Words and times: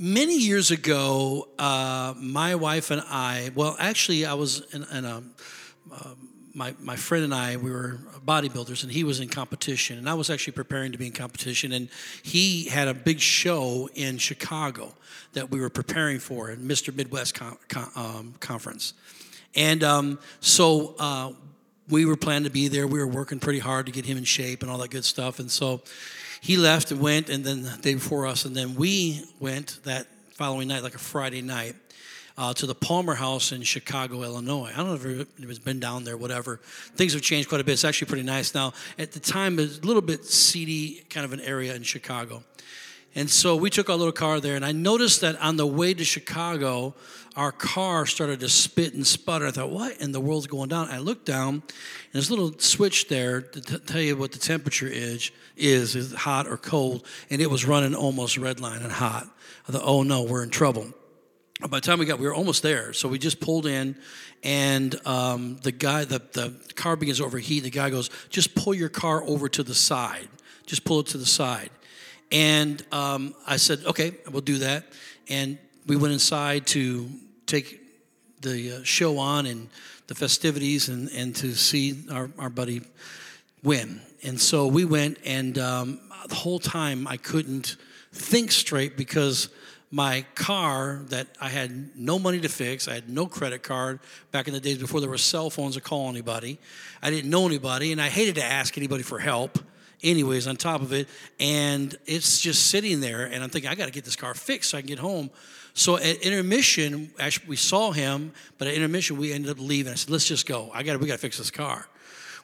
many 0.00 0.38
years 0.38 0.70
ago, 0.70 1.46
uh, 1.58 2.14
my 2.16 2.54
wife 2.54 2.90
and 2.90 3.02
I, 3.06 3.50
well, 3.54 3.76
actually, 3.78 4.24
I 4.24 4.32
was 4.32 4.62
in, 4.72 4.84
in 4.84 5.04
a, 5.04 5.22
uh, 5.92 6.14
my, 6.54 6.74
my 6.80 6.96
friend 6.96 7.22
and 7.22 7.34
I, 7.34 7.58
we 7.58 7.70
were 7.70 8.00
bodybuilders, 8.26 8.82
and 8.82 8.90
he 8.90 9.04
was 9.04 9.20
in 9.20 9.28
competition, 9.28 9.98
and 9.98 10.08
I 10.08 10.14
was 10.14 10.30
actually 10.30 10.54
preparing 10.54 10.92
to 10.92 10.98
be 10.98 11.06
in 11.06 11.12
competition, 11.12 11.72
and 11.72 11.90
he 12.22 12.64
had 12.64 12.88
a 12.88 12.94
big 12.94 13.20
show 13.20 13.90
in 13.94 14.16
Chicago 14.16 14.94
that 15.34 15.50
we 15.50 15.60
were 15.60 15.70
preparing 15.70 16.18
for, 16.18 16.50
in 16.50 16.60
Mr. 16.60 16.96
Midwest 16.96 17.34
con- 17.34 17.58
con- 17.68 17.90
um, 17.94 18.34
conference, 18.40 18.94
and 19.54 19.84
um, 19.84 20.18
so 20.40 20.94
uh, 20.98 21.32
we 21.88 22.06
were 22.06 22.16
planning 22.16 22.44
to 22.44 22.50
be 22.50 22.68
there. 22.68 22.86
We 22.86 23.00
were 23.00 23.06
working 23.06 23.38
pretty 23.38 23.58
hard 23.58 23.86
to 23.86 23.92
get 23.92 24.06
him 24.06 24.16
in 24.16 24.24
shape 24.24 24.62
and 24.62 24.70
all 24.70 24.78
that 24.78 24.90
good 24.90 25.04
stuff, 25.04 25.38
and 25.38 25.50
so 25.50 25.82
he 26.40 26.56
left 26.56 26.90
and 26.90 27.00
went, 27.00 27.28
and 27.28 27.44
then 27.44 27.62
the 27.62 27.76
day 27.80 27.94
before 27.94 28.26
us, 28.26 28.44
and 28.44 28.56
then 28.56 28.74
we 28.74 29.24
went 29.38 29.80
that 29.84 30.06
following 30.32 30.68
night, 30.68 30.82
like 30.82 30.94
a 30.94 30.98
Friday 30.98 31.42
night 31.42 31.76
uh, 32.38 32.54
to 32.54 32.66
the 32.66 32.74
Palmer 32.74 33.14
House 33.14 33.52
in 33.52 33.62
Chicago, 33.62 34.22
Illinois. 34.22 34.70
I 34.72 34.78
don't 34.78 35.04
know 35.04 35.20
if 35.20 35.50
it's 35.50 35.58
been 35.58 35.78
down 35.78 36.04
there, 36.04 36.16
whatever. 36.16 36.60
Things 36.96 37.12
have 37.12 37.20
changed 37.20 37.50
quite 37.50 37.60
a 37.60 37.64
bit. 37.64 37.72
It's 37.72 37.84
actually 37.84 38.08
pretty 38.08 38.22
nice 38.22 38.54
now. 38.54 38.72
At 38.98 39.12
the 39.12 39.20
time, 39.20 39.58
it 39.58 39.62
was 39.62 39.78
a 39.78 39.82
little 39.82 40.00
bit 40.00 40.24
seedy 40.24 41.04
kind 41.10 41.26
of 41.26 41.34
an 41.34 41.40
area 41.40 41.74
in 41.74 41.82
Chicago. 41.82 42.42
And 43.14 43.28
so 43.28 43.56
we 43.56 43.70
took 43.70 43.90
our 43.90 43.96
little 43.96 44.12
car 44.12 44.38
there, 44.40 44.54
and 44.54 44.64
I 44.64 44.72
noticed 44.72 45.20
that 45.22 45.40
on 45.40 45.56
the 45.56 45.66
way 45.66 45.94
to 45.94 46.04
Chicago, 46.04 46.94
our 47.36 47.50
car 47.50 48.06
started 48.06 48.40
to 48.40 48.48
spit 48.48 48.94
and 48.94 49.04
sputter. 49.06 49.46
I 49.46 49.50
thought, 49.50 49.70
what 49.70 50.00
in 50.00 50.12
the 50.12 50.20
world's 50.20 50.46
going 50.46 50.68
down? 50.68 50.88
I 50.88 50.98
looked 50.98 51.26
down, 51.26 51.54
and 51.54 51.62
there's 52.12 52.30
a 52.30 52.34
little 52.34 52.56
switch 52.58 53.08
there 53.08 53.40
to 53.40 53.60
t- 53.60 53.78
tell 53.78 54.00
you 54.00 54.16
what 54.16 54.30
the 54.32 54.38
temperature 54.38 54.86
is, 54.86 55.32
is, 55.56 55.96
is 55.96 56.12
hot 56.12 56.46
or 56.46 56.56
cold, 56.56 57.04
and 57.30 57.40
it 57.42 57.50
was 57.50 57.64
running 57.64 57.94
almost 57.94 58.38
red 58.38 58.60
line 58.60 58.82
and 58.82 58.92
hot. 58.92 59.26
I 59.68 59.72
thought, 59.72 59.82
oh 59.84 60.02
no, 60.04 60.22
we're 60.22 60.44
in 60.44 60.50
trouble 60.50 60.94
by 61.68 61.78
the 61.78 61.86
time 61.86 61.98
we 61.98 62.06
got, 62.06 62.18
we 62.18 62.26
were 62.26 62.34
almost 62.34 62.62
there. 62.62 62.92
So 62.92 63.08
we 63.08 63.18
just 63.18 63.40
pulled 63.40 63.66
in, 63.66 63.96
and 64.42 64.94
um, 65.06 65.58
the 65.62 65.72
guy, 65.72 66.04
the, 66.04 66.18
the 66.32 66.54
car 66.74 66.96
begins 66.96 67.18
to 67.18 67.24
overheat. 67.24 67.64
The 67.64 67.70
guy 67.70 67.90
goes, 67.90 68.08
just 68.30 68.54
pull 68.54 68.72
your 68.72 68.88
car 68.88 69.22
over 69.24 69.48
to 69.50 69.62
the 69.62 69.74
side. 69.74 70.28
Just 70.64 70.84
pull 70.84 71.00
it 71.00 71.06
to 71.08 71.18
the 71.18 71.26
side. 71.26 71.70
And 72.30 72.84
um, 72.92 73.34
I 73.46 73.56
said, 73.56 73.80
okay, 73.86 74.12
we'll 74.30 74.42
do 74.42 74.58
that. 74.58 74.84
And 75.28 75.58
we 75.86 75.96
went 75.96 76.12
inside 76.12 76.66
to 76.68 77.08
take 77.46 77.80
the 78.40 78.78
uh, 78.78 78.84
show 78.84 79.18
on 79.18 79.46
and 79.46 79.68
the 80.06 80.14
festivities 80.14 80.88
and, 80.88 81.08
and 81.10 81.34
to 81.36 81.54
see 81.54 82.04
our, 82.10 82.30
our 82.38 82.50
buddy 82.50 82.82
win. 83.62 84.00
And 84.22 84.40
so 84.40 84.66
we 84.66 84.84
went, 84.84 85.18
and 85.24 85.58
um, 85.58 86.00
the 86.28 86.34
whole 86.34 86.58
time 86.58 87.06
I 87.06 87.16
couldn't 87.16 87.76
think 88.12 88.52
straight 88.52 88.96
because 88.96 89.48
my 89.90 90.24
car 90.34 91.00
that 91.08 91.26
I 91.40 91.48
had 91.48 91.96
no 91.96 92.18
money 92.18 92.40
to 92.40 92.48
fix. 92.48 92.86
I 92.86 92.94
had 92.94 93.08
no 93.08 93.26
credit 93.26 93.62
card 93.62 93.98
back 94.30 94.46
in 94.46 94.54
the 94.54 94.60
days 94.60 94.78
before 94.78 95.00
there 95.00 95.10
were 95.10 95.18
cell 95.18 95.50
phones 95.50 95.74
to 95.74 95.80
call 95.80 96.08
anybody. 96.08 96.58
I 97.02 97.10
didn't 97.10 97.28
know 97.28 97.46
anybody, 97.46 97.90
and 97.90 98.00
I 98.00 98.08
hated 98.08 98.36
to 98.36 98.44
ask 98.44 98.78
anybody 98.78 99.02
for 99.02 99.18
help. 99.18 99.58
Anyways, 100.02 100.46
on 100.46 100.56
top 100.56 100.80
of 100.80 100.92
it, 100.92 101.08
and 101.38 101.94
it's 102.06 102.40
just 102.40 102.68
sitting 102.68 103.00
there, 103.00 103.26
and 103.26 103.42
I'm 103.44 103.50
thinking 103.50 103.70
I 103.70 103.74
got 103.74 103.86
to 103.86 103.92
get 103.92 104.04
this 104.04 104.16
car 104.16 104.34
fixed 104.34 104.70
so 104.70 104.78
I 104.78 104.80
can 104.80 104.88
get 104.88 104.98
home. 104.98 105.30
So 105.74 105.96
at 105.96 106.16
intermission, 106.22 107.10
actually 107.18 107.48
we 107.48 107.56
saw 107.56 107.92
him, 107.92 108.32
but 108.58 108.66
at 108.66 108.74
intermission 108.74 109.18
we 109.18 109.32
ended 109.32 109.50
up 109.50 109.58
leaving. 109.60 109.92
I 109.92 109.96
said, 109.96 110.10
"Let's 110.10 110.26
just 110.26 110.46
go. 110.46 110.70
I 110.72 110.82
got 110.82 110.98
we 111.00 111.06
got 111.06 111.14
to 111.14 111.18
fix 111.18 111.38
this 111.38 111.50
car." 111.50 111.86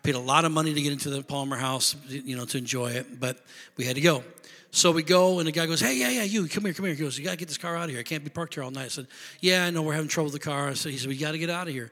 Paid 0.03 0.15
a 0.15 0.21
lot 0.21 0.45
of 0.45 0.53
money 0.53 0.73
to 0.73 0.83
get 0.83 0.93
into 0.93 1.11
the 1.11 1.23
Palmer 1.23 1.57
House, 1.57 1.97
you 2.09 2.37
know, 2.37 2.45
to 2.45 2.59
enjoy 2.59 2.91
it, 2.91 3.19
but 3.19 3.39
we 3.77 3.85
had 3.85 3.97
to 3.97 4.01
go. 4.01 4.23
So 4.71 4.93
we 4.93 5.03
go, 5.03 5.39
and 5.39 5.49
the 5.49 5.53
guy 5.53 5.65
goes, 5.67 5.81
Hey, 5.81 5.97
yeah, 5.97 6.11
yeah, 6.11 6.23
you, 6.23 6.47
come 6.49 6.65
here, 6.65 6.75
come 6.75 6.85
here. 6.85 6.95
He 6.95 7.03
goes, 7.03 7.19
You 7.19 7.25
got 7.25 7.31
to 7.31 7.37
get 7.39 7.49
this 7.49 7.59
car 7.59 7.77
out 7.77 7.85
of 7.85 7.91
here. 7.91 8.01
I 8.01 8.03
can't 8.03 8.23
be 8.23 8.31
parked 8.31 8.55
here 8.55 8.63
all 8.63 8.71
night. 8.71 8.85
I 8.85 8.89
said, 8.89 9.07
Yeah, 9.41 9.65
I 9.65 9.71
know, 9.71 9.83
we're 9.83 9.95
having 9.95 10.09
trouble 10.09 10.31
with 10.31 10.35
the 10.35 10.47
car. 10.51 10.69
I 10.69 10.75
said, 10.75 10.93
He 10.93 10.99
said, 10.99 11.09
We 11.09 11.17
got 11.17 11.33
to 11.33 11.39
get 11.39 11.49
out 11.49 11.67
of 11.67 11.73
here. 11.73 11.91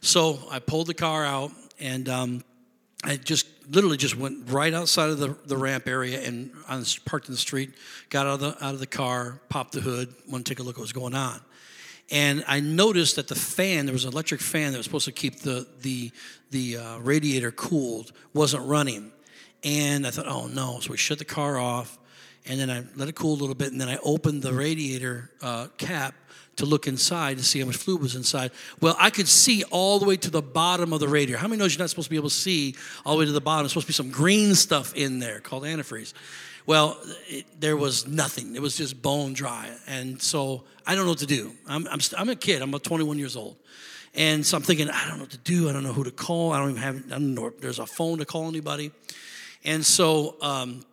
So 0.00 0.38
I 0.50 0.58
pulled 0.58 0.86
the 0.86 0.94
car 0.94 1.24
out, 1.24 1.52
and 1.78 2.08
um, 2.08 2.44
I 3.02 3.16
just 3.16 3.46
literally 3.68 3.96
just 3.96 4.16
went 4.16 4.50
right 4.50 4.72
outside 4.72 5.10
of 5.10 5.18
the, 5.18 5.36
the 5.46 5.56
ramp 5.56 5.88
area 5.88 6.20
and 6.20 6.52
parked 7.04 7.28
in 7.28 7.32
the 7.32 7.38
street, 7.38 7.70
got 8.10 8.26
out 8.26 8.34
of 8.34 8.40
the, 8.40 8.64
out 8.64 8.74
of 8.74 8.80
the 8.80 8.86
car, 8.86 9.40
popped 9.48 9.72
the 9.72 9.80
hood, 9.80 10.14
wanted 10.28 10.46
to 10.46 10.54
take 10.54 10.60
a 10.60 10.62
look 10.62 10.76
at 10.76 10.78
what 10.78 10.82
was 10.82 10.92
going 10.92 11.14
on. 11.14 11.40
And 12.10 12.44
I 12.46 12.60
noticed 12.60 13.16
that 13.16 13.28
the 13.28 13.34
fan, 13.34 13.86
there 13.86 13.92
was 13.92 14.04
an 14.04 14.12
electric 14.12 14.40
fan 14.40 14.72
that 14.72 14.78
was 14.78 14.84
supposed 14.84 15.06
to 15.06 15.12
keep 15.12 15.40
the, 15.40 15.66
the, 15.80 16.10
the 16.50 16.76
uh, 16.76 16.98
radiator 16.98 17.50
cooled, 17.50 18.12
wasn't 18.34 18.66
running. 18.66 19.10
And 19.64 20.06
I 20.06 20.10
thought, 20.10 20.26
oh 20.28 20.46
no. 20.46 20.80
So 20.80 20.90
we 20.90 20.96
shut 20.96 21.18
the 21.18 21.24
car 21.24 21.58
off 21.58 21.98
and 22.46 22.58
then 22.58 22.70
I 22.70 22.84
let 22.96 23.08
it 23.08 23.14
cool 23.14 23.34
a 23.34 23.40
little 23.40 23.54
bit, 23.54 23.72
and 23.72 23.80
then 23.80 23.88
I 23.88 23.98
opened 24.02 24.42
the 24.42 24.52
radiator 24.52 25.30
uh, 25.40 25.68
cap 25.78 26.14
to 26.56 26.66
look 26.66 26.86
inside 26.86 27.38
to 27.38 27.44
see 27.44 27.60
how 27.60 27.66
much 27.66 27.76
fluid 27.76 28.02
was 28.02 28.14
inside. 28.14 28.50
Well, 28.80 28.96
I 28.98 29.10
could 29.10 29.28
see 29.28 29.64
all 29.70 29.98
the 29.98 30.06
way 30.06 30.16
to 30.18 30.30
the 30.30 30.42
bottom 30.42 30.92
of 30.92 31.00
the 31.00 31.08
radiator. 31.08 31.38
How 31.38 31.48
many 31.48 31.58
knows 31.58 31.74
you're 31.74 31.82
not 31.82 31.90
supposed 31.90 32.06
to 32.06 32.10
be 32.10 32.16
able 32.16 32.28
to 32.28 32.34
see 32.34 32.74
all 33.06 33.14
the 33.14 33.20
way 33.20 33.24
to 33.26 33.32
the 33.32 33.40
bottom? 33.40 33.64
There's 33.64 33.72
supposed 33.72 33.86
to 33.86 33.92
be 33.92 33.94
some 33.94 34.10
green 34.10 34.54
stuff 34.54 34.94
in 34.94 35.18
there 35.18 35.40
called 35.40 35.62
antifreeze. 35.64 36.12
Well, 36.66 36.98
it, 37.28 37.46
there 37.58 37.76
was 37.76 38.06
nothing. 38.06 38.54
It 38.54 38.62
was 38.62 38.76
just 38.76 39.00
bone 39.02 39.32
dry. 39.32 39.70
And 39.86 40.20
so 40.20 40.64
I 40.86 40.94
don't 40.94 41.04
know 41.04 41.10
what 41.10 41.18
to 41.18 41.26
do. 41.26 41.52
I'm, 41.66 41.88
I'm, 41.88 42.00
I'm 42.16 42.28
a 42.28 42.36
kid. 42.36 42.62
I'm 42.62 42.68
about 42.68 42.84
21 42.84 43.18
years 43.18 43.36
old. 43.36 43.56
And 44.14 44.44
so 44.44 44.58
I'm 44.58 44.62
thinking, 44.62 44.90
I 44.90 45.08
don't 45.08 45.16
know 45.16 45.24
what 45.24 45.30
to 45.30 45.38
do. 45.38 45.70
I 45.70 45.72
don't 45.72 45.82
know 45.82 45.92
who 45.92 46.04
to 46.04 46.10
call. 46.10 46.52
I 46.52 46.58
don't 46.58 46.70
even 46.70 46.82
have, 46.82 46.96
I 47.06 47.08
don't 47.10 47.34
know 47.34 47.46
if 47.46 47.60
there's 47.60 47.78
a 47.78 47.86
phone 47.86 48.18
to 48.18 48.26
call 48.26 48.46
anybody. 48.46 48.92
And 49.64 49.84
so 49.84 50.36
um, 50.42 50.84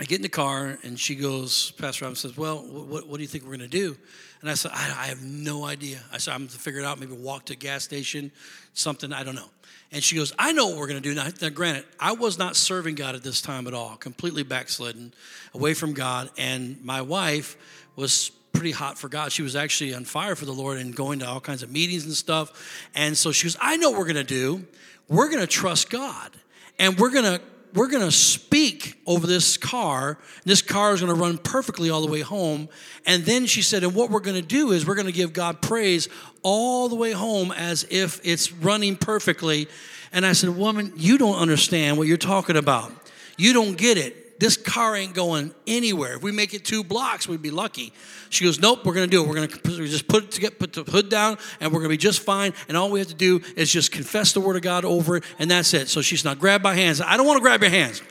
I 0.00 0.04
get 0.04 0.16
in 0.16 0.22
the 0.22 0.30
car 0.30 0.78
and 0.82 0.98
she 0.98 1.14
goes, 1.14 1.72
Pastor 1.72 2.06
Robin 2.06 2.16
says, 2.16 2.34
Well, 2.34 2.62
what, 2.62 3.06
what 3.06 3.16
do 3.16 3.22
you 3.22 3.28
think 3.28 3.44
we're 3.44 3.56
going 3.56 3.60
to 3.60 3.68
do? 3.68 3.98
And 4.40 4.48
I 4.48 4.54
said, 4.54 4.70
I, 4.72 4.86
I, 4.98 5.06
have 5.08 5.22
no 5.22 5.66
idea. 5.66 6.00
I 6.10 6.16
said, 6.16 6.32
I'm 6.32 6.40
going 6.40 6.48
to 6.48 6.58
figure 6.58 6.80
it 6.80 6.86
out, 6.86 6.98
maybe 6.98 7.12
walk 7.12 7.44
to 7.46 7.52
a 7.52 7.56
gas 7.56 7.84
station, 7.84 8.32
something, 8.72 9.12
I 9.12 9.22
don't 9.22 9.34
know. 9.34 9.50
And 9.92 10.02
she 10.02 10.16
goes, 10.16 10.32
I 10.38 10.52
know 10.52 10.68
what 10.68 10.78
we're 10.78 10.86
going 10.86 11.02
to 11.02 11.06
do. 11.06 11.14
Now, 11.14 11.28
now, 11.42 11.50
granted, 11.50 11.84
I 11.98 12.12
was 12.12 12.38
not 12.38 12.56
serving 12.56 12.94
God 12.94 13.14
at 13.14 13.22
this 13.22 13.42
time 13.42 13.66
at 13.66 13.74
all, 13.74 13.96
completely 13.96 14.42
backslidden, 14.42 15.12
away 15.52 15.74
from 15.74 15.92
God. 15.92 16.30
And 16.38 16.82
my 16.82 17.02
wife 17.02 17.58
was 17.94 18.30
pretty 18.54 18.70
hot 18.70 18.98
for 18.98 19.10
God. 19.10 19.32
She 19.32 19.42
was 19.42 19.54
actually 19.54 19.92
on 19.92 20.06
fire 20.06 20.34
for 20.34 20.46
the 20.46 20.54
Lord 20.54 20.78
and 20.78 20.96
going 20.96 21.18
to 21.18 21.28
all 21.28 21.40
kinds 21.40 21.62
of 21.62 21.70
meetings 21.70 22.06
and 22.06 22.14
stuff. 22.14 22.88
And 22.94 23.18
so 23.18 23.32
she 23.32 23.44
goes, 23.46 23.58
I 23.60 23.76
know 23.76 23.90
what 23.90 23.98
we're 23.98 24.06
going 24.06 24.16
to 24.16 24.24
do. 24.24 24.66
We're 25.08 25.28
going 25.28 25.40
to 25.40 25.46
trust 25.46 25.90
God. 25.90 26.30
And 26.78 26.98
we're 26.98 27.10
going 27.10 27.24
to 27.24 27.42
we're 27.74 27.88
going 27.88 28.04
to 28.04 28.12
speak 28.12 29.00
over 29.06 29.26
this 29.26 29.56
car. 29.56 30.18
This 30.44 30.62
car 30.62 30.92
is 30.92 31.00
going 31.00 31.14
to 31.14 31.20
run 31.20 31.38
perfectly 31.38 31.90
all 31.90 32.00
the 32.00 32.10
way 32.10 32.20
home. 32.20 32.68
And 33.06 33.24
then 33.24 33.46
she 33.46 33.62
said, 33.62 33.82
and 33.82 33.94
what 33.94 34.10
we're 34.10 34.20
going 34.20 34.40
to 34.40 34.46
do 34.46 34.72
is 34.72 34.86
we're 34.86 34.94
going 34.94 35.06
to 35.06 35.12
give 35.12 35.32
God 35.32 35.60
praise 35.60 36.08
all 36.42 36.88
the 36.88 36.96
way 36.96 37.12
home 37.12 37.52
as 37.52 37.86
if 37.90 38.20
it's 38.24 38.52
running 38.52 38.96
perfectly. 38.96 39.68
And 40.12 40.26
I 40.26 40.32
said, 40.32 40.50
woman, 40.50 40.92
you 40.96 41.18
don't 41.18 41.36
understand 41.36 41.98
what 41.98 42.06
you're 42.06 42.16
talking 42.16 42.56
about. 42.56 42.92
You 43.36 43.52
don't 43.52 43.76
get 43.76 43.96
it 43.96 44.19
this 44.40 44.56
car 44.56 44.96
ain't 44.96 45.14
going 45.14 45.54
anywhere. 45.66 46.14
If 46.14 46.22
we 46.22 46.32
make 46.32 46.54
it 46.54 46.64
two 46.64 46.82
blocks, 46.82 47.28
we'd 47.28 47.42
be 47.42 47.50
lucky. 47.50 47.92
She 48.30 48.44
goes, 48.44 48.58
nope, 48.58 48.86
we're 48.86 48.94
going 48.94 49.08
to 49.08 49.10
do 49.10 49.22
it. 49.22 49.28
We're 49.28 49.34
going 49.34 49.48
to 49.48 49.86
just 49.86 50.08
put 50.08 50.24
it 50.24 50.30
to 50.32 50.40
get, 50.40 50.58
put 50.58 50.72
the 50.72 50.82
hood 50.82 51.10
down, 51.10 51.36
and 51.60 51.70
we're 51.70 51.80
going 51.80 51.90
to 51.90 51.94
be 51.94 51.98
just 51.98 52.20
fine. 52.20 52.54
And 52.66 52.76
all 52.76 52.90
we 52.90 53.00
have 53.00 53.08
to 53.08 53.14
do 53.14 53.42
is 53.54 53.70
just 53.70 53.92
confess 53.92 54.32
the 54.32 54.40
word 54.40 54.56
of 54.56 54.62
God 54.62 54.86
over 54.86 55.18
it, 55.18 55.24
and 55.38 55.50
that's 55.50 55.74
it. 55.74 55.88
So 55.88 56.00
she's 56.00 56.24
not 56.24 56.38
grab 56.38 56.62
my 56.62 56.74
hands. 56.74 57.02
I 57.02 57.18
don't 57.18 57.26
want 57.26 57.36
to 57.36 57.42
grab 57.42 57.60
your 57.60 57.70
hands. 57.70 58.02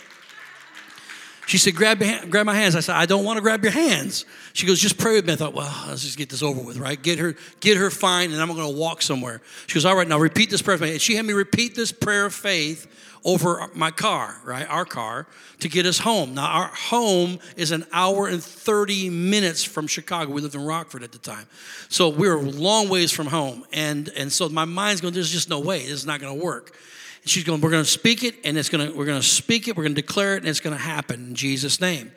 She 1.47 1.57
said, 1.57 1.73
grab, 1.73 1.97
grab 2.29 2.45
my 2.45 2.53
hands. 2.53 2.75
I 2.75 2.81
said, 2.81 2.95
I 2.95 3.07
don't 3.07 3.25
want 3.25 3.37
to 3.37 3.41
grab 3.41 3.63
your 3.63 3.71
hands. 3.71 4.25
She 4.53 4.67
goes, 4.67 4.79
just 4.79 4.99
pray 4.99 5.15
with 5.15 5.25
me. 5.25 5.33
I 5.33 5.35
thought, 5.35 5.55
well, 5.55 5.85
let's 5.87 6.03
just 6.03 6.15
get 6.15 6.29
this 6.29 6.43
over 6.43 6.61
with, 6.61 6.77
right? 6.77 7.01
Get 7.01 7.17
her, 7.17 7.35
get 7.59 7.75
her 7.77 7.89
fine, 7.89 8.31
and 8.31 8.39
I'm 8.39 8.49
going 8.49 8.71
to 8.71 8.77
walk 8.79 9.01
somewhere. 9.01 9.41
She 9.65 9.73
goes, 9.73 9.83
all 9.83 9.95
right, 9.95 10.07
now 10.07 10.19
repeat 10.19 10.51
this 10.51 10.61
prayer. 10.61 10.77
And 10.83 11.01
she 11.01 11.15
had 11.15 11.25
me 11.25 11.33
repeat 11.33 11.73
this 11.73 11.91
prayer 11.91 12.27
of 12.27 12.35
faith 12.35 12.85
over 13.23 13.69
my 13.73 13.91
car, 13.91 14.39
right? 14.43 14.67
Our 14.69 14.85
car 14.85 15.27
to 15.59 15.69
get 15.69 15.85
us 15.85 15.99
home. 15.99 16.35
Now, 16.35 16.47
our 16.47 16.67
home 16.67 17.39
is 17.57 17.71
an 17.71 17.85
hour 17.91 18.27
and 18.27 18.43
30 18.43 19.09
minutes 19.09 19.63
from 19.63 19.87
Chicago. 19.87 20.31
We 20.31 20.41
lived 20.41 20.55
in 20.55 20.65
Rockford 20.65 21.03
at 21.03 21.11
the 21.11 21.17
time. 21.17 21.47
So 21.89 22.09
we 22.09 22.27
were 22.27 22.35
a 22.35 22.41
long 22.41 22.89
ways 22.89 23.11
from 23.11 23.27
home. 23.27 23.65
And, 23.73 24.09
and 24.17 24.31
so 24.31 24.49
my 24.49 24.65
mind's 24.65 25.01
going, 25.01 25.13
there's 25.13 25.31
just 25.31 25.49
no 25.49 25.59
way. 25.59 25.79
This 25.79 25.91
is 25.91 26.05
not 26.05 26.19
going 26.19 26.37
to 26.37 26.43
work. 26.43 26.75
And 27.21 27.29
she's 27.29 27.43
going, 27.43 27.61
we're 27.61 27.71
going 27.71 27.83
to 27.83 27.89
speak 27.89 28.23
it, 28.23 28.35
and 28.45 28.57
it's 28.57 28.69
going 28.69 28.87
to, 28.87 28.97
we're 28.97 29.05
going 29.05 29.21
to 29.21 29.27
speak 29.27 29.67
it, 29.67 29.75
we're 29.75 29.83
going 29.83 29.95
to 29.95 30.01
declare 30.01 30.35
it, 30.35 30.39
and 30.39 30.47
it's 30.47 30.61
going 30.61 30.75
to 30.75 30.81
happen 30.81 31.27
in 31.27 31.35
Jesus' 31.35 31.81
name. 31.81 32.11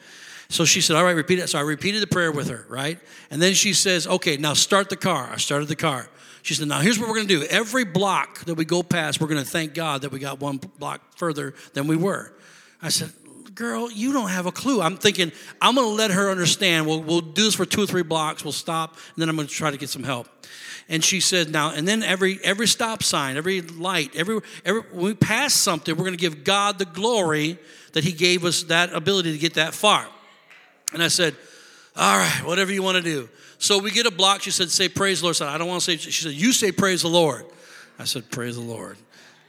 So 0.49 0.65
she 0.67 0.81
said, 0.81 0.97
All 0.97 1.05
right, 1.05 1.17
repeat 1.17 1.39
it. 1.39 1.49
So 1.49 1.59
I 1.59 1.63
repeated 1.63 2.03
the 2.03 2.07
prayer 2.07 2.31
with 2.31 2.49
her, 2.49 2.67
right? 2.69 2.99
And 3.31 3.41
then 3.41 3.55
she 3.55 3.73
says, 3.73 4.07
Okay, 4.07 4.37
now 4.37 4.53
start 4.53 4.91
the 4.91 4.97
car. 4.97 5.31
I 5.33 5.39
started 5.39 5.67
the 5.69 5.77
car. 5.77 6.09
She 6.43 6.55
said, 6.55 6.69
Now 6.69 6.81
here's 6.81 6.99
what 6.99 7.09
we're 7.09 7.17
going 7.17 7.29
to 7.29 7.41
do. 7.41 7.47
Every 7.47 7.85
block 7.85 8.45
that 8.45 8.55
we 8.55 8.65
go 8.65 8.83
past, 8.83 9.21
we're 9.21 9.29
going 9.29 9.43
to 9.43 9.49
thank 9.49 9.75
God 9.75 10.03
that 10.03 10.13
we 10.13 10.19
got 10.19 10.41
one 10.41 10.59
block 10.79 11.17
further 11.17 11.55
than 11.73 11.87
we 11.87 11.97
were. 11.97 12.33
I 12.83 12.89
said, 12.89 13.13
Girl, 13.55 13.91
you 13.91 14.13
don't 14.13 14.31
have 14.31 14.47
a 14.47 14.53
clue. 14.53 14.81
I'm 14.81 14.97
thinking, 14.97 15.31
I'm 15.61 15.75
going 15.75 15.87
to 15.87 15.95
let 15.95 16.11
her 16.11 16.31
understand. 16.31 16.87
We'll, 16.87 17.03
we'll 17.03 17.21
do 17.21 17.45
this 17.45 17.55
for 17.55 17.67
two 17.67 17.83
or 17.83 17.87
three 17.87 18.03
blocks. 18.03 18.45
We'll 18.45 18.53
stop, 18.53 18.95
and 18.95 19.23
then 19.23 19.29
I'm 19.29 19.37
going 19.37 19.47
to 19.47 19.55
try 19.55 19.71
to 19.71 19.77
get 19.77 19.91
some 19.91 20.03
help. 20.03 20.27
And 20.89 21.05
she 21.05 21.21
said, 21.21 21.51
Now, 21.51 21.71
and 21.71 21.87
then 21.87 22.03
every 22.03 22.41
every 22.43 22.67
stop 22.67 23.03
sign, 23.03 23.37
every 23.37 23.61
light, 23.61 24.15
every, 24.17 24.41
every 24.65 24.81
when 24.91 25.05
we 25.05 25.15
pass 25.15 25.55
something, 25.55 25.95
we're 25.95 26.05
going 26.05 26.17
to 26.17 26.21
give 26.21 26.45
God 26.45 26.79
the 26.79 26.87
glory 26.87 27.59
that 27.93 28.05
He 28.05 28.13
gave 28.13 28.45
us 28.45 28.65
that 28.65 28.93
ability 28.93 29.33
to 29.33 29.39
get 29.39 29.55
that 29.55 29.75
far. 29.75 30.07
And 30.93 31.03
I 31.03 31.09
said, 31.09 31.37
All 31.95 32.19
right, 32.19 32.43
whatever 32.45 32.73
you 32.73 32.83
want 32.83 32.97
to 32.97 33.03
do. 33.03 33.29
So 33.63 33.79
we 33.79 33.93
get 33.93 34.07
a 34.07 34.11
block. 34.11 34.43
She 34.43 34.51
said, 34.51 34.73
Say 34.73 34.89
praise 34.89 35.21
the 35.21 35.27
Lord. 35.27 35.37
I 35.37 35.39
said, 35.39 35.49
I 35.49 35.57
don't 35.57 35.69
want 35.69 35.83
to 35.83 35.85
say, 35.85 35.97
she 35.97 36.11
said, 36.11 36.33
You 36.33 36.53
say 36.53 36.73
praise 36.73 37.03
the 37.03 37.09
Lord. 37.09 37.47
I 37.97 38.03
said, 38.03 38.29
Praise 38.29 38.57
the 38.57 38.61
Lord. 38.61 38.97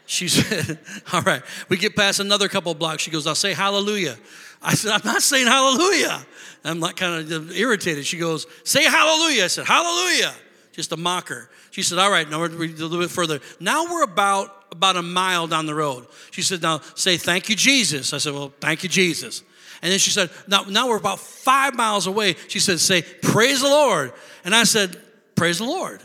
She 0.06 0.28
said, 0.28 0.78
All 1.14 1.24
right. 1.24 1.42
We 1.68 1.78
get 1.78 1.96
past 1.96 2.20
another 2.20 2.48
couple 2.48 2.72
blocks. 2.76 3.02
She 3.02 3.10
goes, 3.10 3.26
I'll 3.26 3.34
say 3.34 3.54
hallelujah. 3.54 4.16
I 4.62 4.76
said, 4.76 4.92
I'm 4.92 5.02
not 5.04 5.24
saying 5.24 5.48
hallelujah. 5.48 6.24
I'm 6.64 6.80
like 6.80 6.96
kind 6.96 7.32
of 7.32 7.52
irritated. 7.54 8.06
She 8.06 8.20
goes, 8.20 8.46
Say 8.64 8.84
hallelujah. 8.84 9.46
I 9.46 9.48
said, 9.48 9.66
Hallelujah. 9.66 10.36
Just 10.74 10.92
a 10.92 10.98
mocker. 10.98 11.50
She 11.72 11.82
said, 11.82 11.98
All 11.98 12.12
right, 12.12 12.30
now 12.30 12.40
we're 12.40 12.46
a 12.46 12.50
little 12.50 13.00
bit 13.00 13.10
further. 13.10 13.40
Now 13.60 13.86
we're 13.86 14.04
about 14.04 14.66
about 14.72 14.96
a 14.96 15.02
mile 15.02 15.48
down 15.48 15.66
the 15.66 15.74
road. 15.74 16.06
She 16.30 16.44
said, 16.44 16.62
Now 16.62 16.82
say 16.94 17.18
thank 17.18 17.50
you, 17.50 17.56
Jesus. 17.56 18.14
I 18.14 18.20
said, 18.20 18.34
Well, 18.34 18.54
thank 18.62 18.84
you, 18.84 18.90
Jesus. 18.90 19.42
And 19.84 19.92
then 19.92 20.00
she 20.00 20.12
said, 20.12 20.30
Now, 20.48 20.64
now 20.64 20.88
we're 20.88 20.98
about 20.98 21.20
five 21.20 21.76
miles 21.76 22.08
away. 22.08 22.38
She 22.48 22.60
said, 22.60 22.80
Say, 22.80 23.02
praise 23.02 23.62
the 23.62 23.68
Lord. 23.68 24.14
And 24.46 24.56
I 24.56 24.64
said, 24.64 24.98
Praise 25.36 25.58
the 25.58 25.66
Lord. 25.66 26.02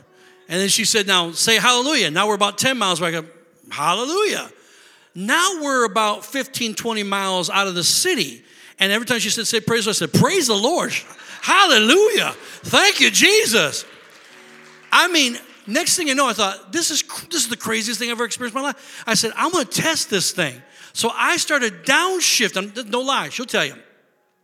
And 0.49 0.61
then 0.61 0.69
she 0.69 0.85
said, 0.85 1.07
Now 1.07 1.31
say 1.31 1.57
hallelujah. 1.57 2.11
Now 2.11 2.27
we're 2.27 2.35
about 2.35 2.59
10 2.59 2.77
miles 2.77 3.01
away. 3.01 3.11
I 3.11 3.21
go, 3.21 3.27
Hallelujah. 3.71 4.51
Now 5.15 5.63
we're 5.63 5.85
about 5.85 6.25
15, 6.25 6.75
20 6.75 7.03
miles 7.05 7.51
out 7.51 7.69
of 7.69 7.77
the 7.77 7.85
city. 7.85 8.43
And 8.81 8.91
every 8.91 9.07
time 9.07 9.21
she 9.21 9.31
said, 9.31 9.47
Say 9.47 9.61
praise 9.61 9.85
the 9.85 9.91
Lord, 9.91 9.97
I 9.97 9.99
said, 9.99 10.13
Praise 10.13 10.47
the 10.49 10.57
Lord. 10.57 10.93
Hallelujah. 11.41 12.35
Thank 12.65 12.99
you, 12.99 13.13
Jesus. 13.13 13.85
I 14.91 15.07
mean, 15.07 15.39
next 15.69 15.95
thing 15.95 16.09
you 16.09 16.17
know, 16.17 16.29
I 16.29 16.33
thought, 16.33 16.73
this 16.73 16.91
is, 16.91 17.05
this 17.31 17.43
is 17.43 17.49
the 17.49 17.57
craziest 17.57 18.01
thing 18.01 18.09
I've 18.09 18.17
ever 18.17 18.25
experienced 18.25 18.57
in 18.57 18.63
my 18.63 18.69
life. 18.69 19.05
I 19.07 19.15
said, 19.15 19.31
I'm 19.37 19.53
going 19.53 19.67
to 19.67 19.71
test 19.71 20.11
this 20.11 20.33
thing. 20.33 20.61
So 20.93 21.11
I 21.15 21.37
started 21.37 21.85
downshifting. 21.85 22.89
No 22.89 23.01
lie, 23.01 23.29
she'll 23.29 23.47
tell 23.47 23.65
you. 23.65 23.75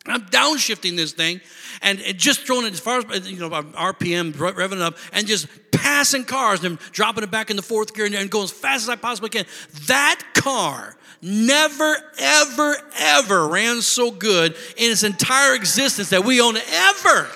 I'm 0.07 0.23
downshifting 0.27 0.97
this 0.97 1.13
thing 1.13 1.41
and 1.81 1.99
just 2.19 2.47
throwing 2.47 2.67
it 2.67 2.75
as 2.75 2.81
far 2.81 2.99
as, 2.99 3.05
uh, 3.07 3.21
you 3.25 3.39
know, 3.39 3.53
um, 3.55 3.73
RPM, 3.73 4.33
revving 4.33 4.83
up, 4.83 4.99
and 5.15 5.27
just 5.27 5.47
passing 5.73 6.25
cars 6.25 6.63
and 6.63 6.79
dropping 6.93 7.25
it 7.25 7.31
back 7.31 7.49
in 7.51 7.57
the 7.57 7.63
fourth 7.63 7.95
gear 7.95 8.05
and 8.05 8.31
going 8.31 8.45
as 8.45 8.51
fast 8.51 8.85
as 8.85 8.89
I 8.91 8.97
possibly 8.97 9.31
can. 9.31 9.47
That 9.87 10.21
car 10.35 10.97
never, 11.23 11.97
ever, 12.19 12.77
ever 12.99 13.49
ran 13.49 13.81
so 13.81 14.11
good 14.11 14.55
in 14.77 14.93
its 14.93 15.05
entire 15.05 15.55
existence 15.55 16.11
that 16.11 16.25
we 16.25 16.41
own 16.41 16.57
ever. 16.57 17.29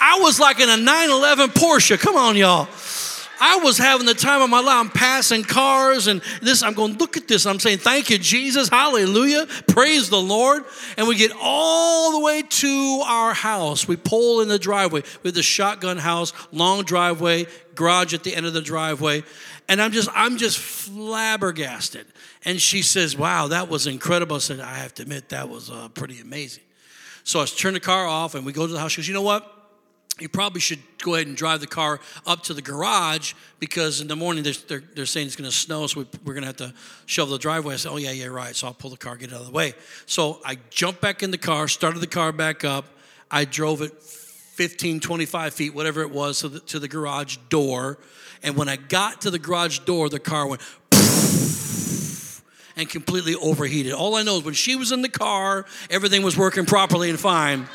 I 0.00 0.18
was 0.20 0.38
like 0.38 0.60
in 0.60 0.68
a 0.68 0.76
911 0.76 1.50
Porsche. 1.50 1.98
Come 1.98 2.16
on, 2.16 2.36
y'all. 2.36 2.68
I 3.40 3.60
was 3.62 3.78
having 3.78 4.06
the 4.06 4.14
time 4.14 4.42
of 4.42 4.50
my 4.50 4.60
life. 4.60 4.76
I'm 4.76 4.90
passing 4.90 5.42
cars 5.42 6.06
and 6.06 6.20
this, 6.42 6.62
I'm 6.62 6.74
going, 6.74 6.98
look 6.98 7.16
at 7.16 7.28
this. 7.28 7.46
I'm 7.46 7.60
saying, 7.60 7.78
thank 7.78 8.10
you, 8.10 8.18
Jesus. 8.18 8.68
Hallelujah. 8.68 9.46
Praise 9.68 10.10
the 10.10 10.20
Lord. 10.20 10.64
And 10.96 11.08
we 11.08 11.16
get 11.16 11.32
all 11.40 12.12
the 12.12 12.20
way 12.20 12.42
to 12.42 13.02
our 13.06 13.34
house. 13.34 13.86
We 13.86 13.96
pull 13.96 14.40
in 14.40 14.48
the 14.48 14.58
driveway 14.58 15.02
We 15.22 15.28
have 15.28 15.34
the 15.34 15.42
shotgun 15.42 15.98
house, 15.98 16.32
long 16.52 16.82
driveway, 16.82 17.46
garage 17.74 18.14
at 18.14 18.24
the 18.24 18.34
end 18.34 18.46
of 18.46 18.52
the 18.52 18.62
driveway. 18.62 19.22
And 19.68 19.82
I'm 19.82 19.92
just, 19.92 20.08
I'm 20.14 20.38
just 20.38 20.58
flabbergasted. 20.58 22.06
And 22.44 22.60
she 22.60 22.82
says, 22.82 23.16
wow, 23.16 23.48
that 23.48 23.68
was 23.68 23.86
incredible. 23.86 24.36
I 24.36 24.40
said, 24.40 24.60
I 24.60 24.76
have 24.76 24.94
to 24.94 25.02
admit, 25.02 25.28
that 25.30 25.48
was 25.48 25.70
uh, 25.70 25.88
pretty 25.88 26.20
amazing. 26.20 26.64
So 27.24 27.40
I 27.40 27.44
turn 27.44 27.74
the 27.74 27.80
car 27.80 28.06
off 28.06 28.34
and 28.34 28.46
we 28.46 28.52
go 28.52 28.66
to 28.66 28.72
the 28.72 28.78
house. 28.78 28.92
She 28.92 29.02
goes, 29.02 29.08
you 29.08 29.14
know 29.14 29.22
what? 29.22 29.57
You 30.20 30.28
probably 30.28 30.60
should 30.60 30.80
go 31.02 31.14
ahead 31.14 31.26
and 31.26 31.36
drive 31.36 31.60
the 31.60 31.66
car 31.66 32.00
up 32.26 32.42
to 32.44 32.54
the 32.54 32.62
garage 32.62 33.34
because 33.60 34.00
in 34.00 34.08
the 34.08 34.16
morning 34.16 34.42
they're, 34.42 34.52
they're, 34.66 34.82
they're 34.94 35.06
saying 35.06 35.26
it's 35.26 35.36
going 35.36 35.48
to 35.48 35.54
snow, 35.54 35.86
so 35.86 36.00
we, 36.00 36.30
are 36.30 36.34
going 36.34 36.42
to 36.42 36.46
have 36.46 36.56
to 36.56 36.74
shovel 37.06 37.32
the 37.34 37.38
driveway. 37.38 37.74
I 37.74 37.76
said, 37.76 37.92
Oh, 37.92 37.96
yeah, 37.96 38.10
yeah, 38.10 38.26
right. 38.26 38.54
So 38.54 38.66
I'll 38.66 38.74
pull 38.74 38.90
the 38.90 38.96
car, 38.96 39.16
get 39.16 39.30
it 39.30 39.34
out 39.34 39.40
of 39.40 39.46
the 39.46 39.52
way. 39.52 39.74
So 40.06 40.40
I 40.44 40.58
jumped 40.70 41.00
back 41.00 41.22
in 41.22 41.30
the 41.30 41.38
car, 41.38 41.68
started 41.68 42.00
the 42.00 42.06
car 42.06 42.32
back 42.32 42.64
up. 42.64 42.86
I 43.30 43.44
drove 43.44 43.82
it 43.82 44.02
15, 44.02 45.00
25 45.00 45.54
feet, 45.54 45.74
whatever 45.74 46.02
it 46.02 46.10
was, 46.10 46.40
to 46.40 46.48
the, 46.48 46.60
to 46.60 46.78
the 46.78 46.88
garage 46.88 47.36
door. 47.48 47.98
And 48.42 48.56
when 48.56 48.68
I 48.68 48.76
got 48.76 49.20
to 49.22 49.30
the 49.30 49.38
garage 49.38 49.80
door, 49.80 50.08
the 50.08 50.18
car 50.18 50.46
went 50.46 50.62
and 52.76 52.88
completely 52.88 53.34
overheated. 53.34 53.92
All 53.92 54.14
I 54.14 54.22
know 54.22 54.38
is 54.38 54.44
when 54.44 54.54
she 54.54 54.76
was 54.76 54.92
in 54.92 55.02
the 55.02 55.08
car, 55.08 55.66
everything 55.90 56.22
was 56.22 56.36
working 56.36 56.64
properly 56.64 57.10
and 57.10 57.18
fine. 57.18 57.66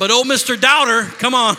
But 0.00 0.10
oh, 0.10 0.22
Mr. 0.22 0.58
Doubter, 0.58 1.02
come 1.18 1.34
on. 1.34 1.56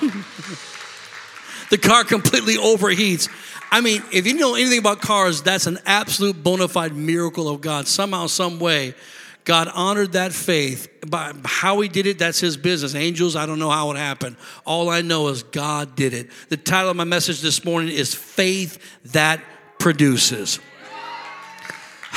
the 1.70 1.78
car 1.78 2.04
completely 2.04 2.56
overheats. 2.56 3.30
I 3.70 3.82
mean, 3.82 4.02
if 4.12 4.26
you 4.26 4.34
know 4.34 4.56
anything 4.56 4.80
about 4.80 5.00
cars, 5.00 5.44
that's 5.44 5.68
an 5.68 5.78
absolute 5.86 6.42
bona 6.42 6.68
fide 6.68 6.96
miracle 6.96 7.48
of 7.48 7.62
God. 7.62 7.88
Somehow, 7.88 8.26
some 8.26 8.60
way, 8.60 8.96
God 9.44 9.68
honored 9.68 10.14
that 10.14 10.34
faith. 10.34 10.88
By 11.08 11.34
how 11.46 11.82
he 11.82 11.88
did 11.88 12.08
it, 12.08 12.18
that's 12.18 12.40
his 12.40 12.58
business. 12.58 12.96
Angels, 12.96 13.36
I 13.36 13.46
don't 13.46 13.60
know 13.60 13.70
how 13.70 13.92
it 13.92 13.98
happened. 13.98 14.38
All 14.66 14.90
I 14.90 15.04
know 15.04 15.28
is 15.28 15.44
God 15.44 15.96
did 15.96 16.16
it. 16.16 16.32
The 16.50 16.58
title 16.58 16.90
of 16.90 16.98
my 16.98 17.04
message 17.04 17.42
this 17.42 17.64
morning 17.64 17.94
is 17.94 18.16
Faith 18.16 18.80
That 19.12 19.40
Produces. 19.78 20.60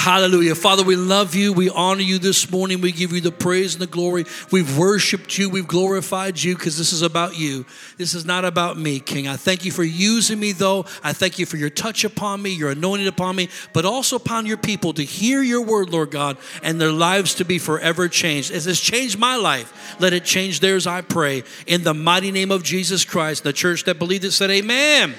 Hallelujah. 0.04 0.54
Father, 0.54 0.82
we 0.82 0.96
love 0.96 1.34
you. 1.34 1.54
We 1.54 1.70
honor 1.70 2.02
you 2.02 2.18
this 2.18 2.50
morning. 2.50 2.82
We 2.82 2.92
give 2.92 3.12
you 3.12 3.22
the 3.22 3.32
praise 3.32 3.72
and 3.72 3.80
the 3.80 3.86
glory. 3.86 4.26
We've 4.52 4.76
worshiped 4.76 5.38
you. 5.38 5.48
We've 5.48 5.66
glorified 5.66 6.42
you 6.42 6.54
because 6.54 6.76
this 6.76 6.92
is 6.92 7.00
about 7.00 7.38
you. 7.38 7.64
This 7.96 8.12
is 8.12 8.26
not 8.26 8.44
about 8.44 8.76
me, 8.76 9.00
King. 9.00 9.28
I 9.28 9.38
thank 9.38 9.64
you 9.64 9.72
for 9.72 9.82
using 9.82 10.38
me, 10.38 10.52
though. 10.52 10.84
I 11.02 11.14
thank 11.14 11.38
you 11.38 11.46
for 11.46 11.56
your 11.56 11.70
touch 11.70 12.04
upon 12.04 12.42
me, 12.42 12.50
your 12.50 12.72
anointing 12.72 13.06
upon 13.06 13.34
me, 13.34 13.48
but 13.72 13.86
also 13.86 14.16
upon 14.16 14.44
your 14.44 14.58
people 14.58 14.92
to 14.92 15.02
hear 15.02 15.42
your 15.42 15.62
word, 15.62 15.88
Lord 15.88 16.10
God, 16.10 16.36
and 16.62 16.78
their 16.78 16.92
lives 16.92 17.36
to 17.36 17.46
be 17.46 17.58
forever 17.58 18.06
changed. 18.06 18.50
As 18.50 18.66
it's 18.66 18.80
changed 18.80 19.18
my 19.18 19.36
life, 19.36 19.96
let 20.00 20.12
it 20.12 20.26
change 20.26 20.60
theirs, 20.60 20.86
I 20.86 21.00
pray. 21.00 21.44
In 21.66 21.82
the 21.82 21.94
mighty 21.94 22.30
name 22.30 22.50
of 22.50 22.62
Jesus 22.62 23.06
Christ, 23.06 23.42
the 23.42 23.54
church 23.54 23.84
that 23.84 23.98
believed 23.98 24.24
it 24.24 24.32
said, 24.32 24.50
Amen 24.50 25.14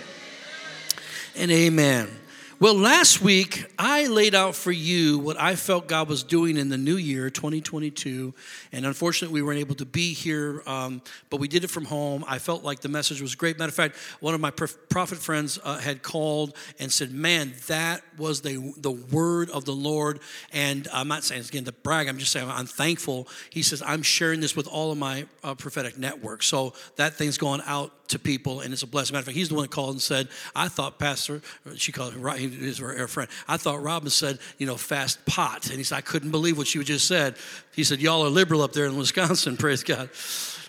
and 1.35 1.49
amen. 1.49 2.19
Well, 2.57 2.75
last 2.75 3.21
week 3.21 3.65
I 3.77 4.07
laid 4.07 4.33
out 4.33 4.55
for 4.55 4.71
you 4.71 5.19
what 5.19 5.37
I 5.37 5.57
felt 5.57 5.87
God 5.87 6.07
was 6.07 6.23
doing 6.23 6.55
in 6.55 6.69
the 6.69 6.77
new 6.77 6.95
year, 6.95 7.29
2022. 7.29 8.33
And 8.71 8.85
unfortunately, 8.85 9.33
we 9.33 9.45
weren't 9.45 9.59
able 9.59 9.75
to 9.75 9.85
be 9.85 10.13
here, 10.13 10.63
um, 10.65 11.01
but 11.29 11.41
we 11.41 11.49
did 11.49 11.65
it 11.65 11.69
from 11.69 11.83
home. 11.83 12.23
I 12.29 12.39
felt 12.39 12.63
like 12.63 12.79
the 12.79 12.87
message 12.87 13.21
was 13.21 13.35
great. 13.35 13.59
Matter 13.59 13.71
of 13.71 13.75
fact, 13.75 13.97
one 14.21 14.33
of 14.33 14.39
my 14.39 14.51
prophet 14.51 15.17
friends 15.17 15.59
uh, 15.65 15.79
had 15.79 16.01
called 16.01 16.55
and 16.79 16.89
said, 16.89 17.11
Man, 17.11 17.53
that 17.67 18.03
was 18.17 18.39
the, 18.39 18.73
the 18.77 18.91
word 18.91 19.49
of 19.49 19.65
the 19.65 19.75
Lord. 19.75 20.21
And 20.53 20.87
I'm 20.93 21.09
not 21.09 21.25
saying 21.25 21.41
it's 21.41 21.49
again 21.49 21.65
to 21.65 21.73
brag, 21.73 22.07
I'm 22.07 22.19
just 22.19 22.31
saying 22.31 22.49
I'm 22.49 22.67
thankful. 22.67 23.27
He 23.49 23.63
says, 23.63 23.83
I'm 23.85 24.01
sharing 24.01 24.39
this 24.39 24.55
with 24.55 24.67
all 24.67 24.93
of 24.93 24.97
my 24.97 25.25
uh, 25.43 25.55
prophetic 25.55 25.97
network. 25.97 26.41
So 26.41 26.73
that 26.95 27.15
thing's 27.15 27.37
going 27.37 27.63
out 27.65 28.04
to 28.09 28.19
people, 28.19 28.61
and 28.61 28.73
it's 28.73 28.83
a 28.83 28.87
blessing. 28.87 29.13
Matter 29.13 29.21
of 29.21 29.25
fact, 29.25 29.37
he's 29.37 29.49
the 29.49 29.55
one 29.55 29.63
that 29.63 29.71
called 29.71 29.91
and 29.91 30.01
said, 30.01 30.27
I 30.55 30.67
thought 30.67 30.99
Pastor, 30.99 31.41
she 31.75 31.91
called 31.91 32.13
him, 32.13 32.27
he 32.37 32.67
is 32.67 32.77
her 32.79 33.07
friend, 33.07 33.29
I 33.47 33.57
thought 33.57 33.81
Robin 33.81 34.09
said, 34.09 34.39
you 34.57 34.65
know, 34.67 34.75
fast 34.75 35.25
pot. 35.25 35.67
And 35.69 35.77
he 35.77 35.83
said, 35.83 35.97
I 35.97 36.01
couldn't 36.01 36.31
believe 36.31 36.57
what 36.57 36.67
she 36.67 36.83
just 36.83 37.07
said. 37.07 37.35
He 37.73 37.83
said, 37.83 38.01
Y'all 38.01 38.25
are 38.25 38.29
liberal 38.29 38.61
up 38.61 38.73
there 38.73 38.85
in 38.85 38.97
Wisconsin, 38.97 39.57
praise 39.57 39.83
God. 39.83 40.09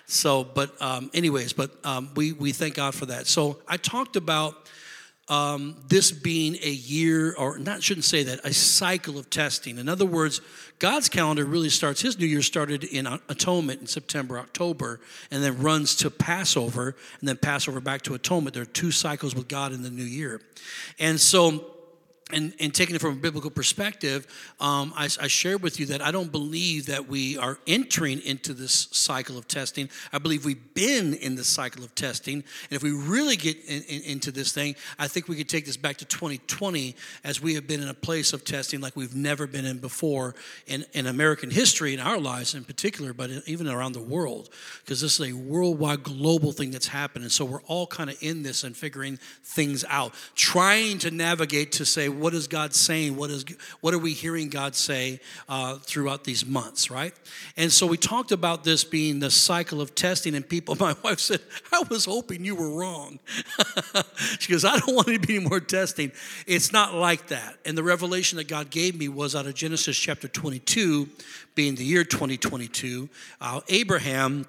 So, 0.09 0.43
but, 0.45 0.81
um, 0.81 1.11
anyways, 1.13 1.53
but 1.53 1.71
um, 1.83 2.11
we, 2.15 2.31
we 2.31 2.53
thank 2.53 2.75
God 2.75 2.95
for 2.95 3.07
that. 3.07 3.27
So, 3.27 3.59
I 3.67 3.75
talked 3.75 4.15
about 4.15 4.66
um, 5.29 5.75
this 5.87 6.11
being 6.11 6.55
a 6.63 6.69
year, 6.69 7.33
or 7.37 7.57
not, 7.57 7.83
shouldn't 7.83 8.05
say 8.05 8.23
that, 8.23 8.39
a 8.45 8.53
cycle 8.53 9.17
of 9.17 9.29
testing. 9.29 9.77
In 9.77 9.89
other 9.89 10.05
words, 10.05 10.41
God's 10.79 11.09
calendar 11.09 11.43
really 11.43 11.69
starts, 11.69 12.01
his 12.01 12.17
new 12.17 12.25
year 12.25 12.41
started 12.41 12.83
in 12.83 13.07
atonement 13.27 13.81
in 13.81 13.87
September, 13.87 14.39
October, 14.39 14.99
and 15.29 15.43
then 15.43 15.61
runs 15.61 15.95
to 15.97 16.09
Passover, 16.09 16.95
and 17.19 17.27
then 17.27 17.37
Passover 17.37 17.81
back 17.81 18.03
to 18.03 18.13
atonement. 18.13 18.53
There 18.53 18.63
are 18.63 18.67
two 18.67 18.91
cycles 18.91 19.35
with 19.35 19.47
God 19.47 19.73
in 19.73 19.81
the 19.83 19.89
new 19.89 20.03
year. 20.03 20.41
And 20.99 21.19
so, 21.19 21.76
and, 22.31 22.53
and 22.59 22.73
taking 22.73 22.95
it 22.95 22.99
from 22.99 23.13
a 23.13 23.17
biblical 23.17 23.49
perspective, 23.49 24.27
um, 24.59 24.91
I, 24.95 25.05
I, 25.21 25.27
shared 25.27 25.61
with 25.61 25.79
you 25.79 25.85
that 25.87 26.01
I 26.01 26.11
don't 26.11 26.31
believe 26.31 26.87
that 26.87 27.07
we 27.07 27.37
are 27.37 27.57
entering 27.65 28.19
into 28.19 28.53
this 28.53 28.89
cycle 28.91 29.37
of 29.37 29.47
testing. 29.47 29.89
I 30.11 30.17
believe 30.17 30.43
we've 30.43 30.73
been 30.73 31.13
in 31.13 31.35
the 31.35 31.45
cycle 31.45 31.85
of 31.85 31.95
testing. 31.95 32.33
And 32.33 32.71
if 32.71 32.83
we 32.83 32.91
really 32.91 33.37
get 33.37 33.57
in, 33.65 33.81
in, 33.83 34.01
into 34.01 34.31
this 34.31 34.51
thing, 34.51 34.75
I 34.99 35.07
think 35.07 35.29
we 35.29 35.37
could 35.37 35.47
take 35.47 35.65
this 35.65 35.77
back 35.77 35.97
to 35.97 36.05
2020 36.05 36.95
as 37.23 37.41
we 37.41 37.53
have 37.53 37.65
been 37.65 37.81
in 37.81 37.87
a 37.87 37.93
place 37.93 38.33
of 38.33 38.43
testing 38.43 38.81
like 38.81 38.97
we've 38.97 39.15
never 39.15 39.47
been 39.47 39.65
in 39.65 39.77
before 39.77 40.35
in, 40.65 40.85
in 40.93 41.07
American 41.07 41.49
history, 41.49 41.93
in 41.93 42.01
our 42.01 42.19
lives 42.19 42.55
in 42.55 42.65
particular, 42.65 43.13
but 43.13 43.29
even 43.45 43.69
around 43.69 43.93
the 43.93 44.01
world, 44.01 44.49
because 44.83 44.99
this 44.99 45.17
is 45.17 45.29
a 45.29 45.33
worldwide 45.33 46.03
global 46.03 46.51
thing 46.51 46.71
that's 46.71 46.87
happening. 46.87 47.29
So 47.29 47.45
we're 47.45 47.61
all 47.63 47.87
kind 47.87 48.09
of 48.09 48.17
in 48.19 48.43
this 48.43 48.65
and 48.65 48.75
figuring 48.75 49.17
things 49.43 49.85
out, 49.87 50.13
trying 50.35 50.97
to 50.99 51.11
navigate 51.11 51.71
to 51.73 51.85
say, 51.85 52.09
what 52.19 52.33
is 52.33 52.47
God 52.47 52.73
saying? 52.73 53.15
What 53.15 53.29
is 53.29 53.45
what 53.81 53.93
are 53.93 53.99
we 53.99 54.13
hearing 54.13 54.49
God 54.49 54.75
say 54.75 55.19
uh, 55.47 55.75
throughout 55.77 56.23
these 56.23 56.45
months, 56.45 56.89
right? 56.89 57.13
And 57.55 57.71
so 57.71 57.87
we 57.87 57.97
talked 57.97 58.31
about 58.31 58.63
this 58.63 58.83
being 58.83 59.19
the 59.19 59.31
cycle 59.31 59.81
of 59.81 59.95
testing, 59.95 60.35
and 60.35 60.47
people. 60.47 60.75
My 60.79 60.95
wife 61.03 61.19
said, 61.19 61.41
"I 61.71 61.83
was 61.89 62.05
hoping 62.05 62.45
you 62.45 62.55
were 62.55 62.69
wrong." 62.69 63.19
she 64.39 64.51
goes, 64.51 64.65
"I 64.65 64.77
don't 64.77 64.95
want 64.95 65.07
to 65.07 65.19
be 65.19 65.37
any 65.37 65.47
more 65.47 65.59
testing." 65.59 66.11
It's 66.45 66.71
not 66.71 66.93
like 66.93 67.27
that. 67.27 67.57
And 67.65 67.77
the 67.77 67.83
revelation 67.83 68.37
that 68.37 68.47
God 68.47 68.69
gave 68.69 68.97
me 68.97 69.07
was 69.09 69.35
out 69.35 69.45
of 69.45 69.55
Genesis 69.55 69.97
chapter 69.97 70.27
22, 70.27 71.09
being 71.55 71.75
the 71.75 71.83
year 71.83 72.03
2022. 72.03 73.09
Uh, 73.39 73.61
Abraham 73.69 74.45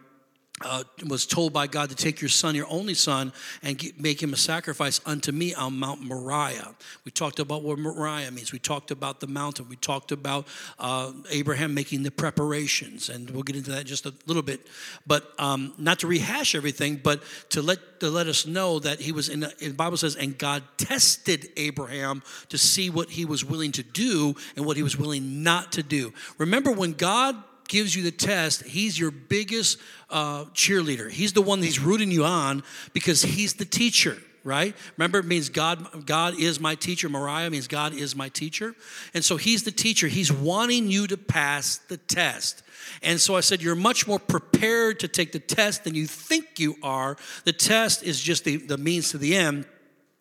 uh, 0.63 0.85
was 1.07 1.27
told 1.27 1.53
by 1.53 1.67
God 1.67 1.91
to 1.91 1.95
take 1.95 2.21
your 2.21 2.29
son, 2.29 2.55
your 2.55 2.67
only 2.69 2.95
son, 2.95 3.33
and 3.63 3.79
get, 3.79 4.01
make 4.01 4.23
him 4.23 4.33
a 4.33 4.37
sacrifice 4.37 5.01
unto 5.07 5.33
me 5.33 5.55
on 5.55 5.79
Mount 5.79 6.03
Moriah. 6.03 6.75
We 7.05 7.11
talked 7.11 7.39
about 7.39 7.63
what 7.63 7.79
Moriah 7.79 8.31
means. 8.31 8.53
We 8.53 8.59
talked 8.59 8.91
about 8.91 9.21
the 9.21 9.27
mountain. 9.27 9.67
We 9.69 9.77
talked 9.77 10.13
about 10.13 10.47
uh, 10.79 11.13
Abraham 11.31 11.75
making 11.75 12.03
the 12.03 12.11
preparations, 12.11 13.09
and 13.09 13.31
we'll 13.31 13.43
get 13.43 13.57
into 13.57 13.71
that 13.73 13.85
just 13.85 14.07
a 14.07 14.15
little 14.27 14.43
bit. 14.43 14.67
But 15.07 15.33
um, 15.39 15.75
not 15.79 16.01
to 16.01 16.07
rehash 16.07 16.55
everything, 16.55 16.97
but 16.97 17.23
to 17.51 17.63
let 17.63 17.79
to 18.01 18.11
let 18.11 18.29
us 18.29 18.47
know 18.47 18.79
that 18.79 19.01
he 19.01 19.13
was 19.13 19.29
in. 19.29 19.41
The 19.41 19.75
Bible 19.77 19.97
says, 19.97 20.17
and 20.17 20.39
God 20.39 20.63
tested 20.77 21.49
Abraham 21.57 22.23
to 22.49 22.59
see 22.59 22.91
what 22.91 23.11
he 23.11 23.25
was 23.25 23.45
willing 23.45 23.73
to 23.73 23.83
do 23.83 24.35
and 24.57 24.65
what 24.65 24.77
he 24.77 24.83
was 24.83 24.97
willing 24.97 25.43
not 25.43 25.73
to 25.73 25.83
do. 25.83 26.13
Remember 26.39 26.71
when 26.71 26.93
God 26.93 27.37
gives 27.69 27.95
you 27.95 28.03
the 28.03 28.11
test, 28.11 28.65
he's 28.65 28.99
your 28.99 29.11
biggest 29.11 29.79
uh, 30.11 30.45
cheerleader. 30.47 31.11
He's 31.11 31.33
the 31.33 31.43
one 31.43 31.63
he's 31.63 31.79
rooting 31.79 32.11
you 32.11 32.25
on 32.25 32.63
because 32.93 33.23
he's 33.23 33.55
the 33.55 33.65
teacher 33.65 34.19
right? 34.45 34.75
Remember, 34.97 35.19
it 35.19 35.27
means 35.27 35.51
God, 35.51 36.07
God 36.07 36.39
is 36.39 36.59
my 36.59 36.75
teacher. 36.75 37.09
Moriah 37.09 37.51
means 37.51 37.69
God 37.69 37.93
is 37.93 38.17
my 38.17 38.31
teacher. 38.31 38.75
And 39.13 39.23
so 39.23 39.37
he's 39.37 39.65
the 39.65 39.71
teacher. 39.71 40.09
He's 40.09 40.33
wanting 40.33 40.91
you 40.91 41.07
to 41.09 41.19
pass 41.19 41.77
the 41.89 41.99
test. 41.99 42.63
And 43.03 43.21
so 43.21 43.37
I 43.37 43.41
said, 43.41 43.61
You're 43.61 43.75
much 43.75 44.07
more 44.07 44.19
prepared 44.19 45.01
to 45.01 45.09
take 45.09 45.33
the 45.33 45.39
test 45.39 45.85
than 45.85 45.95
you 45.95 46.07
think 46.07 46.59
you 46.59 46.77
are. 46.83 47.17
The 47.45 47.53
test 47.53 48.03
is 48.03 48.21
just 48.21 48.45
the, 48.45 48.57
the 48.57 48.79
means 48.79 49.11
to 49.11 49.19
the 49.19 49.37
end 49.37 49.67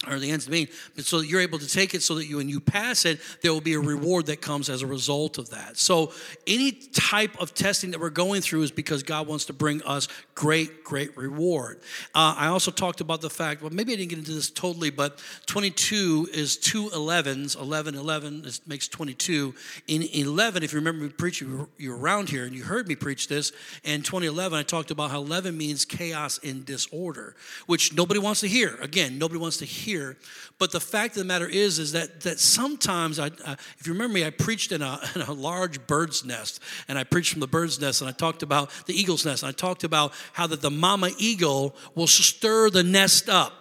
or 0.05 0.19
the 0.19 0.29
ends 0.29 0.45
the 0.45 0.51
mean, 0.51 0.67
but 0.95 1.05
so 1.05 1.19
that 1.19 1.25
you're 1.25 1.41
able 1.41 1.57
to 1.57 1.67
take 1.67 1.95
it 1.95 2.03
so 2.03 2.13
that 2.15 2.27
you, 2.27 2.37
when 2.37 2.47
you 2.47 2.59
pass 2.59 3.03
it, 3.03 3.19
there 3.41 3.51
will 3.51 3.61
be 3.61 3.73
a 3.73 3.79
reward 3.79 4.27
that 4.27 4.41
comes 4.41 4.69
as 4.69 4.83
a 4.83 4.87
result 4.87 5.39
of 5.39 5.49
that. 5.49 5.75
So, 5.75 6.13
any 6.45 6.71
type 6.71 7.31
of 7.41 7.55
testing 7.55 7.89
that 7.91 7.99
we're 7.99 8.11
going 8.11 8.41
through 8.41 8.61
is 8.61 8.69
because 8.69 9.01
God 9.01 9.27
wants 9.27 9.45
to 9.45 9.53
bring 9.53 9.81
us 9.83 10.07
great, 10.35 10.83
great 10.83 11.17
reward. 11.17 11.79
Uh, 12.13 12.35
I 12.37 12.47
also 12.47 12.69
talked 12.69 13.01
about 13.01 13.21
the 13.21 13.29
fact, 13.29 13.63
well, 13.63 13.71
maybe 13.73 13.91
I 13.91 13.95
didn't 13.95 14.09
get 14.09 14.19
into 14.19 14.33
this 14.33 14.51
totally, 14.51 14.91
but 14.91 15.19
22 15.47 16.29
is 16.31 16.57
two 16.57 16.89
11s. 16.89 17.59
11, 17.59 17.95
11 17.95 18.45
is, 18.45 18.61
makes 18.67 18.87
22. 18.87 19.55
In 19.87 20.03
11, 20.03 20.61
if 20.61 20.73
you 20.73 20.77
remember 20.77 21.05
me 21.05 21.09
preaching, 21.09 21.49
you 21.49 21.69
you 21.79 21.89
were 21.89 21.97
around 21.97 22.29
here 22.29 22.45
and 22.45 22.55
you 22.55 22.63
heard 22.63 22.87
me 22.87 22.93
preach 22.93 23.27
this. 23.27 23.51
In 23.83 24.03
2011, 24.03 24.59
I 24.59 24.61
talked 24.61 24.91
about 24.91 25.09
how 25.09 25.17
11 25.17 25.57
means 25.57 25.85
chaos 25.85 26.39
and 26.43 26.63
disorder, 26.63 27.35
which 27.65 27.95
nobody 27.95 28.19
wants 28.19 28.41
to 28.41 28.47
hear. 28.47 28.77
Again, 28.79 29.17
nobody 29.17 29.39
wants 29.39 29.57
to 29.57 29.65
hear 29.65 29.86
here. 29.87 30.17
But 30.59 30.73
the 30.73 30.81
fact 30.81 31.15
of 31.15 31.19
the 31.19 31.25
matter 31.25 31.47
is, 31.47 31.79
is 31.79 31.93
that 31.93 32.21
that 32.21 32.39
sometimes 32.41 33.19
I, 33.19 33.27
uh, 33.27 33.55
if 33.79 33.87
you 33.87 33.93
remember 33.93 34.15
me, 34.15 34.25
I 34.25 34.31
preached 34.31 34.73
in 34.73 34.81
a, 34.81 34.99
in 35.15 35.21
a 35.21 35.31
large 35.31 35.87
bird's 35.87 36.25
nest, 36.25 36.59
and 36.89 36.99
I 36.99 37.05
preached 37.05 37.31
from 37.31 37.39
the 37.39 37.47
bird's 37.47 37.79
nest, 37.79 38.01
and 38.01 38.09
I 38.09 38.11
talked 38.11 38.43
about 38.43 38.69
the 38.85 38.93
eagle's 38.93 39.25
nest, 39.25 39.43
and 39.43 39.49
I 39.49 39.53
talked 39.53 39.85
about 39.85 40.11
how 40.33 40.45
that 40.47 40.61
the 40.61 40.69
mama 40.69 41.11
eagle 41.17 41.73
will 41.95 42.05
stir 42.07 42.69
the 42.69 42.83
nest 42.83 43.29
up 43.29 43.53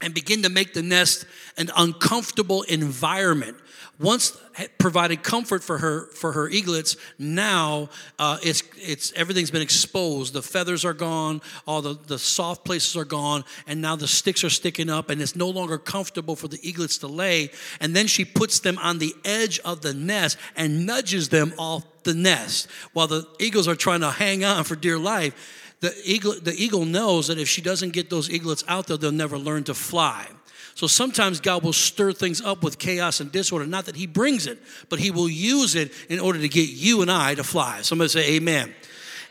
and 0.00 0.14
begin 0.14 0.42
to 0.42 0.48
make 0.48 0.72
the 0.72 0.82
nest 0.82 1.26
an 1.58 1.70
uncomfortable 1.76 2.62
environment 2.62 3.56
once 3.98 4.36
provided 4.78 5.22
comfort 5.22 5.62
for 5.62 5.78
her 5.78 6.06
for 6.08 6.32
her 6.32 6.48
eaglets 6.48 6.96
now 7.18 7.88
uh, 8.18 8.38
it's 8.42 8.62
it's 8.76 9.12
everything's 9.12 9.50
been 9.50 9.62
exposed. 9.62 10.32
The 10.32 10.42
feathers 10.42 10.84
are 10.84 10.92
gone 10.92 11.40
all 11.66 11.82
the, 11.82 11.94
the 12.06 12.18
soft 12.18 12.64
places 12.64 12.96
are 12.96 13.04
gone 13.04 13.44
and 13.66 13.80
now 13.80 13.96
the 13.96 14.08
sticks 14.08 14.42
are 14.44 14.50
sticking 14.50 14.90
up 14.90 15.10
and 15.10 15.20
it's 15.22 15.36
no 15.36 15.48
longer 15.48 15.78
comfortable 15.78 16.36
for 16.36 16.48
the 16.48 16.58
eaglets 16.58 16.98
to 16.98 17.06
lay. 17.06 17.50
And 17.80 17.94
then 17.94 18.06
she 18.06 18.24
puts 18.24 18.60
them 18.60 18.78
on 18.78 18.98
the 18.98 19.14
edge 19.24 19.58
of 19.60 19.82
the 19.82 19.94
nest 19.94 20.38
and 20.56 20.86
nudges 20.86 21.28
them 21.28 21.52
off 21.58 21.84
the 22.02 22.14
nest. 22.14 22.68
While 22.92 23.06
the 23.06 23.26
eagles 23.38 23.68
are 23.68 23.76
trying 23.76 24.00
to 24.00 24.10
hang 24.10 24.44
on 24.44 24.64
for 24.64 24.76
dear 24.76 24.98
life 24.98 25.62
the 25.80 25.94
eagle, 26.02 26.34
the 26.40 26.54
eagle 26.54 26.86
knows 26.86 27.26
that 27.26 27.38
if 27.38 27.46
she 27.46 27.60
doesn't 27.60 27.90
get 27.90 28.08
those 28.08 28.30
eaglets 28.30 28.64
out 28.68 28.86
there, 28.86 28.96
they'll 28.96 29.12
never 29.12 29.36
learn 29.36 29.64
to 29.64 29.74
fly. 29.74 30.26
So 30.74 30.88
sometimes 30.88 31.40
God 31.40 31.62
will 31.62 31.72
stir 31.72 32.12
things 32.12 32.40
up 32.40 32.62
with 32.62 32.78
chaos 32.78 33.20
and 33.20 33.30
disorder. 33.30 33.66
Not 33.66 33.86
that 33.86 33.96
He 33.96 34.06
brings 34.06 34.46
it, 34.46 34.58
but 34.88 34.98
He 34.98 35.10
will 35.10 35.28
use 35.28 35.74
it 35.74 35.92
in 36.08 36.18
order 36.18 36.40
to 36.40 36.48
get 36.48 36.68
you 36.68 37.00
and 37.02 37.10
I 37.10 37.34
to 37.36 37.44
fly. 37.44 37.82
Somebody 37.82 38.08
say, 38.08 38.34
Amen. 38.34 38.74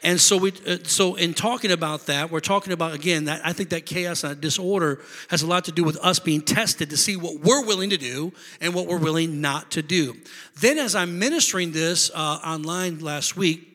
And 0.04 0.20
so 0.20 0.36
we, 0.36 0.52
uh, 0.68 0.80
so 0.84 1.16
in 1.16 1.34
talking 1.34 1.72
about 1.72 2.08
that, 2.08 2.30
we're 2.30 2.42
talking 2.42 2.74
about 2.74 2.94
again 2.94 3.26
that 3.26 3.42
I 3.46 3.54
think 3.54 3.70
that 3.70 3.86
chaos 3.86 4.24
and 4.24 4.32
that 4.32 4.42
disorder 4.42 5.00
has 5.30 5.42
a 5.44 5.48
lot 5.48 5.66
to 5.66 5.72
do 5.72 5.84
with 5.86 5.98
us 5.98 6.20
being 6.20 6.42
tested 6.42 6.90
to 6.90 6.98
see 6.98 7.16
what 7.16 7.40
we're 7.40 7.66
willing 7.66 7.90
to 7.92 7.98
do 7.98 8.34
and 8.60 8.74
what 8.74 8.88
we're 8.88 8.98
willing 8.98 9.40
not 9.40 9.72
to 9.72 9.82
do. 9.82 10.16
Then, 10.60 10.78
as 10.78 10.94
I'm 10.94 11.20
ministering 11.20 11.72
this 11.72 12.12
uh, 12.14 12.40
online 12.44 13.00
last 13.00 13.38
week, 13.38 13.73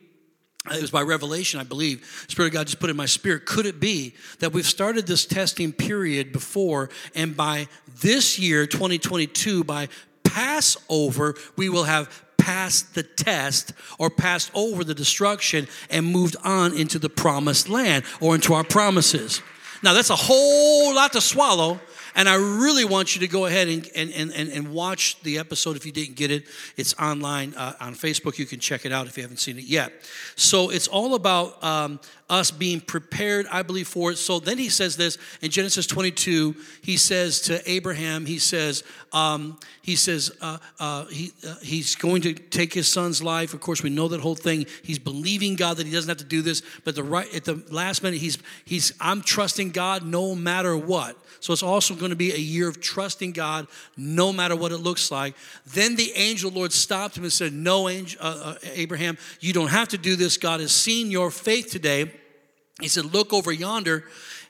it 0.73 0.81
was 0.81 0.91
by 0.91 1.03
revelation, 1.03 1.61
I 1.61 1.65
believe. 1.65 2.27
Spirit 2.29 2.49
of 2.49 2.55
God 2.55 2.67
just 2.67 2.81
put 2.81 2.91
in 2.91 2.97
my 2.97 3.07
spirit. 3.07 3.47
Could 3.47 3.67
it 3.67 3.81
be 3.81 4.15
that 4.41 4.53
we've 4.53 4.67
started 4.67 5.07
this 5.07 5.27
testing 5.27 5.73
period 5.73 6.33
before, 6.33 6.91
and 7.15 7.37
by 7.37 7.69
this 8.01 8.39
year, 8.39 8.67
2022, 8.67 9.65
by 9.65 9.89
Passover, 10.25 11.35
we 11.57 11.69
will 11.69 11.85
have 11.85 12.25
passed 12.37 12.95
the 12.95 13.03
test 13.03 13.73
or 13.99 14.09
passed 14.09 14.51
over 14.55 14.85
the 14.85 14.95
destruction 14.95 15.69
and 15.91 16.07
moved 16.07 16.37
on 16.45 16.73
into 16.75 16.99
the 16.99 17.11
promised 17.11 17.69
land 17.69 18.05
or 18.21 18.35
into 18.35 18.55
our 18.55 18.65
promises? 18.65 19.43
Now, 19.83 19.93
that's 19.93 20.11
a 20.11 20.17
whole 20.17 20.95
lot 20.95 21.13
to 21.13 21.21
swallow. 21.21 21.81
And 22.19 22.29
I 22.29 22.35
really 22.35 22.85
want 22.85 23.15
you 23.15 23.21
to 23.21 23.29
go 23.29 23.47
ahead 23.47 23.69
and, 23.69 23.89
and, 23.95 24.11
and, 24.13 24.51
and 24.51 24.73
watch 24.73 25.23
the 25.23 25.39
episode 25.39 25.77
if 25.77 25.87
you 25.87 25.93
didn't 25.93 26.17
get 26.17 26.33
it. 26.33 26.47
It's 26.77 26.93
online 26.95 27.55
uh, 27.55 27.75
on 27.81 27.95
Facebook. 27.95 28.39
You 28.39 28.45
can 28.45 28.59
check 28.59 28.85
it 28.85 28.91
out 28.91 29.07
if 29.07 29.17
you 29.17 29.23
haven't 29.23 29.37
seen 29.37 29.57
it 29.57 29.67
yet. 29.67 29.93
So 30.35 30.69
it's 30.69 30.89
all 30.89 31.15
about 31.15 31.63
um, 31.63 32.01
us 32.31 32.51
being 32.51 32.81
prepared, 32.81 33.47
I 33.51 33.63
believe, 33.63 33.89
for 33.89 34.13
it. 34.13 34.17
So 34.17 34.39
then 34.39 34.59
he 34.59 34.69
says 34.69 34.97
this 34.97 35.19
in 35.41 35.51
Genesis 35.51 35.87
22. 35.87 36.55
He 36.83 36.97
says 36.97 37.41
to 37.43 37.71
Abraham, 37.71 38.27
he 38.27 38.39
says, 38.39 38.85
um, 39.13 39.59
he 39.83 39.97
says 39.97 40.31
uh, 40.41 40.59
uh, 40.79 41.07
he, 41.07 41.33
uh, 41.47 41.57
he's 41.63 41.95
going 41.95 42.23
to 42.23 42.35
take 42.35 42.75
his 42.75 42.89
son's 42.89 43.23
life. 43.23 43.55
Of 43.55 43.61
course, 43.61 43.83
we 43.83 43.91
know 43.91 44.09
that 44.09 44.21
whole 44.21 44.35
thing. 44.35 44.67
He's 44.83 44.99
believing 44.99 45.57
God 45.57 45.79
that 45.79 45.87
he 45.87 45.93
doesn't 45.93 46.09
have 46.09 46.19
to 46.19 46.25
do 46.25 46.43
this, 46.43 46.63
but 46.85 46.95
the 46.95 47.03
right 47.03 47.33
at 47.35 47.45
the 47.45 47.63
last 47.71 48.03
minute, 48.03 48.21
he's 48.21 48.39
he's 48.65 48.93
I'm 49.01 49.23
trusting 49.23 49.71
God 49.71 50.05
no 50.05 50.35
matter 50.35 50.77
what. 50.77 51.17
So 51.41 51.53
it's 51.53 51.63
also 51.63 51.95
going 51.95 52.11
to 52.11 52.17
be 52.17 52.33
a 52.33 52.39
year 52.39 52.69
of 52.69 52.81
trusting 52.81 53.33
God 53.33 53.69
no 53.97 54.33
matter 54.33 54.57
what 54.57 54.73
it 54.73 54.79
looks 54.79 55.11
like. 55.11 55.35
Then 55.67 55.97
the 55.97 56.13
angel 56.15 56.51
Lord 56.51 56.73
stopped 56.73 57.17
him 57.17 57.23
and 57.23 57.33
said, 57.33 57.53
No, 57.53 57.89
angel, 57.89 58.21
uh, 58.21 58.41
uh, 58.45 58.55
Abraham, 58.75 59.19
you 59.41 59.53
don't 59.53 59.69
have 59.69 59.89
to 59.89 59.99
do 59.99 60.17
this. 60.17 60.37
God 60.37 60.61
has 60.61 60.73
seen 60.73 61.11
your 61.11 61.31
faith 61.31 61.71
today. 61.71 62.13
He 62.81 62.89
said, 62.89 63.13
Look 63.13 63.33
over 63.33 63.53
yonder. 63.53 64.05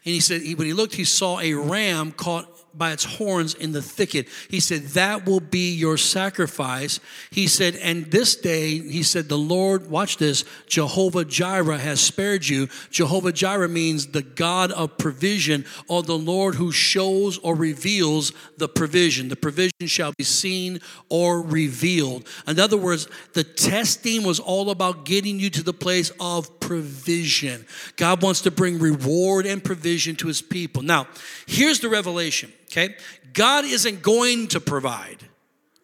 And 0.05 0.15
he 0.15 0.21
said, 0.21 0.43
when 0.57 0.67
he 0.67 0.73
looked, 0.73 0.95
he 0.95 1.05
saw 1.05 1.41
a 1.41 1.55
ram 1.55 2.13
caught 2.13 2.47
by 2.75 2.93
its 2.93 3.05
horns 3.05 3.55
in 3.55 3.73
the 3.73 3.83
thicket. 3.83 4.29
He 4.49 4.61
said, 4.61 4.83
That 4.89 5.27
will 5.27 5.41
be 5.41 5.73
your 5.75 5.97
sacrifice. 5.97 7.01
He 7.31 7.47
said, 7.47 7.77
And 7.77 8.11
this 8.11 8.37
day, 8.37 8.79
he 8.79 9.03
said, 9.03 9.29
The 9.29 9.39
Lord, 9.39 9.91
watch 9.91 10.17
this, 10.17 10.45
Jehovah 10.67 11.25
Jireh 11.25 11.79
has 11.79 12.01
spared 12.01 12.47
you. 12.47 12.69
Jehovah 12.91 13.33
Jireh 13.33 13.69
means 13.69 14.09
the 14.09 14.23
God 14.23 14.71
of 14.73 14.99
provision, 14.99 15.65
or 15.89 16.03
the 16.03 16.19
Lord 16.19 16.55
who 16.55 16.73
shows 16.73 17.39
or 17.39 17.55
reveals 17.55 18.33
the 18.57 18.69
provision. 18.69 19.29
The 19.29 19.37
provision 19.37 19.87
shall 19.87 20.13
be 20.17 20.25
seen 20.25 20.81
or 21.09 21.43
revealed. 21.43 22.27
In 22.47 22.61
other 22.61 22.77
words, 22.77 23.09
the 23.33 23.45
testing 23.45 24.25
was 24.25 24.41
all 24.41 24.71
about 24.71 25.05
getting 25.05 25.41
you 25.41 25.51
to 25.51 25.63
the 25.63 25.73
place 25.73 26.13
of 26.21 26.61
provision. 26.61 27.67
God 27.97 28.23
wants 28.23 28.43
to 28.43 28.51
bring 28.51 28.79
reward 28.79 29.47
and 29.47 29.63
provision 29.63 30.17
to 30.17 30.29
his 30.29 30.43
people. 30.43 30.83
Now, 30.83 31.09
here's 31.47 31.81
the 31.81 31.89
revelation 31.89 32.53
okay? 32.71 32.95
God 33.33 33.65
isn't 33.65 34.03
going 34.03 34.49
to 34.49 34.61
provide. 34.61 35.19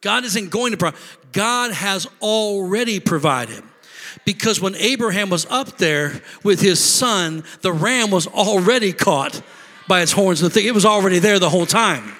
God 0.00 0.24
isn't 0.24 0.50
going 0.50 0.72
to 0.72 0.76
provide. 0.76 1.00
God 1.32 1.72
has 1.72 2.06
already 2.20 3.00
provided. 3.00 3.62
Because 4.24 4.60
when 4.60 4.74
Abraham 4.76 5.30
was 5.30 5.46
up 5.46 5.78
there 5.78 6.22
with 6.42 6.60
his 6.60 6.80
son, 6.80 7.44
the 7.62 7.72
ram 7.72 8.10
was 8.10 8.26
already 8.26 8.92
caught 8.92 9.42
by 9.88 10.02
its 10.02 10.12
horns. 10.12 10.42
It 10.42 10.74
was 10.74 10.86
already 10.86 11.18
there 11.18 11.38
the 11.38 11.50
whole 11.50 11.66
time. 11.66 12.12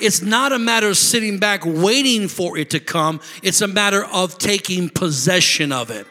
It's 0.00 0.22
not 0.22 0.52
a 0.52 0.58
matter 0.58 0.88
of 0.88 0.96
sitting 0.96 1.38
back 1.38 1.62
waiting 1.64 2.26
for 2.26 2.56
it 2.56 2.70
to 2.70 2.80
come, 2.80 3.20
it's 3.42 3.60
a 3.60 3.68
matter 3.68 4.04
of 4.04 4.38
taking 4.38 4.88
possession 4.88 5.72
of 5.72 5.90
it. 5.90 6.06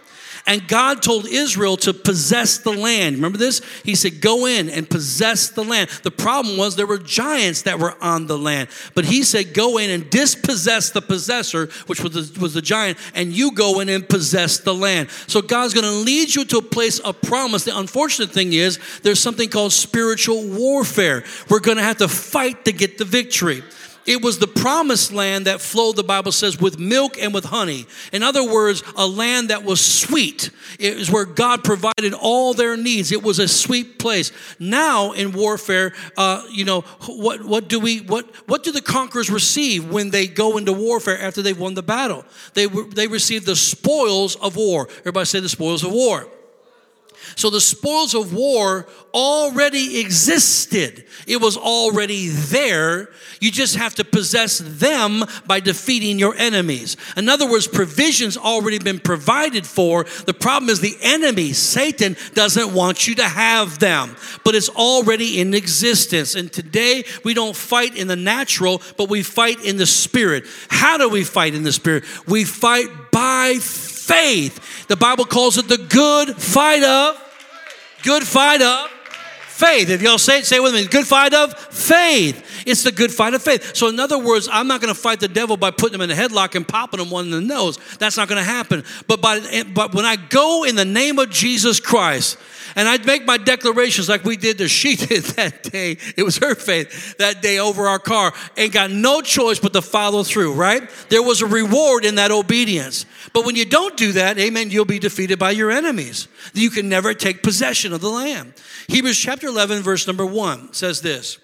And 0.45 0.67
God 0.67 1.01
told 1.01 1.27
Israel 1.27 1.77
to 1.77 1.93
possess 1.93 2.57
the 2.57 2.71
land. 2.71 3.17
Remember 3.17 3.37
this? 3.37 3.61
He 3.83 3.95
said, 3.95 4.21
Go 4.21 4.45
in 4.45 4.69
and 4.69 4.89
possess 4.89 5.49
the 5.49 5.63
land. 5.63 5.89
The 6.03 6.11
problem 6.11 6.57
was 6.57 6.75
there 6.75 6.87
were 6.87 6.97
giants 6.97 7.63
that 7.63 7.79
were 7.79 7.95
on 8.01 8.27
the 8.27 8.37
land. 8.37 8.69
But 8.95 9.05
he 9.05 9.23
said, 9.23 9.53
Go 9.53 9.77
in 9.77 9.89
and 9.89 10.09
dispossess 10.09 10.91
the 10.91 11.01
possessor, 11.01 11.69
which 11.87 12.01
was 12.01 12.13
the, 12.13 12.39
was 12.39 12.53
the 12.53 12.61
giant, 12.61 12.97
and 13.13 13.31
you 13.31 13.51
go 13.51 13.79
in 13.79 13.89
and 13.89 14.07
possess 14.07 14.59
the 14.59 14.73
land. 14.73 15.09
So 15.27 15.41
God's 15.41 15.73
going 15.73 15.85
to 15.85 15.91
lead 15.91 16.33
you 16.33 16.45
to 16.45 16.57
a 16.57 16.61
place 16.61 16.99
of 16.99 17.21
promise. 17.21 17.65
The 17.65 17.77
unfortunate 17.77 18.31
thing 18.31 18.53
is, 18.53 18.79
there's 19.03 19.19
something 19.19 19.49
called 19.49 19.73
spiritual 19.73 20.47
warfare. 20.47 21.23
We're 21.49 21.59
going 21.59 21.77
to 21.77 21.83
have 21.83 21.97
to 21.97 22.07
fight 22.07 22.65
to 22.65 22.71
get 22.71 22.97
the 22.97 23.05
victory 23.05 23.63
It 24.09 24.23
was 24.23 24.39
the 24.39 24.47
promised 24.47 25.13
land 25.13 25.45
that 25.45 25.61
flowed, 25.61 25.95
the 25.95 26.03
Bible 26.03 26.31
says, 26.31 26.59
with 26.59 26.79
milk 26.79 27.19
and 27.21 27.31
with 27.31 27.45
honey. 27.45 27.85
In 28.11 28.23
other 28.23 28.43
words, 28.43 28.81
a 28.97 29.05
land 29.05 29.51
that 29.51 29.63
was 29.63 29.85
sweet. 29.85 30.49
It 30.79 30.97
was 30.97 31.11
where 31.11 31.25
God 31.25 31.63
provided 31.63 32.15
all 32.15 32.55
their 32.55 32.75
needs. 32.75 33.11
It 33.11 33.21
was 33.21 33.37
a 33.37 33.47
sweet 33.47 33.99
place. 33.99 34.31
Now 34.57 35.11
in 35.11 35.31
warfare, 35.31 35.93
uh, 36.17 36.43
you 36.49 36.65
know, 36.65 36.81
what, 37.05 37.43
what 37.43 37.69
do 37.69 37.79
we, 37.79 37.99
what, 37.99 38.25
what 38.47 38.63
do 38.63 38.71
the 38.71 38.81
conquerors 38.81 39.29
receive 39.29 39.91
when 39.91 40.09
they 40.09 40.25
go 40.25 40.57
into 40.57 40.73
warfare 40.73 41.21
after 41.21 41.43
they've 41.43 41.59
won 41.59 41.75
the 41.75 41.83
battle? 41.83 42.25
They, 42.55 42.65
they 42.65 43.05
receive 43.05 43.45
the 43.45 43.55
spoils 43.55 44.35
of 44.37 44.55
war. 44.55 44.87
Everybody 45.01 45.25
say 45.25 45.39
the 45.39 45.49
spoils 45.49 45.83
of 45.83 45.91
war. 45.91 46.27
So 47.39 47.49
the 47.49 47.61
spoils 47.61 48.15
of 48.15 48.33
war 48.33 48.85
already 49.13 50.01
existed. 50.01 51.05
It 51.25 51.39
was 51.39 51.55
already 51.55 52.27
there. 52.27 53.11
You 53.39 53.49
just 53.49 53.77
have 53.77 53.95
to 53.95 54.03
possess 54.03 54.57
them 54.57 55.23
by 55.47 55.61
defeating 55.61 56.19
your 56.19 56.35
enemies. 56.35 56.97
In 57.15 57.29
other 57.29 57.49
words, 57.49 57.65
provisions 57.65 58.35
already 58.35 58.77
been 58.77 58.99
provided 58.99 59.65
for. 59.65 60.03
The 60.25 60.33
problem 60.33 60.69
is 60.69 60.81
the 60.81 60.97
enemy, 61.01 61.53
Satan, 61.53 62.17
doesn't 62.33 62.73
want 62.73 63.07
you 63.07 63.15
to 63.15 63.23
have 63.23 63.79
them, 63.79 64.17
but 64.43 64.53
it's 64.53 64.67
already 64.67 65.39
in 65.39 65.53
existence. 65.53 66.35
And 66.35 66.51
today 66.51 67.05
we 67.23 67.33
don't 67.33 67.55
fight 67.55 67.95
in 67.95 68.09
the 68.09 68.17
natural, 68.17 68.81
but 68.97 69.09
we 69.09 69.23
fight 69.23 69.63
in 69.63 69.77
the 69.77 69.85
spirit. 69.85 70.43
How 70.67 70.97
do 70.97 71.07
we 71.07 71.23
fight 71.23 71.55
in 71.55 71.63
the 71.63 71.71
spirit? 71.71 72.03
We 72.27 72.43
fight 72.43 72.89
by 73.13 73.59
faith. 73.61 74.87
The 74.89 74.97
Bible 74.97 75.23
calls 75.23 75.57
it 75.57 75.69
the 75.69 75.77
good 75.77 76.35
fight 76.35 76.83
of 76.83 77.27
good 78.03 78.23
fight 78.23 78.61
of 78.61 78.89
faith. 79.59 79.89
If 79.89 80.01
y'all 80.01 80.17
say 80.17 80.39
it, 80.39 80.45
say 80.45 80.57
it 80.57 80.63
with 80.63 80.73
me. 80.73 80.85
Good 80.85 81.05
fight 81.05 81.33
of 81.33 81.53
faith. 81.53 82.63
It's 82.65 82.83
the 82.83 82.91
good 82.91 83.11
fight 83.11 83.33
of 83.33 83.41
faith. 83.41 83.75
So, 83.75 83.89
in 83.89 83.99
other 83.99 84.17
words, 84.17 84.47
I'm 84.51 84.67
not 84.67 84.81
going 84.81 84.93
to 84.93 84.99
fight 84.99 85.19
the 85.19 85.27
devil 85.27 85.57
by 85.57 85.71
putting 85.71 85.95
him 85.95 86.01
in 86.01 86.11
a 86.11 86.15
headlock 86.15 86.55
and 86.55 86.67
popping 86.67 86.99
him 86.99 87.09
one 87.09 87.25
in 87.25 87.31
the 87.31 87.41
nose. 87.41 87.77
That's 87.97 88.15
not 88.15 88.27
going 88.27 88.39
to 88.39 88.49
happen. 88.49 88.83
But 89.07 89.21
by 89.21 89.63
but 89.73 89.93
when 89.93 90.05
I 90.05 90.15
go 90.15 90.63
in 90.63 90.75
the 90.75 90.85
name 90.85 91.19
of 91.19 91.29
Jesus 91.29 91.79
Christ, 91.79 92.37
and 92.79 92.87
I'd 92.87 93.05
make 93.05 93.25
my 93.25 93.35
declarations 93.35 94.07
like 94.07 94.23
we 94.23 94.37
did 94.37 94.59
that 94.59 94.69
she 94.69 94.95
did 95.07 95.25
that 95.35 95.63
day. 95.63 95.97
It 96.15 96.23
was 96.23 96.37
her 96.37 96.55
faith 96.55 97.17
that 97.17 97.41
day 97.41 97.59
over 97.59 97.89
our 97.89 97.99
car 97.99 98.33
and 98.55 98.71
got 98.71 98.89
no 98.89 99.19
choice 99.19 99.59
but 99.59 99.73
to 99.73 99.81
follow 99.81 100.23
through, 100.23 100.53
right? 100.53 100.89
There 101.09 101.21
was 101.21 101.41
a 101.41 101.45
reward 101.45 102.05
in 102.05 102.15
that 102.15 102.31
obedience. 102.31 103.05
But 103.33 103.45
when 103.45 103.57
you 103.57 103.65
don't 103.65 103.97
do 103.97 104.13
that, 104.13 104.39
amen, 104.39 104.69
you'll 104.71 104.85
be 104.85 104.97
defeated 104.97 105.37
by 105.37 105.51
your 105.51 105.71
enemies. 105.71 106.29
You 106.53 106.69
can 106.69 106.87
never 106.87 107.13
take 107.13 107.43
possession 107.43 107.91
of 107.91 107.99
the 107.99 108.09
land. 108.09 108.53
Hebrews 108.87 109.19
chapter 109.19 109.47
11, 109.47 109.83
verse 109.83 110.07
number 110.07 110.25
1 110.25 110.71
says 110.71 111.01
this 111.01 111.37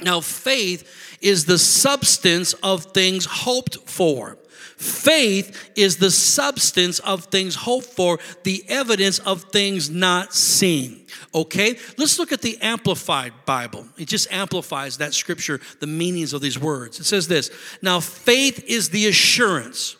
Now, 0.00 0.20
faith 0.20 1.18
is 1.20 1.46
the 1.46 1.58
substance 1.58 2.52
of 2.62 2.84
things 2.84 3.24
hoped 3.24 3.76
for 3.90 4.38
Faith 4.80 5.72
is 5.76 5.98
the 5.98 6.10
substance 6.10 7.00
of 7.00 7.24
things 7.26 7.54
hoped 7.54 7.88
for, 7.88 8.18
the 8.44 8.64
evidence 8.66 9.18
of 9.18 9.42
things 9.42 9.90
not 9.90 10.32
seen. 10.32 11.04
Okay? 11.34 11.76
Let's 11.98 12.18
look 12.18 12.32
at 12.32 12.40
the 12.40 12.56
Amplified 12.62 13.34
Bible. 13.44 13.86
It 13.98 14.08
just 14.08 14.32
amplifies 14.32 14.96
that 14.96 15.12
scripture, 15.12 15.60
the 15.80 15.86
meanings 15.86 16.32
of 16.32 16.40
these 16.40 16.58
words. 16.58 16.98
It 16.98 17.04
says 17.04 17.28
this 17.28 17.50
Now, 17.82 18.00
faith 18.00 18.64
is 18.66 18.88
the 18.88 19.06
assurance, 19.06 19.96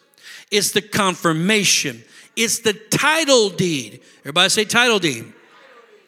it's 0.50 0.72
the 0.72 0.80
confirmation, 0.80 2.02
it's 2.34 2.60
the 2.60 2.72
title 2.72 3.50
deed. 3.50 4.00
Everybody 4.20 4.48
say 4.48 4.64
title 4.64 4.98
deed. 4.98 5.30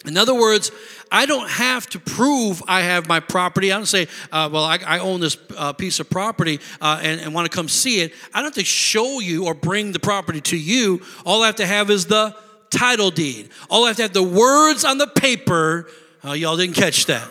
In 0.05 0.17
other 0.17 0.35
words, 0.35 0.73
I 1.11 1.27
don't 1.27 1.49
have 1.49 1.87
to 1.91 2.01
prove 2.01 2.63
I 2.67 2.81
have 2.83 3.07
my 3.07 3.21
property. 3.21 3.71
I 3.71 3.77
don't 3.77 3.87
say, 3.87 4.09
uh, 4.33 4.49
well, 4.53 4.65
I, 4.65 4.79
I, 4.85 4.99
own 4.99 5.21
this 5.21 5.37
uh, 5.57 5.73
piece 5.73 6.01
of 6.01 6.11
property 6.11 6.59
uh, 6.81 7.01
and, 7.03 7.21
and 7.21 7.35
want 7.35 7.51
to 7.51 7.55
come 7.55 7.69
see 7.69 8.01
it. 8.01 8.13
I 8.35 8.39
don't 8.39 8.47
have 8.47 8.55
to 8.55 8.65
show 8.65 9.21
you 9.21 9.47
or 9.47 9.55
bring 9.55 9.93
the 9.93 10.01
property 10.01 10.41
to 10.41 10.57
you. 10.57 11.03
All 11.25 11.43
I 11.43 11.47
have 11.47 11.57
to 11.57 11.67
have 11.67 11.91
is 11.91 12.07
the 12.07 12.35
title 12.71 13.11
deed. 13.11 13.51
All 13.71 13.85
I 13.85 13.89
have 13.89 13.97
to 13.97 14.03
have 14.03 14.13
the 14.13 14.23
words 14.23 14.85
on 14.85 14.99
the 14.99 15.07
paper. 15.07 15.87
Oh, 16.25 16.33
y'all 16.33 16.57
didn't 16.57 16.75
catch 16.75 17.07
that. 17.07 17.29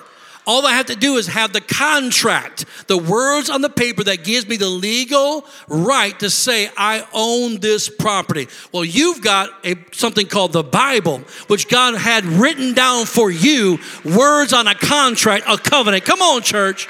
All 0.48 0.66
I 0.66 0.72
have 0.72 0.88
to 0.88 0.96
do 0.96 1.18
is 1.18 1.28
have 1.28 1.54
the 1.54 1.62
contract, 1.62 2.66
the 2.88 2.98
words 2.98 3.50
on 3.50 3.62
the 3.62 3.70
paper 3.70 4.04
that 4.06 4.24
gives 4.24 4.48
me 4.48 4.58
the 4.58 4.70
legal 4.70 5.46
right 5.68 6.20
to 6.20 6.30
say 6.30 6.70
I 6.76 7.06
own 7.14 7.60
this 7.60 7.90
property. 7.90 8.48
Well, 8.72 8.84
you've 8.84 9.22
got 9.22 9.50
a, 9.64 9.76
something 9.92 10.26
called 10.26 10.54
the 10.54 10.64
Bible, 10.64 11.20
which 11.48 11.70
God 11.70 11.96
had 11.96 12.26
written 12.26 12.74
down 12.74 13.06
for 13.06 13.30
you, 13.30 13.78
words 14.04 14.52
on 14.52 14.68
a 14.68 14.76
contract, 14.76 15.46
a 15.48 15.58
covenant. 15.58 16.06
Come 16.06 16.22
on, 16.22 16.42
church 16.42 16.88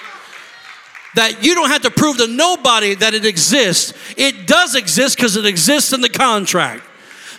that 1.15 1.43
you 1.43 1.55
don't 1.55 1.69
have 1.69 1.81
to 1.81 1.91
prove 1.91 2.17
to 2.17 2.27
nobody 2.27 2.95
that 2.95 3.13
it 3.13 3.25
exists. 3.25 3.93
It 4.17 4.47
does 4.47 4.75
exist 4.75 5.17
because 5.17 5.35
it 5.35 5.45
exists 5.45 5.93
in 5.93 6.01
the 6.01 6.09
contract. 6.09 6.83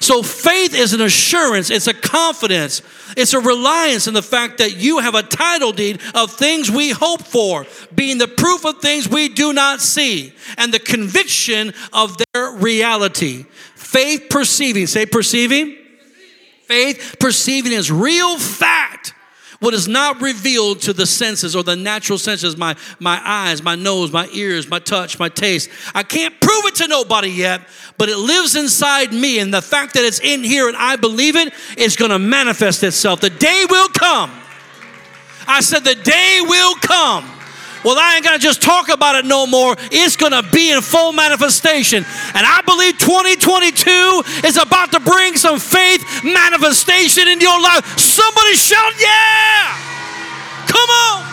So 0.02 0.22
faith 0.24 0.74
is 0.74 0.94
an 0.94 1.00
assurance, 1.00 1.70
it's 1.70 1.86
a 1.86 1.94
confidence, 1.94 2.82
it's 3.16 3.34
a 3.34 3.40
reliance 3.40 4.08
in 4.08 4.14
the 4.14 4.22
fact 4.22 4.58
that 4.58 4.76
you 4.76 4.98
have 4.98 5.14
a 5.14 5.22
title 5.22 5.70
deed 5.72 6.00
of 6.14 6.32
things 6.32 6.70
we 6.70 6.90
hope 6.90 7.22
for, 7.22 7.66
being 7.94 8.18
the 8.18 8.26
proof 8.26 8.64
of 8.64 8.80
things 8.80 9.08
we 9.08 9.28
do 9.28 9.52
not 9.52 9.80
see, 9.80 10.34
and 10.58 10.74
the 10.74 10.80
conviction 10.80 11.72
of 11.92 12.16
their 12.18 12.50
reality. 12.50 13.44
Faith 13.76 14.26
perceiving, 14.28 14.88
say 14.88 15.06
perceiving. 15.06 15.76
Faith 16.64 17.16
perceiving 17.20 17.72
is 17.72 17.92
real 17.92 18.38
fact 18.38 19.01
what 19.62 19.74
is 19.74 19.86
not 19.86 20.20
revealed 20.20 20.80
to 20.80 20.92
the 20.92 21.06
senses 21.06 21.54
or 21.54 21.62
the 21.62 21.76
natural 21.76 22.18
senses 22.18 22.56
my, 22.56 22.74
my 22.98 23.20
eyes, 23.24 23.62
my 23.62 23.76
nose, 23.76 24.12
my 24.12 24.28
ears, 24.32 24.68
my 24.68 24.80
touch, 24.80 25.18
my 25.20 25.28
taste. 25.28 25.70
I 25.94 26.02
can't 26.02 26.38
prove 26.40 26.64
it 26.64 26.74
to 26.76 26.88
nobody 26.88 27.28
yet, 27.28 27.62
but 27.96 28.08
it 28.08 28.16
lives 28.16 28.56
inside 28.56 29.12
me. 29.12 29.38
And 29.38 29.54
the 29.54 29.62
fact 29.62 29.94
that 29.94 30.04
it's 30.04 30.18
in 30.18 30.42
here 30.42 30.66
and 30.66 30.76
I 30.76 30.96
believe 30.96 31.36
it 31.36 31.54
is 31.78 31.94
going 31.94 32.10
to 32.10 32.18
manifest 32.18 32.82
itself. 32.82 33.20
The 33.20 33.30
day 33.30 33.64
will 33.70 33.88
come. 33.88 34.32
I 35.46 35.60
said, 35.60 35.84
the 35.84 35.94
day 35.94 36.38
will 36.42 36.74
come 36.76 37.41
well, 37.84 37.98
I 37.98 38.16
ain't 38.16 38.24
gonna 38.24 38.38
just 38.38 38.62
talk 38.62 38.88
about 38.88 39.16
it 39.16 39.24
no 39.24 39.46
more. 39.46 39.76
It's 39.90 40.16
gonna 40.16 40.42
be 40.42 40.70
in 40.70 40.80
full 40.80 41.12
manifestation. 41.12 42.04
And 42.34 42.46
I 42.46 42.62
believe 42.66 42.98
2022 42.98 44.22
is 44.46 44.56
about 44.56 44.92
to 44.92 45.00
bring 45.00 45.36
some 45.36 45.58
faith 45.58 46.04
manifestation 46.24 47.28
in 47.28 47.40
your 47.40 47.60
life. 47.60 47.98
Somebody 47.98 48.54
shout, 48.54 48.92
yeah! 49.00 49.76
Come 50.66 50.90
on! 50.90 51.32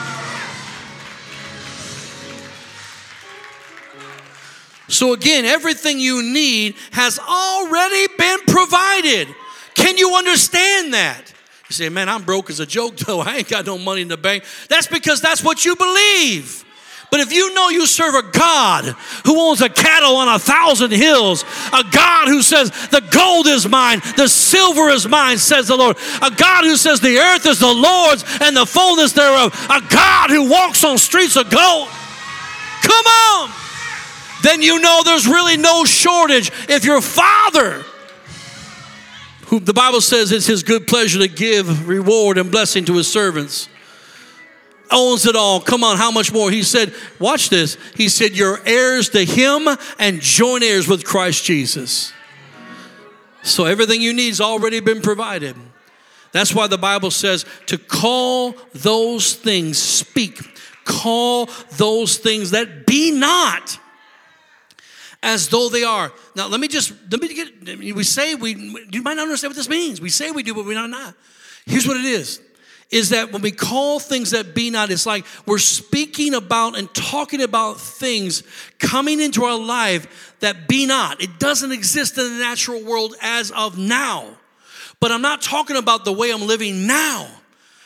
So, 4.89 5.13
again, 5.13 5.45
everything 5.45 5.99
you 5.99 6.23
need 6.23 6.75
has 6.91 7.19
already 7.19 8.07
been 8.17 8.39
provided. 8.47 9.27
Can 9.75 9.97
you 9.97 10.15
understand 10.15 10.93
that? 10.95 11.31
You 11.69 11.75
say, 11.75 11.89
man, 11.89 12.09
I'm 12.09 12.23
broke 12.23 12.49
as 12.49 12.59
a 12.59 12.65
joke, 12.65 12.97
though. 12.97 13.21
I 13.21 13.37
ain't 13.37 13.49
got 13.49 13.65
no 13.65 13.77
money 13.77 14.01
in 14.01 14.07
the 14.07 14.17
bank. 14.17 14.43
That's 14.67 14.87
because 14.87 15.21
that's 15.21 15.43
what 15.43 15.63
you 15.65 15.75
believe. 15.75 16.65
But 17.11 17.21
if 17.21 17.33
you 17.33 17.53
know 17.55 17.69
you 17.69 17.87
serve 17.87 18.13
a 18.13 18.21
God 18.21 18.85
who 19.25 19.39
owns 19.39 19.61
a 19.61 19.69
cattle 19.69 20.15
on 20.17 20.27
a 20.27 20.37
thousand 20.37 20.91
hills, 20.91 21.43
a 21.73 21.83
God 21.91 22.27
who 22.27 22.43
says, 22.43 22.69
The 22.89 23.01
gold 23.11 23.47
is 23.47 23.67
mine, 23.67 23.99
the 24.15 24.27
silver 24.27 24.89
is 24.89 25.07
mine, 25.07 25.39
says 25.39 25.67
the 25.67 25.75
Lord, 25.75 25.97
a 26.21 26.29
God 26.29 26.65
who 26.65 26.75
says, 26.75 26.99
The 26.99 27.17
earth 27.17 27.47
is 27.47 27.59
the 27.59 27.73
Lord's 27.73 28.23
and 28.41 28.55
the 28.55 28.65
fullness 28.65 29.13
thereof, 29.13 29.53
a 29.71 29.81
God 29.89 30.29
who 30.29 30.51
walks 30.51 30.83
on 30.83 30.99
streets 30.99 31.35
of 31.35 31.49
gold, 31.49 31.87
come 32.83 33.05
on, 33.07 33.49
then 34.43 34.61
you 34.61 34.79
know 34.79 35.01
there's 35.03 35.27
really 35.27 35.57
no 35.57 35.85
shortage. 35.85 36.51
If 36.69 36.85
your 36.85 37.01
father 37.01 37.83
who 39.49 39.59
the 39.59 39.73
Bible 39.73 40.01
says 40.01 40.31
it's 40.31 40.45
his 40.45 40.61
good 40.61 40.85
pleasure 40.85 41.19
to 41.19 41.27
give 41.27 41.87
reward 41.87 42.37
and 42.37 42.51
blessing 42.51 42.85
to 42.85 42.93
his 42.93 43.11
servants. 43.11 43.67
Owns 44.91 45.25
it 45.25 45.35
all. 45.35 45.59
Come 45.59 45.83
on, 45.83 45.97
how 45.97 46.11
much 46.11 46.31
more? 46.31 46.51
He 46.51 46.63
said, 46.63 46.93
watch 47.19 47.49
this. 47.49 47.77
He 47.95 48.09
said, 48.09 48.35
You're 48.35 48.59
heirs 48.65 49.09
to 49.09 49.23
him 49.23 49.67
and 49.99 50.21
joint 50.21 50.63
heirs 50.63 50.87
with 50.87 51.03
Christ 51.03 51.43
Jesus. 51.43 52.13
So 53.41 53.65
everything 53.65 54.01
you 54.01 54.13
need 54.13 54.29
has 54.29 54.41
already 54.41 54.79
been 54.79 55.01
provided. 55.01 55.55
That's 56.31 56.53
why 56.53 56.67
the 56.67 56.77
Bible 56.77 57.11
says 57.11 57.45
to 57.67 57.77
call 57.77 58.55
those 58.73 59.33
things, 59.33 59.79
speak, 59.79 60.39
call 60.85 61.49
those 61.77 62.17
things 62.17 62.51
that 62.51 62.85
be 62.85 63.11
not 63.11 63.79
as 65.21 65.49
though 65.49 65.69
they 65.69 65.83
are. 65.83 66.11
Now, 66.35 66.47
let 66.47 66.59
me 66.59 66.67
just, 66.67 66.93
let 67.11 67.21
me 67.21 67.33
get, 67.33 67.77
we 67.77 68.03
say 68.03 68.35
we, 68.35 68.55
you 68.91 69.01
might 69.01 69.15
not 69.15 69.23
understand 69.23 69.51
what 69.51 69.57
this 69.57 69.69
means. 69.69 69.99
We 69.99 70.09
say 70.09 70.31
we 70.31 70.43
do, 70.43 70.53
but 70.53 70.65
we're 70.65 70.73
not. 70.73 70.89
not. 70.89 71.15
Here's 71.65 71.87
what 71.87 71.97
it 71.97 72.05
is 72.05 72.41
is 72.89 73.09
that 73.09 73.31
when 73.31 73.41
we 73.43 73.51
call 73.51 73.99
things 73.99 74.31
that 74.31 74.55
be 74.55 74.71
not, 74.71 74.89
it's 74.89 75.05
like 75.05 75.23
we're 75.45 75.59
speaking 75.59 76.33
about 76.33 76.75
and 76.75 76.91
talking 76.95 77.41
about 77.41 77.79
things 77.79 78.41
coming 78.79 79.19
into 79.19 79.43
our 79.43 79.59
life 79.59 80.35
that 80.39 80.67
be 80.67 80.87
not. 80.87 81.21
It 81.21 81.39
doesn't 81.39 81.71
exist 81.71 82.17
in 82.17 82.23
the 82.23 82.39
natural 82.39 82.83
world 82.83 83.13
as 83.21 83.51
of 83.51 83.77
now. 83.77 84.25
But 84.99 85.11
I'm 85.11 85.21
not 85.21 85.41
talking 85.41 85.77
about 85.77 86.03
the 86.03 86.11
way 86.11 86.31
I'm 86.31 86.47
living 86.47 86.87
now. 86.87 87.29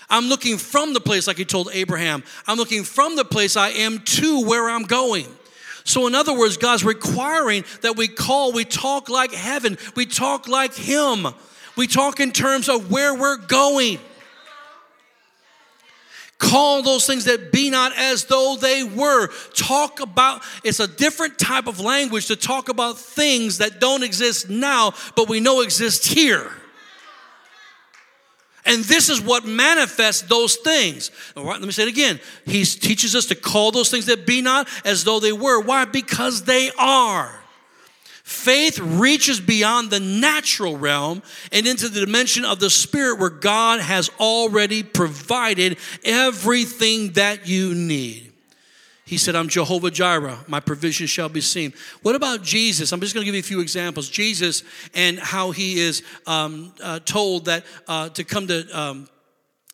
I'm 0.09 0.29
looking 0.29 0.57
from 0.57 0.93
the 0.93 1.01
place, 1.01 1.27
like 1.27 1.37
he 1.37 1.45
told 1.45 1.69
Abraham. 1.73 2.23
I'm 2.47 2.57
looking 2.57 2.83
from 2.83 3.15
the 3.15 3.25
place 3.25 3.57
I 3.57 3.69
am 3.69 3.99
to 3.99 4.45
where 4.45 4.69
I'm 4.69 4.83
going. 4.83 5.27
So, 5.83 6.07
in 6.07 6.15
other 6.15 6.37
words, 6.37 6.57
God's 6.57 6.83
requiring 6.83 7.65
that 7.81 7.97
we 7.97 8.07
call, 8.07 8.51
we 8.53 8.65
talk 8.65 9.09
like 9.09 9.33
heaven, 9.33 9.77
we 9.95 10.05
talk 10.05 10.47
like 10.47 10.73
Him, 10.73 11.27
we 11.75 11.87
talk 11.87 12.19
in 12.19 12.31
terms 12.31 12.69
of 12.69 12.91
where 12.91 13.13
we're 13.13 13.37
going. 13.37 13.99
Call 16.39 16.83
those 16.83 17.05
things 17.05 17.25
that 17.25 17.51
be 17.51 17.69
not 17.69 17.97
as 17.97 18.25
though 18.25 18.57
they 18.59 18.83
were. 18.83 19.29
Talk 19.53 20.01
about, 20.01 20.41
it's 20.63 20.81
a 20.81 20.87
different 20.87 21.39
type 21.39 21.67
of 21.67 21.79
language 21.79 22.27
to 22.27 22.35
talk 22.35 22.67
about 22.67 22.97
things 22.97 23.59
that 23.59 23.79
don't 23.79 24.03
exist 24.03 24.49
now, 24.49 24.93
but 25.15 25.29
we 25.29 25.39
know 25.39 25.61
exist 25.61 26.05
here. 26.05 26.51
And 28.65 28.83
this 28.83 29.09
is 29.09 29.21
what 29.21 29.45
manifests 29.45 30.21
those 30.23 30.55
things. 30.55 31.11
All 31.35 31.43
right, 31.43 31.59
let 31.59 31.65
me 31.65 31.71
say 31.71 31.83
it 31.83 31.89
again. 31.89 32.19
He 32.45 32.63
teaches 32.63 33.15
us 33.15 33.25
to 33.27 33.35
call 33.35 33.71
those 33.71 33.89
things 33.89 34.05
that 34.05 34.25
be 34.25 34.41
not 34.41 34.67
as 34.85 35.03
though 35.03 35.19
they 35.19 35.33
were. 35.33 35.61
Why? 35.61 35.85
Because 35.85 36.43
they 36.43 36.71
are. 36.77 37.43
Faith 38.23 38.79
reaches 38.79 39.41
beyond 39.41 39.89
the 39.89 39.99
natural 39.99 40.77
realm 40.77 41.21
and 41.51 41.67
into 41.67 41.89
the 41.89 41.99
dimension 41.99 42.45
of 42.45 42.59
the 42.59 42.69
spirit 42.69 43.19
where 43.19 43.29
God 43.29 43.81
has 43.81 44.09
already 44.19 44.81
provided 44.81 45.77
everything 46.05 47.11
that 47.11 47.47
you 47.47 47.75
need. 47.75 48.32
He 49.13 49.19
said, 49.19 49.35
I'm 49.35 49.47
Jehovah 49.47 49.91
Jireh, 49.91 50.39
my 50.47 50.59
provision 50.59 51.05
shall 51.05 51.29
be 51.29 51.39
seen. 51.39 51.71
What 52.01 52.15
about 52.15 52.41
Jesus? 52.41 52.91
I'm 52.91 52.99
just 52.99 53.13
going 53.13 53.21
to 53.21 53.25
give 53.25 53.35
you 53.35 53.41
a 53.41 53.43
few 53.43 53.59
examples. 53.59 54.09
Jesus 54.09 54.63
and 54.95 55.19
how 55.19 55.51
he 55.51 55.79
is 55.79 56.01
um, 56.25 56.73
uh, 56.81 56.97
told 56.97 57.45
that 57.45 57.63
uh, 57.87 58.09
to 58.09 58.23
come 58.23 58.47
to 58.47 58.65
um, 58.75 59.07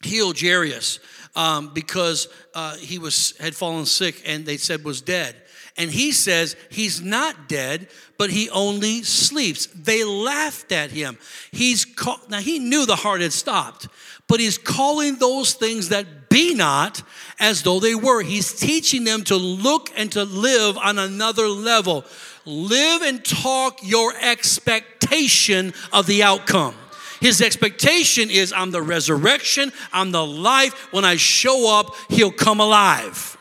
heal 0.03 0.33
Jairus 0.37 0.99
um, 1.37 1.71
because 1.73 2.27
uh, 2.53 2.75
he 2.75 2.99
was 2.99 3.33
had 3.39 3.55
fallen 3.55 3.85
sick 3.85 4.21
and 4.25 4.45
they 4.45 4.57
said 4.57 4.83
was 4.83 4.99
dead. 4.99 5.37
And 5.77 5.89
he 5.89 6.11
says 6.11 6.57
he's 6.69 6.99
not 6.99 7.47
dead, 7.47 7.87
but 8.17 8.29
he 8.29 8.49
only 8.49 9.03
sleeps. 9.03 9.67
They 9.67 10.03
laughed 10.03 10.73
at 10.73 10.91
him. 10.91 11.17
He's 11.53 11.87
now 12.27 12.39
he 12.39 12.59
knew 12.59 12.85
the 12.85 12.97
heart 12.97 13.21
had 13.21 13.31
stopped, 13.31 13.87
but 14.29 14.39
he's 14.39 14.57
calling 14.57 15.17
those 15.17 15.53
things 15.53 15.89
that 15.89 16.29
be 16.29 16.53
not 16.53 17.01
as 17.39 17.63
though 17.63 17.79
they 17.79 17.95
were. 17.95 18.21
He's 18.21 18.53
teaching 18.53 19.03
them 19.03 19.23
to 19.25 19.35
look 19.35 19.89
and 19.97 20.11
to 20.13 20.23
live 20.23 20.77
on 20.77 20.99
another 20.99 21.47
level. 21.47 22.05
Live 22.45 23.01
and 23.01 23.25
talk 23.25 23.79
your 23.81 24.13
expectation 24.21 25.73
of 25.91 26.05
the 26.05 26.23
outcome. 26.23 26.75
His 27.19 27.41
expectation 27.41 28.29
is 28.29 28.53
I'm 28.53 28.71
the 28.71 28.81
resurrection, 28.81 29.73
I'm 29.91 30.11
the 30.11 30.25
life. 30.25 30.93
When 30.93 31.03
I 31.03 31.17
show 31.17 31.77
up, 31.77 31.95
he'll 32.07 32.31
come 32.31 32.59
alive. 32.61 33.35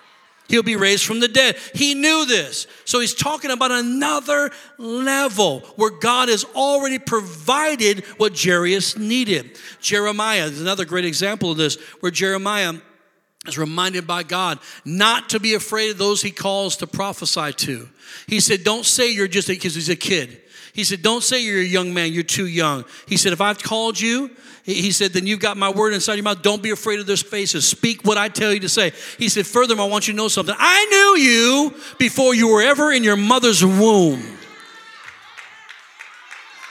He'll 0.49 0.63
be 0.63 0.77
raised 0.77 1.05
from 1.05 1.21
the 1.21 1.29
dead. 1.29 1.57
He 1.75 1.95
knew 1.95 2.25
this. 2.27 2.67
So 2.87 3.01
he's 3.01 3.15
talking 3.15 3.51
about 3.51 3.71
another 3.71 4.51
level 4.79 5.61
where 5.77 5.91
God 5.91 6.31
has 6.31 6.45
already 6.57 6.99
provided 6.99 8.05
what 8.17 8.39
Jairus 8.41 8.97
needed. 8.97 9.59
Jeremiah 9.81 10.47
is 10.47 10.61
another 10.61 10.87
great 10.87 11.05
example 11.05 11.51
of 11.51 11.59
this, 11.59 11.77
where 12.01 12.11
Jeremiah 12.11 12.75
is 13.47 13.59
reminded 13.59 14.07
by 14.07 14.23
God 14.23 14.59
not 14.85 15.31
to 15.31 15.41
be 15.41 15.55
afraid 15.55 15.91
of 15.91 15.99
those 15.99 16.23
he 16.23 16.31
calls 16.31 16.77
to 16.79 16.87
prophesy 16.87 17.53
to. 17.53 17.89
He 18.27 18.41
said, 18.41 18.65
Don't 18.65 18.87
say 18.87 19.13
you're 19.13 19.29
just 19.29 19.49
because 19.49 19.75
he's 19.75 19.91
a 19.91 19.97
kid. 19.97 20.41
He 20.79 20.85
said, 20.85 21.03
Don't 21.03 21.25
say 21.25 21.43
you're 21.43 21.59
a 21.59 21.64
young 21.64 21.93
man, 21.93 22.12
you're 22.12 22.23
too 22.23 22.47
young. 22.47 22.85
He 23.09 23.17
said, 23.17 23.33
If 23.33 23.41
I've 23.41 23.61
called 23.61 23.99
you, 23.99 24.31
he 24.62 24.93
said, 24.93 25.12
Then 25.12 25.27
you've 25.27 25.41
got 25.41 25.57
my 25.57 25.71
word 25.71 25.93
inside 25.93 26.14
your 26.14 26.23
mouth. 26.23 26.41
Don't 26.41 26.62
be 26.62 26.71
afraid 26.71 27.01
of 27.01 27.07
their 27.09 27.17
faces. 27.17 27.67
Speak 27.67 28.05
what 28.05 28.17
I 28.17 28.29
tell 28.29 28.55
you 28.55 28.61
to 28.61 28.69
say. 28.69 28.93
He 29.19 29.29
said, 29.29 29.45
Furthermore, 29.45 29.87
I 29.87 29.88
want 29.88 30.07
you 30.07 30.12
to 30.12 30.17
know 30.17 30.29
something. 30.29 30.55
I 30.57 30.85
knew 30.85 31.21
you 31.21 31.75
before 31.99 32.33
you 32.33 32.47
were 32.47 32.62
ever 32.62 32.93
in 32.93 33.03
your 33.03 33.17
mother's 33.17 33.64
womb. 33.64 34.38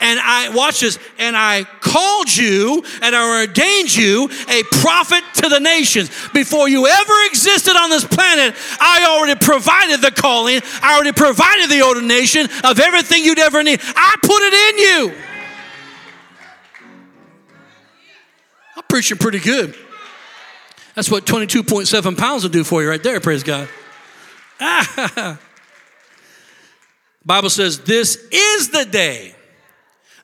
And 0.00 0.20
I, 0.20 0.50
watch 0.54 0.80
this, 0.80 0.98
and 1.18 1.36
I 1.36 1.64
called 1.80 2.34
you 2.34 2.84
and 3.02 3.16
I 3.16 3.40
ordained 3.40 3.94
you 3.94 4.30
a 4.48 4.62
prophet 4.80 5.24
to 5.34 5.48
the 5.48 5.58
nations. 5.58 6.08
Before 6.32 6.68
you 6.68 6.86
ever 6.86 7.12
existed 7.26 7.74
on 7.76 7.90
this 7.90 8.04
planet, 8.04 8.54
I 8.80 9.06
already 9.08 9.38
provided 9.40 10.00
the 10.00 10.12
calling, 10.12 10.60
I 10.82 10.94
already 10.94 11.12
provided 11.12 11.68
the 11.68 11.82
ordination 11.82 12.48
of 12.64 12.78
everything 12.78 13.24
you'd 13.24 13.40
ever 13.40 13.62
need. 13.62 13.80
I 13.82 14.16
put 14.22 14.42
it 14.42 14.54
in 14.54 14.78
you. 14.78 15.14
I'm 18.76 18.84
preaching 18.88 19.18
pretty 19.18 19.40
good. 19.40 19.74
That's 20.94 21.10
what 21.10 21.26
22.7 21.26 22.16
pounds 22.16 22.44
will 22.44 22.50
do 22.50 22.62
for 22.62 22.82
you 22.82 22.88
right 22.88 23.02
there, 23.02 23.20
praise 23.20 23.42
God. 23.42 23.68
Bible 27.24 27.50
says, 27.50 27.80
This 27.80 28.16
is 28.30 28.70
the 28.70 28.84
day 28.84 29.34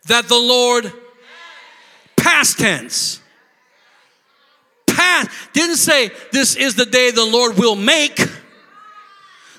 that 0.07 0.29
the 0.29 0.39
Lord, 0.39 0.93
past 2.17 2.59
tense, 2.59 3.21
past, 4.87 5.31
didn't 5.53 5.77
say, 5.77 6.11
This 6.33 6.57
is 6.57 6.75
the 6.75 6.87
day 6.87 7.11
the 7.11 7.25
Lord 7.25 7.57
will 7.57 7.77
make. 7.77 8.19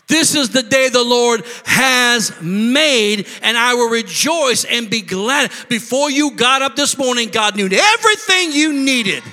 This 0.07 0.35
is 0.35 0.49
the 0.49 0.61
day 0.61 0.89
the 0.89 1.03
Lord 1.03 1.43
has 1.65 2.39
made, 2.39 3.27
and 3.41 3.57
I 3.57 3.73
will 3.73 3.89
rejoice 3.89 4.63
and 4.63 4.87
be 4.87 5.01
glad. 5.01 5.51
Before 5.67 6.11
you 6.11 6.31
got 6.31 6.61
up 6.61 6.75
this 6.75 6.95
morning, 6.95 7.29
God 7.29 7.55
knew 7.55 7.65
everything 7.65 8.51
you 8.51 8.71
needed 8.71 9.23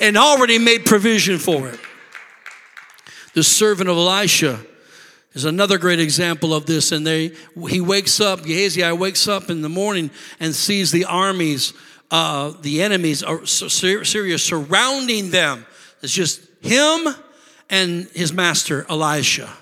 and 0.00 0.16
already 0.16 0.58
made 0.58 0.86
provision 0.86 1.38
for 1.38 1.68
it. 1.68 1.78
The 3.34 3.44
servant 3.44 3.88
of 3.88 3.96
Elisha 3.96 4.58
is 5.36 5.44
another 5.44 5.76
great 5.76 6.00
example 6.00 6.54
of 6.54 6.64
this. 6.64 6.90
And 6.92 7.06
they, 7.06 7.32
he 7.68 7.80
wakes 7.80 8.20
up, 8.20 8.42
Gehazi 8.42 8.82
wakes 8.92 9.28
up 9.28 9.50
in 9.50 9.60
the 9.60 9.68
morning 9.68 10.10
and 10.40 10.54
sees 10.54 10.90
the 10.90 11.04
armies, 11.04 11.74
uh, 12.10 12.54
the 12.62 12.82
enemies, 12.82 13.22
of 13.22 13.48
Syria 13.48 14.38
surrounding 14.38 15.30
them. 15.30 15.66
It's 16.02 16.12
just 16.12 16.40
him 16.62 17.06
and 17.68 18.08
his 18.14 18.32
master, 18.32 18.86
Elisha. 18.88 19.52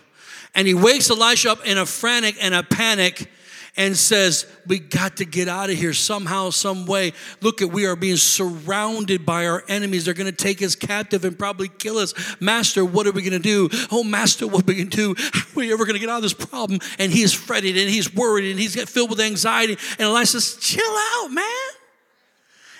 And 0.54 0.68
he 0.68 0.74
wakes 0.74 1.10
Elisha 1.10 1.50
up 1.50 1.66
in 1.66 1.76
a 1.76 1.84
frantic 1.84 2.36
and 2.40 2.54
a 2.54 2.62
panic 2.62 3.28
and 3.76 3.96
says, 3.96 4.46
We 4.66 4.78
got 4.78 5.16
to 5.18 5.24
get 5.24 5.48
out 5.48 5.70
of 5.70 5.76
here 5.76 5.92
somehow, 5.92 6.50
some 6.50 6.86
way. 6.86 7.12
Look 7.40 7.62
at 7.62 7.70
we 7.70 7.86
are 7.86 7.96
being 7.96 8.16
surrounded 8.16 9.26
by 9.26 9.46
our 9.46 9.64
enemies. 9.68 10.04
They're 10.04 10.14
going 10.14 10.30
to 10.30 10.36
take 10.36 10.62
us 10.62 10.74
captive 10.74 11.24
and 11.24 11.38
probably 11.38 11.68
kill 11.68 11.98
us. 11.98 12.14
Master, 12.40 12.84
what 12.84 13.06
are 13.06 13.12
we 13.12 13.22
going 13.22 13.32
to 13.32 13.38
do? 13.38 13.68
Oh, 13.90 14.04
Master, 14.04 14.46
what 14.46 14.62
are 14.62 14.66
we 14.66 14.74
going 14.74 14.90
to 14.90 14.96
do? 14.96 15.14
How 15.32 15.40
are 15.40 15.56
we 15.56 15.72
ever 15.72 15.84
going 15.84 15.94
to 15.94 16.00
get 16.00 16.08
out 16.08 16.16
of 16.16 16.22
this 16.22 16.34
problem? 16.34 16.80
And 16.98 17.12
he's 17.12 17.32
fretted 17.32 17.76
and 17.76 17.90
he's 17.90 18.14
worried 18.14 18.50
and 18.50 18.58
he's 18.58 18.80
filled 18.90 19.10
with 19.10 19.20
anxiety. 19.20 19.76
And 19.92 20.02
Elisha 20.02 20.40
says, 20.40 20.56
Chill 20.60 20.96
out, 21.16 21.28
man. 21.28 21.44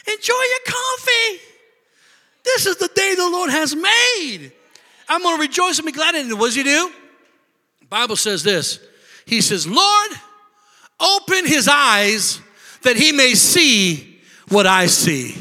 Enjoy 0.07 0.35
your 0.35 0.75
coffee. 0.75 1.41
This 2.45 2.67
is 2.67 2.77
the 2.77 2.91
day 2.95 3.15
the 3.17 3.29
Lord 3.31 3.51
has 3.51 3.75
made. 3.75 4.53
I'm 5.09 5.23
going 5.23 5.37
to 5.37 5.41
rejoice 5.41 5.79
and 5.79 5.87
be 5.87 5.93
glad 5.93 6.15
in 6.15 6.31
it. 6.31 6.35
What 6.35 6.47
does 6.47 6.55
he 6.55 6.63
do? 6.63 6.93
Bible 7.89 8.17
says 8.17 8.43
this. 8.43 8.81
He 9.27 9.41
says, 9.41 9.67
Lord, 9.67 10.11
open 11.01 11.47
his 11.47 11.69
eyes 11.69 12.41
that 12.83 12.97
he 12.97 13.13
may 13.13 13.35
see 13.35 14.21
what 14.49 14.67
I 14.67 14.87
see. 14.87 15.37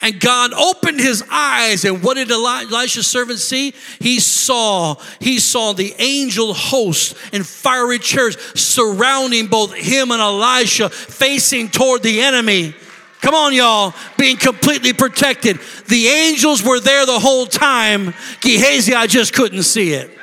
And 0.00 0.20
God 0.20 0.52
opened 0.52 1.00
his 1.00 1.24
eyes, 1.28 1.84
and 1.84 2.04
what 2.04 2.14
did 2.14 2.30
Elisha's 2.30 3.08
servant 3.08 3.40
see? 3.40 3.74
He 3.98 4.20
saw, 4.20 4.94
he 5.20 5.40
saw 5.40 5.72
the 5.72 5.92
angel 5.98 6.54
host 6.54 7.16
and 7.32 7.44
fiery 7.44 7.98
chariots 7.98 8.60
surrounding 8.60 9.48
both 9.48 9.74
him 9.74 10.12
and 10.12 10.20
Elisha, 10.20 10.88
facing 10.88 11.68
toward 11.68 12.04
the 12.04 12.20
enemy. 12.20 12.74
Come 13.20 13.34
on, 13.34 13.52
y'all, 13.52 13.92
being 14.16 14.36
completely 14.36 14.92
protected. 14.92 15.58
The 15.88 16.06
angels 16.06 16.62
were 16.62 16.78
there 16.78 17.04
the 17.04 17.18
whole 17.18 17.46
time. 17.46 18.14
Gehazi, 18.40 18.94
I 18.94 19.08
just 19.08 19.34
couldn't 19.34 19.64
see 19.64 19.94
it. 19.94 20.16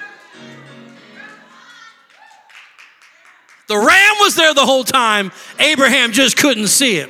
The 3.68 3.78
ram 3.78 4.16
was 4.20 4.36
there 4.36 4.54
the 4.54 4.66
whole 4.66 4.84
time. 4.84 5.32
Abraham 5.60 6.12
just 6.12 6.38
couldn't 6.38 6.68
see 6.68 6.98
it. 6.98 7.10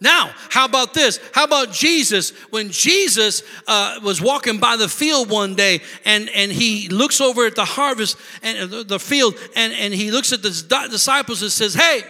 Now, 0.00 0.30
how 0.50 0.66
about 0.66 0.92
this? 0.92 1.18
How 1.32 1.44
about 1.44 1.72
Jesus? 1.72 2.30
When 2.50 2.70
Jesus 2.70 3.42
uh, 3.66 3.98
was 4.02 4.20
walking 4.20 4.58
by 4.58 4.76
the 4.76 4.88
field 4.88 5.30
one 5.30 5.54
day 5.54 5.80
and, 6.04 6.28
and 6.30 6.52
he 6.52 6.88
looks 6.88 7.20
over 7.20 7.46
at 7.46 7.54
the 7.54 7.64
harvest 7.64 8.18
and 8.42 8.72
uh, 8.72 8.82
the 8.82 8.98
field 8.98 9.36
and, 9.54 9.72
and 9.72 9.94
he 9.94 10.10
looks 10.10 10.32
at 10.32 10.42
the 10.42 10.88
disciples 10.90 11.40
and 11.40 11.50
says, 11.50 11.72
Hey, 11.72 12.02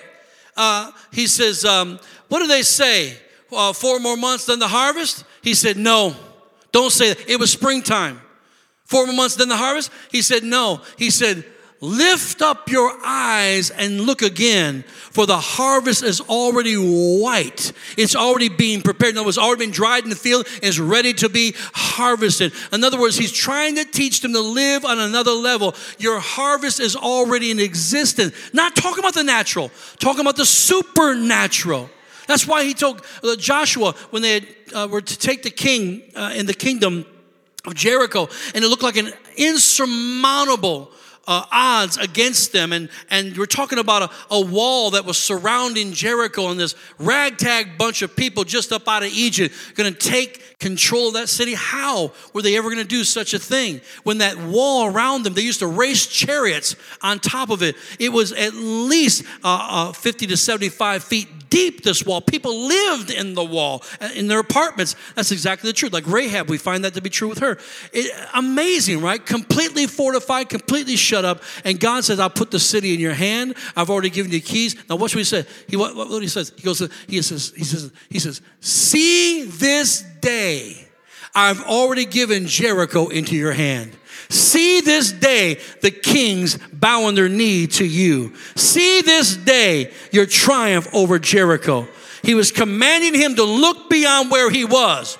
uh, 0.57 0.91
he 1.13 1.29
says, 1.29 1.65
um, 1.65 2.01
What 2.29 2.41
do 2.41 2.49
they 2.49 2.63
say? 2.63 3.17
Uh, 3.53 3.73
four 3.73 4.01
more 4.01 4.17
months 4.17 4.47
than 4.47 4.59
the 4.59 4.69
harvest? 4.69 5.25
He 5.43 5.55
said, 5.55 5.77
No, 5.77 6.17
don't 6.73 6.91
say 6.91 7.15
that. 7.15 7.31
It 7.31 7.39
was 7.39 7.53
springtime. 7.53 8.21
Four 8.85 9.07
more 9.07 9.15
months 9.15 9.37
than 9.37 9.49
the 9.49 9.57
harvest? 9.57 9.93
He 10.11 10.23
said, 10.23 10.43
No. 10.43 10.81
He 10.99 11.11
said, 11.11 11.45
Lift 11.83 12.41
up 12.41 12.71
your 12.71 12.91
eyes 13.05 13.71
and 13.71 14.01
look 14.01 14.23
again, 14.23 14.83
for 15.11 15.27
the 15.27 15.37
harvest 15.37 16.03
is 16.03 16.23
already 16.23 16.75
white. 16.75 17.73
It's 17.99 18.17
already 18.17 18.49
being 18.49 18.81
prepared. 18.81 19.15
No, 19.15 19.29
it's 19.29 19.37
already 19.37 19.67
been 19.67 19.73
dried 19.73 20.05
in 20.05 20.11
the 20.11 20.17
field 20.17 20.47
and 20.55 20.65
is 20.65 20.81
ready 20.81 21.13
to 21.15 21.29
be 21.29 21.55
harvested. 21.75 22.55
In 22.73 22.83
other 22.83 22.99
words, 22.99 23.19
he's 23.19 23.31
trying 23.31 23.75
to 23.77 23.85
teach 23.85 24.23
them 24.23 24.33
to 24.33 24.41
live 24.41 24.87
on 24.87 24.99
another 24.99 25.33
level. 25.33 25.75
Your 25.99 26.19
harvest 26.19 26.81
is 26.81 26.97
already 26.97 27.51
in 27.51 27.61
existence. 27.61 28.35
Not 28.55 28.75
talking 28.75 29.01
about 29.01 29.15
the 29.15 29.25
natural, 29.25 29.71
talking 29.99 30.23
about 30.23 30.37
the 30.37 30.47
supernatural. 30.47 31.91
That's 32.27 32.47
why 32.47 32.65
he 32.65 32.73
told 32.73 33.05
uh, 33.23 33.37
Joshua 33.37 33.93
when 34.11 34.23
they 34.23 34.41
uh, 34.75 34.89
were 34.91 35.03
to 35.03 35.19
take 35.19 35.43
the 35.43 35.51
king 35.51 36.03
uh, 36.15 36.33
in 36.35 36.47
the 36.47 36.55
kingdom 36.55 37.05
of 37.67 37.75
Jericho, 37.75 38.29
and 38.55 38.65
it 38.65 38.69
looked 38.69 38.83
like 38.83 38.97
an 38.97 39.13
insurmountable 39.37 40.91
uh, 41.27 41.45
odds 41.51 41.97
against 41.97 42.53
them. 42.53 42.73
And, 42.73 42.89
and 43.11 43.37
we're 43.37 43.47
talking 43.47 43.79
about 43.79 44.03
a, 44.03 44.35
a 44.35 44.41
wall 44.41 44.91
that 44.91 45.05
was 45.05 45.19
surrounding 45.19 45.93
Jericho 45.93 46.51
and 46.51 46.59
this 46.59 46.75
ragtag 46.99 47.79
bunch 47.79 48.03
of 48.03 48.15
people 48.17 48.45
just 48.45 48.73
up 48.73 48.89
out 48.89 49.03
of 49.03 49.11
Egypt 49.11 49.55
going 49.75 49.93
to 49.93 49.99
take 49.99 50.59
control 50.59 51.09
of 51.09 51.15
that 51.15 51.29
city. 51.29 51.55
How 51.55 52.13
were 52.33 52.43
they 52.43 52.57
ever 52.57 52.69
going 52.69 52.83
to 52.83 52.89
do 52.89 53.05
such 53.05 53.35
a 53.35 53.39
thing? 53.39 53.81
When 54.05 54.19
that 54.19 54.39
wall 54.39 54.87
around 54.87 55.25
them, 55.25 55.35
they 55.35 55.43
used 55.43 55.61
to 55.61 55.67
race 55.67 56.07
chariots 56.07 56.77
on 57.03 57.19
top 57.19 57.51
of 57.51 57.63
it. 57.63 57.77
It 57.99 58.11
was 58.11 58.33
at 58.33 58.55
least 58.55 59.25
uh, 59.45 59.89
uh, 59.89 59.93
50 59.93 60.29
to 60.29 60.37
75 60.37 61.05
feet 61.05 61.29
deep, 61.51 61.83
this 61.85 62.05
wall. 62.05 62.21
People 62.21 62.67
lived 62.67 63.11
in 63.11 63.35
the 63.35 63.45
wall, 63.45 63.83
uh, 64.01 64.11
in 64.15 64.29
their 64.29 64.41
apartments. 64.41 64.97
That's 65.15 65.31
exactly 65.31 65.71
the 65.71 65.75
truth. 65.75 65.93
Like 65.93 66.07
Rahab, 66.07 66.49
we 66.49 66.59
find 66.59 66.85
that 66.85 66.95
to 66.95 67.01
be 67.01 67.11
true 67.11 67.29
with 67.29 67.39
her. 67.39 67.59
It, 67.93 68.13
amazing, 68.35 69.01
right? 69.01 69.25
Completely 69.25 69.87
fortified, 69.87 70.49
completely 70.49 70.97
shut 70.97 71.16
up. 71.25 71.43
And 71.65 71.79
God 71.81 72.05
says, 72.05 72.21
I'll 72.21 72.31
put 72.31 72.51
the 72.51 72.59
city 72.59 72.95
in 72.95 73.01
your 73.01 73.15
hand. 73.15 73.57
I've 73.75 73.91
already 73.91 74.11
given 74.11 74.33
you 74.33 74.41
keys. 74.41 74.77
Now, 74.89 74.97
what 74.97 75.11
should 75.11 75.19
we 75.19 75.25
say? 75.25 75.45
He, 75.69 75.77
what, 75.77 75.97
what 75.97 76.23
he 76.23 76.29
says? 76.29 76.53
He 76.57 76.63
goes, 76.63 76.79
he 77.09 77.23
says, 77.23 77.53
he 77.57 77.65
says, 77.65 77.93
he 78.09 78.19
says, 78.19 78.41
see 78.61 79.45
this 79.45 80.03
day, 80.21 80.89
I've 81.35 81.63
already 81.63 82.07
given 82.07 82.47
Jericho 82.47 83.09
into 83.09 83.37
your 83.37 83.53
hand. 83.53 83.97
See 84.29 84.81
this 84.81 85.13
day 85.13 85.61
the 85.83 85.91
kings 85.91 86.59
bowing 86.73 87.15
their 87.15 87.29
knee 87.29 87.67
to 87.69 87.85
you. 87.85 88.35
See 88.57 89.03
this 89.03 89.37
day 89.37 89.93
your 90.11 90.27
triumph 90.27 90.89
over 90.93 91.19
Jericho. 91.19 91.87
He 92.23 92.35
was 92.35 92.51
commanding 92.51 93.15
him 93.15 93.37
to 93.37 93.45
look 93.45 93.89
beyond 93.89 94.31
where 94.31 94.51
he 94.51 94.65
was 94.65 95.19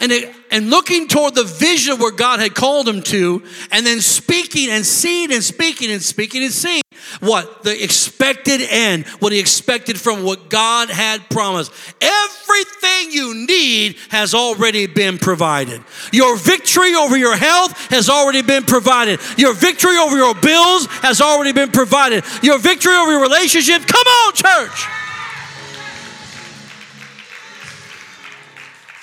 and, 0.00 0.12
it, 0.12 0.34
and 0.50 0.70
looking 0.70 1.08
toward 1.08 1.34
the 1.34 1.44
vision 1.44 1.98
where 1.98 2.12
God 2.12 2.40
had 2.40 2.54
called 2.54 2.88
him 2.88 3.02
to, 3.02 3.42
and 3.70 3.86
then 3.86 4.00
speaking 4.00 4.68
and 4.70 4.84
seeing 4.84 5.32
and 5.32 5.42
speaking 5.42 5.90
and 5.90 6.02
speaking 6.02 6.42
and 6.42 6.52
seeing 6.52 6.82
what 7.20 7.62
the 7.62 7.82
expected 7.82 8.60
end, 8.62 9.06
what 9.20 9.32
he 9.32 9.38
expected 9.38 9.98
from 9.98 10.22
what 10.22 10.48
God 10.48 10.90
had 10.90 11.28
promised. 11.30 11.72
Everything 12.00 13.12
you 13.12 13.46
need 13.46 13.96
has 14.10 14.34
already 14.34 14.86
been 14.86 15.18
provided. 15.18 15.82
Your 16.12 16.36
victory 16.36 16.94
over 16.94 17.16
your 17.16 17.36
health 17.36 17.72
has 17.90 18.08
already 18.08 18.42
been 18.42 18.64
provided. 18.64 19.20
Your 19.36 19.54
victory 19.54 19.96
over 19.96 20.16
your 20.16 20.34
bills 20.34 20.86
has 21.02 21.20
already 21.20 21.52
been 21.52 21.70
provided. 21.70 22.24
Your 22.42 22.58
victory 22.58 22.94
over 22.94 23.12
your 23.12 23.22
relationship. 23.22 23.82
Come 23.86 24.06
on, 24.06 24.32
church. 24.34 25.05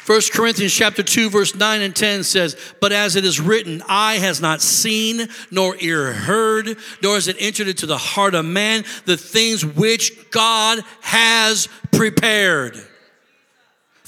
1 0.05 0.21
Corinthians 0.33 0.73
chapter 0.73 1.01
2 1.01 1.29
verse 1.29 1.55
9 1.55 1.81
and 1.81 1.95
10 1.95 2.23
says, 2.23 2.55
"But 2.81 2.91
as 2.91 3.15
it 3.15 3.23
is 3.23 3.39
written, 3.39 3.81
eye 3.87 4.17
has 4.17 4.41
not 4.41 4.61
seen 4.61 5.29
nor 5.49 5.77
ear 5.79 6.11
heard, 6.11 6.77
nor 7.01 7.15
has 7.15 7.27
it 7.27 7.37
entered 7.39 7.69
into 7.69 7.85
the 7.85 7.97
heart 7.97 8.35
of 8.35 8.45
man 8.45 8.83
the 9.05 9.17
things 9.17 9.63
which 9.63 10.29
God 10.31 10.83
has 11.01 11.69
prepared 11.91 12.85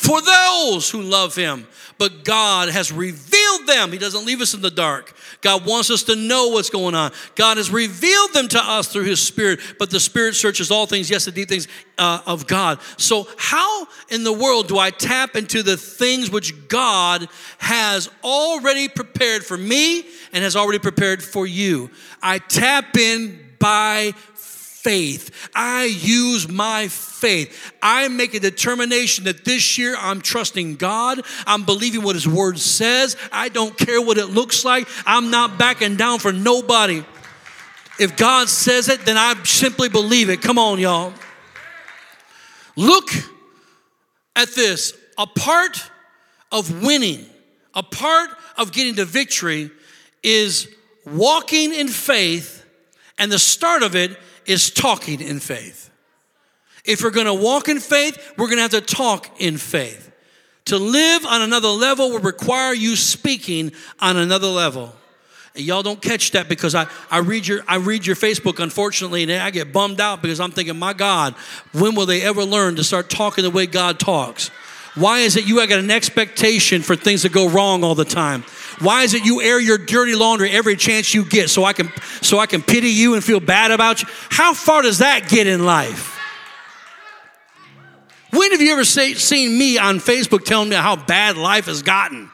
for 0.05 0.21
those 0.21 0.89
who 0.89 1.01
love 1.01 1.35
him." 1.35 1.67
But 1.97 2.25
God 2.25 2.69
has 2.69 2.91
revealed 2.91 3.67
them. 3.67 3.91
He 3.91 3.97
doesn't 3.97 4.25
leave 4.25 4.41
us 4.41 4.53
in 4.53 4.61
the 4.61 4.69
dark. 4.69 5.13
God 5.39 5.65
wants 5.65 5.89
us 5.89 6.03
to 6.03 6.15
know 6.15 6.49
what's 6.49 6.69
going 6.69 6.93
on. 6.93 7.11
God 7.35 7.57
has 7.57 7.71
revealed 7.71 8.33
them 8.33 8.47
to 8.49 8.59
us 8.59 8.89
through 8.89 9.05
His 9.05 9.21
Spirit, 9.21 9.59
but 9.79 9.89
the 9.89 9.99
Spirit 9.99 10.35
searches 10.35 10.71
all 10.71 10.87
things, 10.87 11.09
yes, 11.09 11.25
the 11.25 11.31
deep 11.31 11.47
things 11.47 11.67
uh, 11.97 12.21
of 12.25 12.47
God. 12.47 12.79
So, 12.97 13.27
how 13.37 13.87
in 14.09 14.23
the 14.23 14.33
world 14.33 14.67
do 14.67 14.77
I 14.77 14.89
tap 14.89 15.35
into 15.35 15.63
the 15.63 15.77
things 15.77 16.29
which 16.29 16.67
God 16.67 17.27
has 17.59 18.09
already 18.23 18.89
prepared 18.89 19.45
for 19.45 19.57
me 19.57 20.05
and 20.33 20.43
has 20.43 20.55
already 20.55 20.79
prepared 20.79 21.23
for 21.23 21.47
you? 21.47 21.91
I 22.21 22.39
tap 22.39 22.97
in 22.97 23.39
by 23.59 24.13
faith. 24.85 25.49
I 25.55 25.85
use 25.85 26.47
my 26.47 26.89
faith. 26.89 27.73
I 27.81 28.07
make 28.07 28.35
a 28.35 28.39
determination 28.39 29.23
that 29.23 29.43
this 29.43 29.79
year 29.79 29.95
I'm 29.97 30.21
trusting 30.21 30.75
God. 30.75 31.21
I'm 31.47 31.63
believing 31.63 32.03
what 32.03 32.13
His 32.13 32.27
Word 32.27 32.59
says. 32.59 33.17
I 33.31 33.49
don't 33.49 33.75
care 33.75 33.99
what 33.99 34.19
it 34.19 34.27
looks 34.27 34.63
like. 34.63 34.87
I'm 35.07 35.31
not 35.31 35.57
backing 35.57 35.95
down 35.95 36.19
for 36.19 36.31
nobody. 36.31 37.03
If 37.99 38.15
God 38.15 38.47
says 38.47 38.87
it, 38.87 39.05
then 39.07 39.17
I 39.17 39.33
simply 39.43 39.89
believe 39.89 40.29
it. 40.29 40.43
Come 40.43 40.59
on, 40.59 40.77
y'all. 40.77 41.13
Look 42.75 43.09
at 44.35 44.49
this. 44.49 44.93
A 45.17 45.25
part 45.25 45.81
of 46.51 46.83
winning, 46.83 47.25
a 47.73 47.81
part 47.81 48.29
of 48.55 48.71
getting 48.71 48.97
to 48.97 49.05
victory 49.05 49.71
is 50.21 50.67
walking 51.07 51.73
in 51.73 51.87
faith, 51.87 52.63
and 53.17 53.31
the 53.31 53.39
start 53.39 53.81
of 53.81 53.95
it 53.95 54.15
is 54.45 54.71
talking 54.71 55.21
in 55.21 55.39
faith. 55.39 55.89
If 56.83 57.01
we're 57.01 57.11
gonna 57.11 57.33
walk 57.33 57.67
in 57.67 57.79
faith, 57.79 58.33
we're 58.37 58.49
gonna 58.49 58.61
have 58.61 58.71
to 58.71 58.81
talk 58.81 59.29
in 59.39 59.57
faith. 59.57 60.11
To 60.65 60.77
live 60.77 61.25
on 61.25 61.41
another 61.41 61.67
level 61.67 62.11
will 62.11 62.19
require 62.19 62.73
you 62.73 62.95
speaking 62.95 63.71
on 63.99 64.17
another 64.17 64.47
level. 64.47 64.93
And 65.55 65.63
y'all 65.63 65.83
don't 65.83 66.01
catch 66.01 66.31
that 66.31 66.49
because 66.49 66.75
I, 66.75 66.87
I 67.09 67.19
read 67.19 67.47
your 67.47 67.61
I 67.67 67.77
read 67.77 68.05
your 68.05 68.15
Facebook 68.15 68.59
unfortunately 68.59 69.23
and 69.23 69.31
I 69.31 69.51
get 69.51 69.71
bummed 69.71 70.01
out 70.01 70.21
because 70.21 70.39
I'm 70.39 70.51
thinking, 70.51 70.77
my 70.77 70.93
God, 70.93 71.33
when 71.71 71.95
will 71.95 72.05
they 72.05 72.21
ever 72.21 72.43
learn 72.43 72.75
to 72.75 72.83
start 72.83 73.09
talking 73.09 73.43
the 73.43 73.51
way 73.51 73.65
God 73.65 73.99
talks? 73.99 74.49
Why 74.95 75.19
is 75.19 75.35
it 75.35 75.45
you 75.45 75.59
have 75.59 75.69
got 75.69 75.79
an 75.79 75.91
expectation 75.91 76.81
for 76.81 76.95
things 76.95 77.23
to 77.23 77.29
go 77.29 77.49
wrong 77.49 77.83
all 77.83 77.95
the 77.95 78.05
time? 78.05 78.43
Why 78.79 79.03
is 79.03 79.13
it 79.13 79.25
you 79.25 79.41
air 79.41 79.59
your 79.59 79.77
dirty 79.77 80.15
laundry 80.15 80.51
every 80.51 80.75
chance 80.75 81.13
you 81.13 81.23
get 81.23 81.49
so 81.49 81.63
I 81.63 81.73
can 81.73 81.91
so 82.21 82.39
I 82.39 82.45
can 82.45 82.61
pity 82.61 82.89
you 82.89 83.13
and 83.13 83.23
feel 83.23 83.39
bad 83.39 83.71
about 83.71 84.01
you? 84.01 84.09
How 84.29 84.53
far 84.53 84.81
does 84.81 84.99
that 84.99 85.29
get 85.29 85.47
in 85.47 85.65
life? 85.65 86.13
When 88.31 88.51
have 88.51 88.61
you 88.61 88.73
ever 88.73 88.83
say, 88.83 89.13
seen 89.13 89.57
me 89.57 89.77
on 89.77 89.99
Facebook 89.99 90.43
telling 90.43 90.67
me 90.67 90.75
how 90.75 90.97
bad 90.97 91.37
life 91.37 91.67
has 91.67 91.81
gotten? 91.81 92.29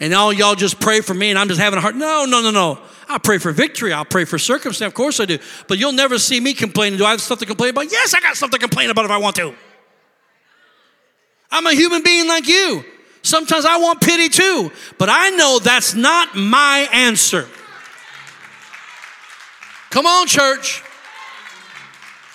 And 0.00 0.12
all 0.12 0.30
y'all 0.30 0.54
just 0.54 0.78
pray 0.80 1.00
for 1.00 1.14
me 1.14 1.30
and 1.30 1.38
I'm 1.38 1.48
just 1.48 1.60
having 1.60 1.78
a 1.78 1.80
heart. 1.80 1.96
No, 1.96 2.26
no, 2.26 2.42
no, 2.42 2.50
no. 2.50 2.78
I 3.08 3.16
pray 3.18 3.38
for 3.38 3.52
victory. 3.52 3.92
I'll 3.92 4.04
pray 4.04 4.26
for 4.26 4.36
circumstance. 4.36 4.90
Of 4.90 4.94
course 4.94 5.18
I 5.18 5.24
do. 5.24 5.38
But 5.68 5.78
you'll 5.78 5.92
never 5.92 6.18
see 6.18 6.40
me 6.40 6.52
complaining. 6.52 6.98
Do 6.98 7.06
I 7.06 7.12
have 7.12 7.22
stuff 7.22 7.38
to 7.38 7.46
complain 7.46 7.70
about? 7.70 7.90
Yes, 7.90 8.12
I 8.12 8.20
got 8.20 8.36
stuff 8.36 8.50
to 8.50 8.58
complain 8.58 8.90
about 8.90 9.06
if 9.06 9.10
I 9.10 9.16
want 9.16 9.36
to. 9.36 9.54
I'm 11.50 11.66
a 11.66 11.72
human 11.72 12.02
being 12.02 12.28
like 12.28 12.46
you. 12.48 12.84
Sometimes 13.26 13.64
I 13.64 13.78
want 13.78 14.00
pity 14.00 14.28
too, 14.28 14.70
but 14.98 15.08
I 15.10 15.30
know 15.30 15.58
that's 15.58 15.96
not 15.96 16.36
my 16.36 16.88
answer. 16.92 17.48
Come 19.90 20.06
on, 20.06 20.28
church. 20.28 20.80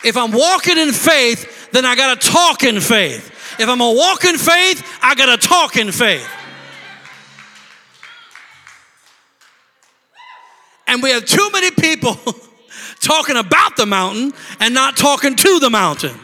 If 0.03 0.17
I'm 0.17 0.33
walking 0.33 0.77
in 0.77 0.91
faith, 0.91 1.71
then 1.71 1.85
I 1.85 1.95
got 1.95 2.19
to 2.19 2.27
talk 2.27 2.65
in 2.65 2.81
faith. 2.81 3.29
If 3.57 3.69
I'm 3.69 3.79
a 3.79 3.89
walk 3.89 4.25
in 4.25 4.37
faith, 4.37 4.85
I 5.01 5.15
got 5.15 5.39
to 5.39 5.47
talk 5.47 5.77
in 5.77 5.93
faith. 5.93 6.27
And 10.87 11.01
we 11.01 11.11
have 11.11 11.23
too 11.23 11.49
many 11.53 11.71
people 11.71 12.19
talking 12.99 13.37
about 13.37 13.77
the 13.77 13.85
mountain 13.85 14.33
and 14.59 14.73
not 14.73 14.97
talking 14.97 15.37
to 15.37 15.59
the 15.59 15.69
mountain 15.69 16.19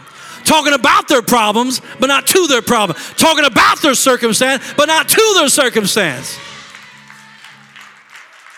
talking 0.47 0.73
about 0.73 1.07
their 1.07 1.21
problems, 1.21 1.81
but 1.99 2.07
not 2.07 2.25
to 2.27 2.47
their 2.47 2.61
problem, 2.61 2.97
talking 3.17 3.45
about 3.45 3.81
their 3.81 3.93
circumstance, 3.93 4.63
but 4.75 4.85
not 4.85 5.09
to 5.09 5.31
their 5.35 5.49
circumstance. 5.49 6.37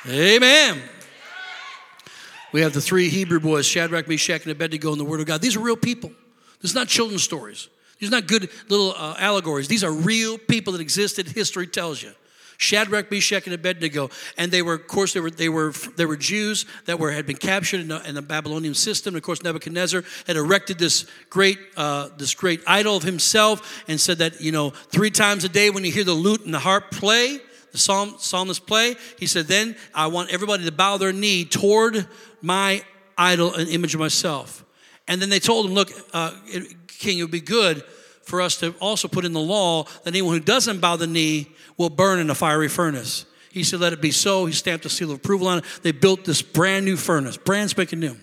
Amen. 0.07 0.81
We 2.51 2.61
have 2.61 2.73
the 2.73 2.81
three 2.81 3.09
Hebrew 3.09 3.39
boys, 3.39 3.65
Shadrach, 3.65 4.07
Meshach, 4.07 4.43
and 4.43 4.51
Abednego, 4.51 4.91
in 4.91 4.97
the 4.97 5.05
Word 5.05 5.19
of 5.19 5.27
God. 5.27 5.41
These 5.41 5.55
are 5.55 5.59
real 5.59 5.75
people. 5.75 6.11
This 6.61 6.71
is 6.71 6.75
not 6.75 6.87
children's 6.87 7.23
stories. 7.23 7.69
These 7.99 8.09
are 8.09 8.13
not 8.13 8.27
good 8.27 8.49
little 8.69 8.93
uh, 8.95 9.15
allegories. 9.19 9.67
These 9.67 9.83
are 9.83 9.91
real 9.91 10.37
people 10.37 10.73
that 10.73 10.81
existed. 10.81 11.27
History 11.27 11.67
tells 11.67 12.01
you. 12.01 12.13
Shadrach, 12.59 13.09
Meshach, 13.09 13.45
and 13.45 13.53
Abednego, 13.53 14.09
and 14.37 14.51
they 14.51 14.61
were, 14.61 14.73
of 14.73 14.85
course, 14.85 15.13
they 15.13 15.21
were 15.21 15.31
they 15.31 15.47
were 15.47 15.71
they 15.95 16.05
were 16.05 16.17
Jews 16.17 16.65
that 16.87 16.99
were 16.99 17.09
had 17.09 17.25
been 17.25 17.37
captured 17.37 17.79
in 17.79 17.87
the, 17.87 18.07
in 18.07 18.15
the 18.15 18.21
Babylonian 18.21 18.73
system. 18.73 19.13
And 19.15 19.17
of 19.17 19.23
course, 19.23 19.41
Nebuchadnezzar 19.41 20.03
had 20.27 20.35
erected 20.35 20.77
this 20.77 21.05
great 21.29 21.57
uh, 21.77 22.09
this 22.17 22.35
great 22.35 22.61
idol 22.67 22.97
of 22.97 23.03
himself 23.03 23.81
and 23.87 23.99
said 23.99 24.17
that 24.17 24.41
you 24.41 24.51
know 24.51 24.71
three 24.71 25.09
times 25.09 25.45
a 25.45 25.49
day 25.49 25.69
when 25.69 25.85
you 25.85 25.91
hear 25.91 26.03
the 26.03 26.13
lute 26.13 26.43
and 26.43 26.53
the 26.53 26.59
harp 26.59 26.91
play, 26.91 27.39
The 27.71 27.77
psalm, 27.77 28.15
psalmist 28.17 28.67
play. 28.67 28.97
He 29.17 29.25
said, 29.25 29.47
Then 29.47 29.77
I 29.95 30.07
want 30.07 30.29
everybody 30.29 30.65
to 30.65 30.71
bow 30.73 30.97
their 30.97 31.13
knee 31.13 31.45
toward 31.45 32.07
my 32.41 32.83
idol 33.17 33.53
and 33.53 33.69
image 33.69 33.93
of 33.93 34.01
myself. 34.01 34.65
And 35.07 35.21
then 35.21 35.29
they 35.29 35.39
told 35.39 35.65
him, 35.65 35.73
Look, 35.75 35.91
uh, 36.11 36.35
King, 36.87 37.19
it 37.19 37.21
would 37.21 37.31
be 37.31 37.39
good 37.39 37.85
for 38.29 38.41
us 38.41 38.57
to 38.57 38.73
also 38.79 39.07
put 39.07 39.25
in 39.25 39.33
the 39.33 39.39
law 39.39 39.83
that 39.83 40.07
anyone 40.07 40.35
who 40.35 40.39
doesn't 40.39 40.79
bow 40.79 40.95
the 40.95 41.07
knee 41.07 41.47
will 41.77 41.89
burn 41.89 42.19
in 42.19 42.29
a 42.29 42.35
fiery 42.35 42.69
furnace. 42.69 43.25
He 43.51 43.63
said, 43.63 43.79
Let 43.79 43.93
it 43.93 44.01
be 44.01 44.11
so. 44.11 44.45
He 44.45 44.53
stamped 44.53 44.85
a 44.85 44.89
seal 44.89 45.11
of 45.11 45.17
approval 45.17 45.47
on 45.47 45.59
it. 45.59 45.65
They 45.81 45.91
built 45.91 46.25
this 46.25 46.41
brand 46.41 46.85
new 46.85 46.95
furnace, 46.95 47.37
brand 47.37 47.71
spanking 47.71 47.99
new. 47.99 48.15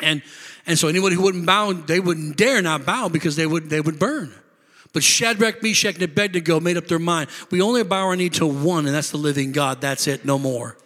And, 0.00 0.22
and 0.66 0.78
so 0.78 0.88
anybody 0.88 1.16
who 1.16 1.22
wouldn't 1.22 1.46
bow, 1.46 1.72
they 1.72 2.00
wouldn't 2.00 2.36
dare 2.36 2.62
not 2.62 2.86
bow 2.86 3.08
because 3.08 3.36
they 3.36 3.46
would, 3.46 3.68
they 3.68 3.80
would 3.80 3.98
burn. 3.98 4.32
But 4.92 5.02
Shadrach, 5.02 5.62
Meshach, 5.62 5.94
and 5.94 6.02
Abednego 6.02 6.60
made 6.60 6.76
up 6.76 6.86
their 6.86 6.98
mind. 6.98 7.28
We 7.50 7.60
only 7.60 7.82
bow 7.84 8.06
our 8.06 8.16
knee 8.16 8.30
to 8.30 8.46
one, 8.46 8.86
and 8.86 8.94
that's 8.94 9.10
the 9.10 9.18
living 9.18 9.52
God. 9.52 9.80
That's 9.80 10.06
it, 10.06 10.24
no 10.24 10.38
more. 10.38 10.78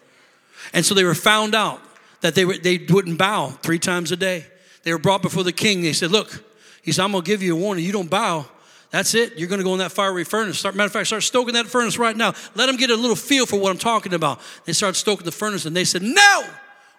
And 0.72 0.85
so 0.85 0.94
they 0.94 1.05
were 1.05 1.14
found 1.14 1.55
out 1.55 1.81
that 2.22 2.35
they, 2.35 2.44
were, 2.44 2.57
they 2.57 2.78
wouldn't 2.78 3.18
bow 3.18 3.50
three 3.62 3.78
times 3.78 4.11
a 4.11 4.16
day. 4.16 4.46
They 4.83 4.92
were 4.92 4.98
brought 4.98 5.22
before 5.22 5.44
the 5.44 5.52
king. 5.52 5.83
They 5.83 5.92
said, 5.92 6.11
Look, 6.11 6.44
he 6.82 6.92
said, 6.92 7.04
I'm 7.04 7.12
going 7.12 7.24
to 7.24 7.26
give 7.26 7.42
you 7.42 7.56
a 7.56 7.58
warning. 7.58 7.84
You 7.84 7.92
don't 7.92 8.10
bow. 8.10 8.46
That's 8.90 9.14
it. 9.14 9.38
You're 9.38 9.48
going 9.48 9.60
to 9.60 9.64
go 9.64 9.72
in 9.72 9.78
that 9.78 9.92
fiery 9.92 10.24
furnace. 10.24 10.58
Start, 10.58 10.74
matter 10.74 10.86
of 10.86 10.92
fact, 10.92 11.06
start 11.06 11.22
stoking 11.22 11.54
that 11.54 11.66
furnace 11.66 11.96
right 11.96 12.16
now. 12.16 12.34
Let 12.54 12.66
them 12.66 12.76
get 12.76 12.90
a 12.90 12.96
little 12.96 13.16
feel 13.16 13.46
for 13.46 13.58
what 13.58 13.70
I'm 13.70 13.78
talking 13.78 14.12
about. 14.12 14.40
They 14.66 14.74
started 14.74 14.98
stoking 14.98 15.24
the 15.24 15.32
furnace, 15.32 15.64
and 15.64 15.74
they 15.74 15.84
said, 15.84 16.02
No, 16.02 16.44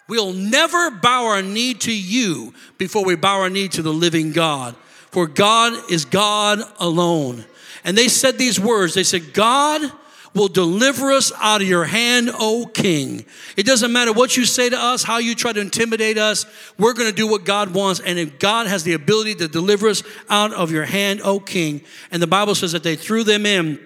we'll 0.08 0.32
never 0.32 0.90
bow 0.90 1.26
our 1.26 1.42
knee 1.42 1.74
to 1.74 1.96
you 1.96 2.52
before 2.78 3.04
we 3.04 3.14
bow 3.14 3.40
our 3.40 3.50
knee 3.50 3.68
to 3.68 3.82
the 3.82 3.92
living 3.92 4.32
God 4.32 4.74
for 5.14 5.28
God 5.28 5.92
is 5.92 6.04
God 6.04 6.58
alone. 6.80 7.44
And 7.84 7.96
they 7.96 8.08
said 8.08 8.36
these 8.36 8.58
words 8.58 8.94
they 8.94 9.04
said, 9.04 9.32
God 9.32 9.80
will 10.34 10.48
deliver 10.48 11.12
us 11.12 11.32
out 11.40 11.62
of 11.62 11.68
your 11.68 11.84
hand, 11.84 12.30
O 12.34 12.66
King. 12.66 13.24
It 13.56 13.64
doesn't 13.66 13.92
matter 13.92 14.12
what 14.12 14.36
you 14.36 14.44
say 14.44 14.68
to 14.68 14.76
us, 14.76 15.02
how 15.02 15.18
you 15.18 15.34
try 15.34 15.52
to 15.52 15.60
intimidate 15.60 16.18
us, 16.18 16.44
we're 16.78 16.94
going 16.94 17.08
to 17.08 17.14
do 17.14 17.26
what 17.26 17.44
God 17.44 17.72
wants. 17.72 18.00
And 18.00 18.18
if 18.18 18.38
God 18.38 18.66
has 18.66 18.82
the 18.82 18.94
ability 18.94 19.36
to 19.36 19.48
deliver 19.48 19.88
us 19.88 20.02
out 20.28 20.52
of 20.52 20.72
your 20.72 20.84
hand, 20.84 21.20
O 21.22 21.38
King. 21.40 21.82
And 22.10 22.20
the 22.20 22.26
Bible 22.26 22.54
says 22.54 22.72
that 22.72 22.82
they 22.82 22.96
threw 22.96 23.24
them 23.24 23.46
in 23.46 23.78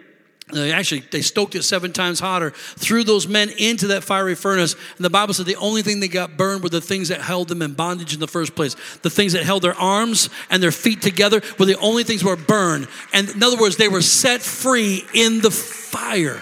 actually, 0.56 1.00
they 1.10 1.20
stoked 1.20 1.54
it 1.54 1.62
seven 1.62 1.92
times 1.92 2.20
hotter, 2.20 2.50
threw 2.50 3.04
those 3.04 3.28
men 3.28 3.50
into 3.58 3.88
that 3.88 4.02
fiery 4.02 4.34
furnace. 4.34 4.74
And 4.96 5.04
the 5.04 5.10
Bible 5.10 5.34
said 5.34 5.46
the 5.46 5.56
only 5.56 5.82
thing 5.82 6.00
they 6.00 6.08
got 6.08 6.36
burned 6.36 6.62
were 6.62 6.68
the 6.68 6.80
things 6.80 7.08
that 7.08 7.20
held 7.20 7.48
them 7.48 7.62
in 7.62 7.74
bondage 7.74 8.14
in 8.14 8.20
the 8.20 8.28
first 8.28 8.54
place. 8.54 8.74
The 9.02 9.10
things 9.10 9.34
that 9.34 9.44
held 9.44 9.62
their 9.62 9.74
arms 9.74 10.30
and 10.50 10.62
their 10.62 10.72
feet 10.72 11.02
together 11.02 11.42
were 11.58 11.66
the 11.66 11.78
only 11.78 12.04
things 12.04 12.24
were 12.24 12.36
burned. 12.36 12.88
And 13.12 13.28
in 13.28 13.42
other 13.42 13.58
words, 13.58 13.76
they 13.76 13.88
were 13.88 14.02
set 14.02 14.40
free 14.42 15.04
in 15.12 15.40
the 15.40 15.50
fire. 15.50 16.40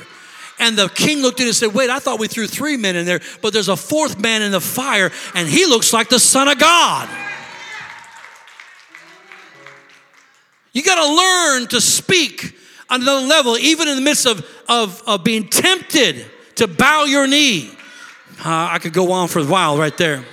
And 0.58 0.76
the 0.76 0.88
king 0.88 1.20
looked 1.20 1.40
at 1.40 1.44
it 1.44 1.48
and 1.48 1.56
said, 1.56 1.74
Wait, 1.74 1.90
I 1.90 1.98
thought 1.98 2.18
we 2.18 2.28
threw 2.28 2.46
three 2.46 2.76
men 2.76 2.96
in 2.96 3.04
there, 3.04 3.20
but 3.42 3.52
there's 3.52 3.68
a 3.68 3.76
fourth 3.76 4.18
man 4.18 4.42
in 4.42 4.52
the 4.52 4.60
fire, 4.60 5.10
and 5.34 5.48
he 5.48 5.66
looks 5.66 5.92
like 5.92 6.08
the 6.08 6.18
Son 6.18 6.48
of 6.48 6.58
God. 6.58 7.08
You 10.72 10.82
got 10.82 10.96
to 10.96 11.14
learn 11.14 11.68
to 11.68 11.80
speak 11.80 12.54
another 12.90 13.26
level, 13.26 13.56
even 13.58 13.88
in 13.88 13.96
the 13.96 14.02
midst 14.02 14.26
of, 14.26 14.46
of, 14.68 15.02
of 15.06 15.24
being 15.24 15.48
tempted 15.48 16.26
to 16.56 16.66
bow 16.66 17.04
your 17.04 17.26
knee. 17.26 17.70
Uh, 18.38 18.68
I 18.72 18.78
could 18.78 18.92
go 18.92 19.12
on 19.12 19.28
for 19.28 19.40
a 19.40 19.44
while 19.44 19.78
right 19.78 19.96
there. 19.96 20.24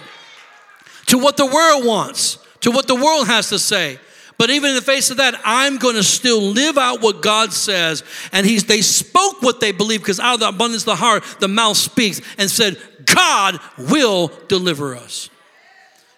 To 1.08 1.18
what 1.18 1.38
the 1.38 1.46
world 1.46 1.86
wants, 1.86 2.38
to 2.62 2.72
what 2.72 2.88
the 2.88 2.96
world 2.96 3.28
has 3.28 3.50
to 3.50 3.60
say. 3.60 4.00
But 4.38 4.50
even 4.50 4.72
in 4.72 4.76
the 4.76 4.82
face 4.82 5.12
of 5.12 5.18
that, 5.18 5.40
I'm 5.46 5.78
going 5.78 5.96
to 5.96 6.04
still 6.04 6.42
live 6.42 6.78
out 6.78 7.02
what 7.02 7.22
God 7.22 7.54
says. 7.54 8.04
And 8.32 8.46
he's, 8.46 8.66
they 8.66 8.82
spoke 8.82 9.42
what 9.42 9.60
they 9.60 9.72
believe 9.72 10.02
because 10.02 10.20
out 10.20 10.36
of 10.36 10.40
the 10.40 10.50
abundance 10.50 10.84
of 10.84 10.88
the 10.88 10.96
heart, 10.96 11.24
the 11.40 11.48
mouth 11.48 11.78
speaks 11.78 12.20
and 12.38 12.50
said, 12.50 12.78
God 13.06 13.60
will 13.78 14.32
deliver 14.48 14.96
us. 14.96 15.30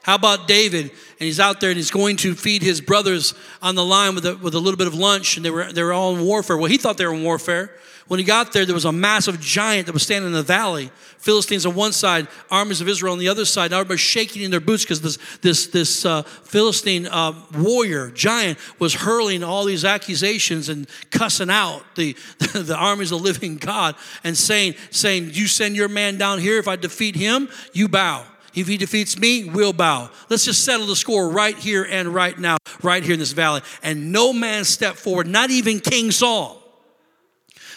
How 0.05 0.13
about 0.13 0.47
David? 0.47 0.91
And 0.91 0.91
he's 1.17 1.39
out 1.39 1.61
there 1.61 1.71
and 1.71 1.77
he's 1.77 1.89
going 1.89 2.17
to 2.17 2.35
feed 2.35 2.61
his 2.61 2.79
brothers 2.79 3.33
on 3.59 3.73
the 3.73 3.83
line 3.83 4.13
with 4.13 4.23
a, 4.27 4.35
with 4.35 4.53
a 4.53 4.59
little 4.59 4.77
bit 4.77 4.85
of 4.85 4.93
lunch, 4.93 5.35
and 5.35 5.43
they 5.43 5.49
were, 5.49 5.73
they 5.73 5.81
were 5.81 5.93
all 5.93 6.15
in 6.15 6.23
warfare. 6.23 6.57
Well, 6.57 6.69
he 6.69 6.77
thought 6.77 6.97
they 6.97 7.07
were 7.07 7.13
in 7.15 7.23
warfare. 7.23 7.71
When 8.07 8.19
he 8.19 8.23
got 8.23 8.53
there, 8.53 8.67
there 8.67 8.75
was 8.75 8.85
a 8.85 8.91
massive 8.91 9.39
giant 9.39 9.87
that 9.87 9.93
was 9.93 10.03
standing 10.03 10.27
in 10.27 10.33
the 10.33 10.43
valley. 10.43 10.91
Philistines 11.17 11.65
on 11.65 11.73
one 11.73 11.91
side, 11.91 12.27
armies 12.51 12.81
of 12.81 12.87
Israel 12.87 13.13
on 13.13 13.17
the 13.17 13.29
other 13.29 13.45
side. 13.45 13.71
Now 13.71 13.79
everybody's 13.79 14.01
shaking 14.01 14.43
in 14.43 14.51
their 14.51 14.59
boots 14.59 14.83
because 14.83 15.01
this, 15.01 15.17
this, 15.41 15.67
this 15.67 16.05
uh, 16.05 16.21
Philistine 16.21 17.07
uh, 17.07 17.33
warrior, 17.57 18.11
giant, 18.11 18.59
was 18.77 18.93
hurling 18.93 19.43
all 19.43 19.65
these 19.65 19.83
accusations 19.83 20.69
and 20.69 20.87
cussing 21.09 21.49
out 21.49 21.81
the, 21.95 22.13
the 22.53 22.77
armies 22.77 23.11
of 23.11 23.23
the 23.23 23.23
living 23.23 23.57
God 23.57 23.95
and 24.23 24.37
saying, 24.37 24.75
saying, 24.91 25.31
You 25.33 25.47
send 25.47 25.75
your 25.75 25.89
man 25.89 26.19
down 26.19 26.37
here. 26.37 26.59
If 26.59 26.67
I 26.67 26.75
defeat 26.75 27.15
him, 27.15 27.49
you 27.73 27.87
bow. 27.87 28.23
If 28.55 28.67
he 28.67 28.77
defeats 28.77 29.19
me, 29.19 29.49
we'll 29.49 29.73
bow. 29.73 30.09
Let's 30.29 30.45
just 30.45 30.63
settle 30.63 30.87
the 30.87 30.95
score 30.95 31.29
right 31.29 31.57
here 31.57 31.83
and 31.83 32.13
right 32.13 32.37
now, 32.37 32.57
right 32.81 33.03
here 33.03 33.13
in 33.13 33.19
this 33.19 33.33
valley. 33.33 33.61
And 33.83 34.11
no 34.11 34.31
man 34.31 34.63
stepped 34.63 34.97
forward, 34.97 35.27
not 35.27 35.51
even 35.51 35.79
King 35.79 36.11
Saul. 36.11 36.61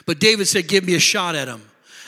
But 0.07 0.21
David 0.21 0.47
said, 0.47 0.69
Give 0.69 0.87
me 0.87 0.95
a 0.95 1.01
shot 1.01 1.35
at 1.35 1.49
him. 1.49 1.63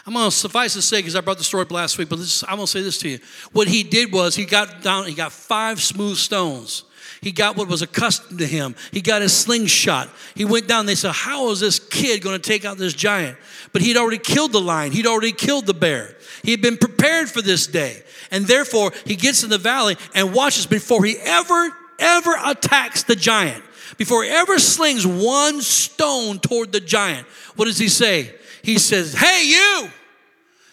I'm 0.06 0.14
to 0.14 0.30
suffice 0.30 0.72
to 0.74 0.83
say, 0.83 0.98
because 0.98 1.14
I 1.14 1.20
brought 1.20 1.38
the 1.38 1.44
story 1.44 1.62
up 1.62 1.70
last 1.70 1.98
week, 1.98 2.09
but 2.09 2.18
this, 2.18 2.42
I'm 2.48 2.59
to 2.59 2.66
say 2.66 2.83
this 2.83 2.98
to 2.98 3.09
you. 3.09 3.18
What 3.52 3.68
he 3.68 3.83
did 3.83 4.12
was 4.12 4.35
he 4.35 4.44
got 4.44 4.83
down, 4.83 5.06
he 5.06 5.14
got 5.14 5.33
five 5.33 5.80
smooth 5.83 6.16
stones. 6.16 6.85
He 7.20 7.33
got 7.33 7.56
what 7.56 7.68
was 7.68 7.83
accustomed 7.83 8.38
to 8.38 8.46
him. 8.46 8.74
He 8.92 9.02
got 9.02 9.20
his 9.20 9.37
slingshot. 9.37 10.09
He 10.35 10.46
went 10.46 10.66
down. 10.66 10.87
They 10.87 10.94
said, 10.94 11.12
How 11.12 11.50
is 11.50 11.61
this 11.61 11.78
kid 11.78 12.22
going 12.22 12.40
to 12.40 12.48
take 12.48 12.64
out 12.64 12.78
this 12.78 12.94
giant? 12.94 13.37
But 13.72 13.83
he'd 13.83 13.98
already 13.98 14.18
killed 14.18 14.52
the 14.52 14.61
lion, 14.61 14.92
he'd 14.92 15.06
already 15.06 15.33
killed 15.33 15.66
the 15.66 15.74
bear. 15.74 16.16
He 16.42 16.50
had 16.50 16.62
been 16.62 16.76
prepared 16.76 17.29
for 17.29 17.42
this 17.42 17.66
day. 17.66 18.03
And 18.31 18.46
therefore, 18.46 18.92
he 19.05 19.16
gets 19.16 19.42
in 19.42 19.50
the 19.50 19.59
valley 19.59 19.96
and 20.14 20.33
watches 20.33 20.66
before 20.66 21.05
he 21.05 21.16
ever, 21.18 21.70
ever 21.98 22.35
attacks 22.44 23.03
the 23.03 23.16
giant, 23.16 23.62
before 23.98 24.24
he 24.24 24.31
ever 24.31 24.59
slings 24.59 25.07
one 25.07 25.61
stone 25.61 26.38
toward 26.38 26.72
the 26.72 26.81
giant. 26.81 27.26
What 27.57 27.66
does 27.66 27.79
he 27.79 27.88
say? 27.88 28.35
He 28.62 28.79
says, 28.79 29.14
Hey, 29.14 29.44
you! 29.46 29.88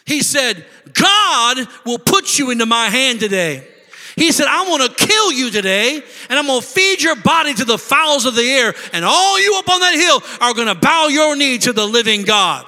He 0.04 0.22
said, 0.22 0.64
God 0.94 1.58
will 1.84 1.98
put 1.98 2.38
you 2.38 2.50
into 2.50 2.64
my 2.64 2.88
hand 2.88 3.20
today. 3.20 3.66
He 4.16 4.32
said, 4.32 4.46
I'm 4.48 4.66
to 4.80 4.94
kill 4.94 5.30
you 5.32 5.50
today, 5.50 6.02
and 6.28 6.38
I'm 6.38 6.46
to 6.46 6.60
feed 6.60 7.02
your 7.02 7.14
body 7.14 7.54
to 7.54 7.64
the 7.64 7.78
fowls 7.78 8.24
of 8.24 8.34
the 8.34 8.42
air, 8.42 8.74
and 8.92 9.04
all 9.04 9.38
you 9.38 9.56
up 9.58 9.68
on 9.68 9.80
that 9.80 9.94
hill 9.94 10.22
are 10.40 10.54
to 10.54 10.74
bow 10.74 11.08
your 11.08 11.36
knee 11.36 11.58
to 11.58 11.72
the 11.72 11.86
living 11.86 12.22
God 12.22 12.66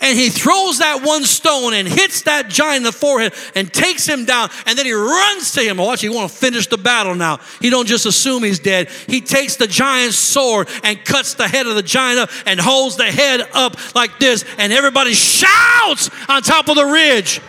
and 0.00 0.16
he 0.16 0.28
throws 0.28 0.78
that 0.78 1.02
one 1.02 1.24
stone 1.24 1.74
and 1.74 1.88
hits 1.88 2.22
that 2.22 2.48
giant 2.48 2.78
in 2.78 2.82
the 2.84 2.92
forehead 2.92 3.34
and 3.54 3.72
takes 3.72 4.06
him 4.06 4.24
down 4.24 4.48
and 4.66 4.78
then 4.78 4.86
he 4.86 4.92
runs 4.92 5.52
to 5.52 5.60
him 5.60 5.80
oh, 5.80 5.86
watch 5.86 6.00
he 6.00 6.08
want 6.08 6.30
to 6.30 6.36
finish 6.36 6.66
the 6.66 6.78
battle 6.78 7.14
now 7.14 7.38
he 7.60 7.70
don't 7.70 7.86
just 7.86 8.06
assume 8.06 8.42
he's 8.42 8.58
dead 8.58 8.88
he 9.06 9.20
takes 9.20 9.56
the 9.56 9.66
giant's 9.66 10.16
sword 10.16 10.68
and 10.84 11.04
cuts 11.04 11.34
the 11.34 11.48
head 11.48 11.66
of 11.66 11.74
the 11.74 11.82
giant 11.82 12.18
up 12.20 12.30
and 12.46 12.60
holds 12.60 12.96
the 12.96 13.04
head 13.04 13.40
up 13.52 13.94
like 13.94 14.18
this 14.18 14.44
and 14.58 14.72
everybody 14.72 15.12
shouts 15.12 16.10
on 16.28 16.42
top 16.42 16.68
of 16.68 16.76
the 16.76 16.84
ridge 16.84 17.40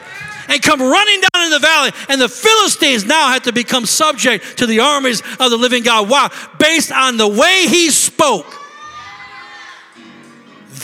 and 0.49 0.61
come 0.63 0.81
running 0.81 1.21
down 1.31 1.45
in 1.45 1.51
the 1.51 1.59
valley. 1.59 1.91
And 2.09 2.19
the 2.19 2.27
Philistines 2.27 3.05
now 3.05 3.29
had 3.29 3.43
to 3.43 3.53
become 3.53 3.85
subject 3.85 4.57
to 4.57 4.65
the 4.65 4.79
armies 4.79 5.21
of 5.39 5.51
the 5.51 5.57
living 5.57 5.83
God. 5.83 6.09
Why? 6.09 6.29
Based 6.57 6.91
on 6.91 7.17
the 7.17 7.27
way 7.27 7.65
he 7.67 7.91
spoke. 7.91 8.47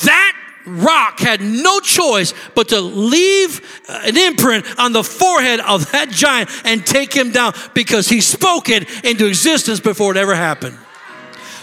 That 0.03 0.44
rock 0.65 1.19
had 1.19 1.41
no 1.41 1.79
choice 1.79 2.33
but 2.55 2.69
to 2.69 2.81
leave 2.81 3.81
uh, 3.87 4.01
an 4.05 4.17
imprint 4.17 4.65
on 4.79 4.93
the 4.93 5.03
forehead 5.03 5.59
of 5.59 5.91
that 5.91 6.09
giant 6.09 6.49
and 6.65 6.85
take 6.85 7.13
him 7.13 7.31
down 7.31 7.53
because 7.73 8.07
he 8.07 8.21
spoke 8.21 8.69
it 8.69 9.05
into 9.05 9.27
existence 9.27 9.79
before 9.79 10.11
it 10.11 10.17
ever 10.17 10.35
happened. 10.35 10.75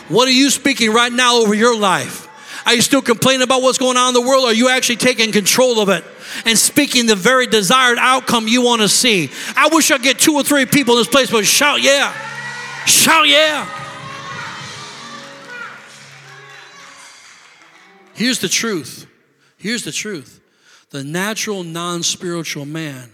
What 0.09 0.29
are 0.29 0.33
you 0.33 0.51
speaking 0.51 0.93
right 0.93 1.13
now 1.13 1.37
over 1.37 1.55
your 1.55 1.77
life? 1.77 2.29
Are 2.65 2.75
you 2.75 2.83
still 2.83 3.03
complaining 3.03 3.43
about 3.43 3.63
what's 3.63 3.79
going 3.79 3.97
on 3.97 4.09
in 4.09 4.15
the 4.15 4.21
world? 4.21 4.45
Or 4.45 4.49
are 4.49 4.55
you 4.55 4.69
actually 4.69 4.97
taking 4.97 5.33
control 5.33 5.81
of 5.81 5.89
it 5.89 6.05
and 6.45 6.57
speaking 6.57 7.07
the 7.07 7.17
very 7.17 7.47
desired 7.47 7.99
outcome 7.99 8.47
you 8.47 8.63
want 8.63 8.83
to 8.83 8.89
see? 8.89 9.31
I 9.57 9.69
wish 9.73 9.91
I 9.91 9.99
get 9.99 10.19
two 10.19 10.35
or 10.35 10.45
three 10.45 10.67
people 10.67 10.95
in 10.95 11.01
this 11.01 11.09
place 11.09 11.31
but 11.31 11.45
shout, 11.45 11.83
yeah. 11.83 12.13
Shout, 12.87 13.29
yeah. 13.29 13.82
Here's 18.15 18.39
the 18.39 18.49
truth. 18.49 19.07
Here's 19.57 19.85
the 19.85 19.93
truth. 19.93 20.41
The 20.91 21.05
natural, 21.05 21.65
non 21.65 22.03
spiritual 22.03 22.67
man 22.67 23.11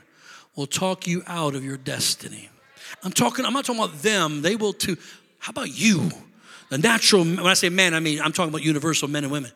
will 0.57 0.67
talk 0.67 1.07
you 1.07 1.23
out 1.27 1.55
of 1.55 1.65
your 1.65 1.77
destiny. 1.77 2.49
I'm 3.05 3.13
talking, 3.13 3.45
I'm 3.45 3.53
not 3.53 3.65
talking 3.65 3.83
about 3.83 4.03
them, 4.03 4.43
they 4.43 4.57
will 4.57 4.73
too. 4.73 4.97
How 5.39 5.51
about 5.51 5.79
you? 5.79 6.11
The 6.71 6.79
natural, 6.79 7.25
when 7.25 7.47
I 7.47 7.55
say 7.55 7.69
man, 7.69 7.95
I 7.95 8.01
mean, 8.01 8.21
I'm 8.21 8.33
talking 8.33 8.51
about 8.51 8.63
universal 8.63 9.09
men 9.09 9.25
and 9.25 9.33
women. 9.33 9.53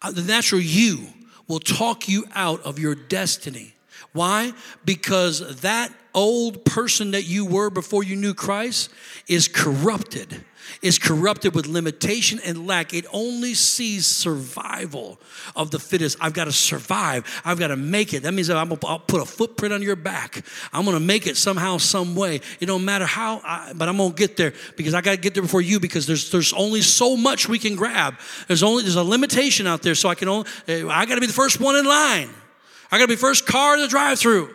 Uh, 0.00 0.10
the 0.10 0.22
natural 0.22 0.60
you 0.60 1.06
will 1.48 1.60
talk 1.60 2.08
you 2.08 2.24
out 2.34 2.62
of 2.62 2.78
your 2.78 2.94
destiny. 2.94 3.74
Why? 4.12 4.52
Because 4.84 5.60
that 5.60 5.92
old 6.14 6.64
person 6.64 7.12
that 7.12 7.24
you 7.24 7.44
were 7.44 7.70
before 7.70 8.02
you 8.02 8.16
knew 8.16 8.34
Christ 8.34 8.90
is 9.28 9.48
corrupted 9.48 10.44
is 10.82 10.98
corrupted 10.98 11.54
with 11.54 11.66
limitation 11.66 12.40
and 12.44 12.66
lack. 12.66 12.94
It 12.94 13.06
only 13.12 13.54
sees 13.54 14.06
survival 14.06 15.18
of 15.56 15.70
the 15.70 15.78
fittest. 15.78 16.18
I've 16.20 16.32
got 16.32 16.44
to 16.44 16.52
survive. 16.52 17.24
I've 17.44 17.58
got 17.58 17.68
to 17.68 17.76
make 17.76 18.14
it. 18.14 18.22
That 18.22 18.34
means 18.34 18.50
I'm 18.50 18.68
gonna, 18.68 18.98
put 18.98 19.20
a 19.20 19.24
footprint 19.24 19.74
on 19.74 19.82
your 19.82 19.96
back. 19.96 20.44
I'm 20.72 20.84
going 20.84 20.96
to 20.96 21.04
make 21.04 21.26
it 21.26 21.36
somehow, 21.36 21.78
some 21.78 22.14
way. 22.14 22.40
It 22.60 22.66
don't 22.66 22.84
matter 22.84 23.06
how, 23.06 23.40
I, 23.44 23.72
but 23.74 23.88
I'm 23.88 23.96
going 23.96 24.10
to 24.10 24.16
get 24.16 24.36
there 24.36 24.52
because 24.76 24.94
I 24.94 25.00
got 25.00 25.12
to 25.12 25.16
get 25.16 25.34
there 25.34 25.42
before 25.42 25.62
you 25.62 25.80
because 25.80 26.06
there's 26.06 26.30
there's 26.30 26.52
only 26.52 26.82
so 26.82 27.16
much 27.16 27.48
we 27.48 27.58
can 27.58 27.76
grab. 27.76 28.14
There's 28.46 28.62
only 28.62 28.82
there's 28.82 28.96
a 28.96 29.02
limitation 29.02 29.66
out 29.66 29.82
there. 29.82 29.94
So 29.94 30.08
I 30.08 30.14
can 30.14 30.28
only 30.28 30.48
I 30.68 31.06
got 31.06 31.16
to 31.16 31.20
be 31.20 31.26
the 31.26 31.32
first 31.32 31.60
one 31.60 31.76
in 31.76 31.84
line. 31.84 32.30
I 32.90 32.98
got 32.98 33.04
to 33.04 33.08
be 33.08 33.16
first 33.16 33.46
car 33.46 33.74
in 33.74 33.82
the 33.82 33.88
drive-through. 33.88 34.54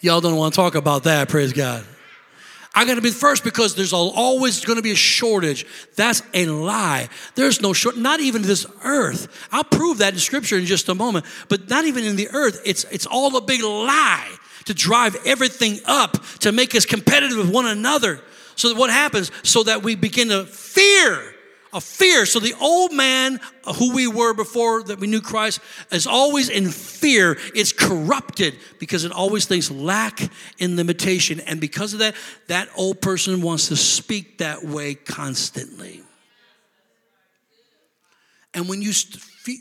Y'all 0.00 0.20
don't 0.20 0.36
want 0.36 0.54
to 0.54 0.56
talk 0.56 0.74
about 0.74 1.04
that, 1.04 1.28
praise 1.28 1.52
God. 1.52 1.84
I 2.76 2.84
got 2.84 2.96
to 2.96 3.00
be 3.00 3.10
first 3.10 3.42
because 3.42 3.74
there's 3.74 3.94
always 3.94 4.62
going 4.62 4.76
to 4.76 4.82
be 4.82 4.90
a 4.90 4.96
shortage. 4.96 5.64
That's 5.96 6.22
a 6.34 6.44
lie. 6.44 7.08
There's 7.34 7.62
no 7.62 7.72
short, 7.72 7.96
not 7.96 8.20
even 8.20 8.42
this 8.42 8.66
earth. 8.84 9.48
I'll 9.50 9.64
prove 9.64 9.98
that 9.98 10.12
in 10.12 10.18
scripture 10.20 10.58
in 10.58 10.66
just 10.66 10.90
a 10.90 10.94
moment, 10.94 11.24
but 11.48 11.70
not 11.70 11.86
even 11.86 12.04
in 12.04 12.16
the 12.16 12.28
earth. 12.28 12.60
It's, 12.66 12.84
it's 12.84 13.06
all 13.06 13.34
a 13.34 13.40
big 13.40 13.62
lie 13.62 14.30
to 14.66 14.74
drive 14.74 15.16
everything 15.24 15.80
up, 15.86 16.22
to 16.40 16.52
make 16.52 16.74
us 16.74 16.84
competitive 16.84 17.38
with 17.38 17.50
one 17.50 17.64
another. 17.64 18.20
So 18.56 18.68
that 18.68 18.76
what 18.76 18.90
happens? 18.90 19.32
So 19.42 19.62
that 19.62 19.82
we 19.82 19.94
begin 19.94 20.28
to 20.28 20.44
fear 20.44 21.34
a 21.76 21.80
fear. 21.80 22.24
So 22.24 22.40
the 22.40 22.54
old 22.58 22.92
man, 22.92 23.38
uh, 23.64 23.74
who 23.74 23.94
we 23.94 24.08
were 24.08 24.32
before 24.32 24.82
that 24.84 24.98
we 24.98 25.06
knew 25.06 25.20
Christ, 25.20 25.60
is 25.92 26.06
always 26.06 26.48
in 26.48 26.70
fear. 26.70 27.36
It's 27.54 27.72
corrupted 27.72 28.56
because 28.80 29.04
it 29.04 29.12
always 29.12 29.44
thinks 29.44 29.70
lack 29.70 30.20
in 30.58 30.76
limitation. 30.76 31.38
And 31.40 31.60
because 31.60 31.92
of 31.92 31.98
that, 31.98 32.16
that 32.48 32.70
old 32.76 33.02
person 33.02 33.42
wants 33.42 33.68
to 33.68 33.76
speak 33.76 34.38
that 34.38 34.64
way 34.64 34.94
constantly. 34.94 36.02
And 38.54 38.70
when 38.70 38.80
you 38.80 38.92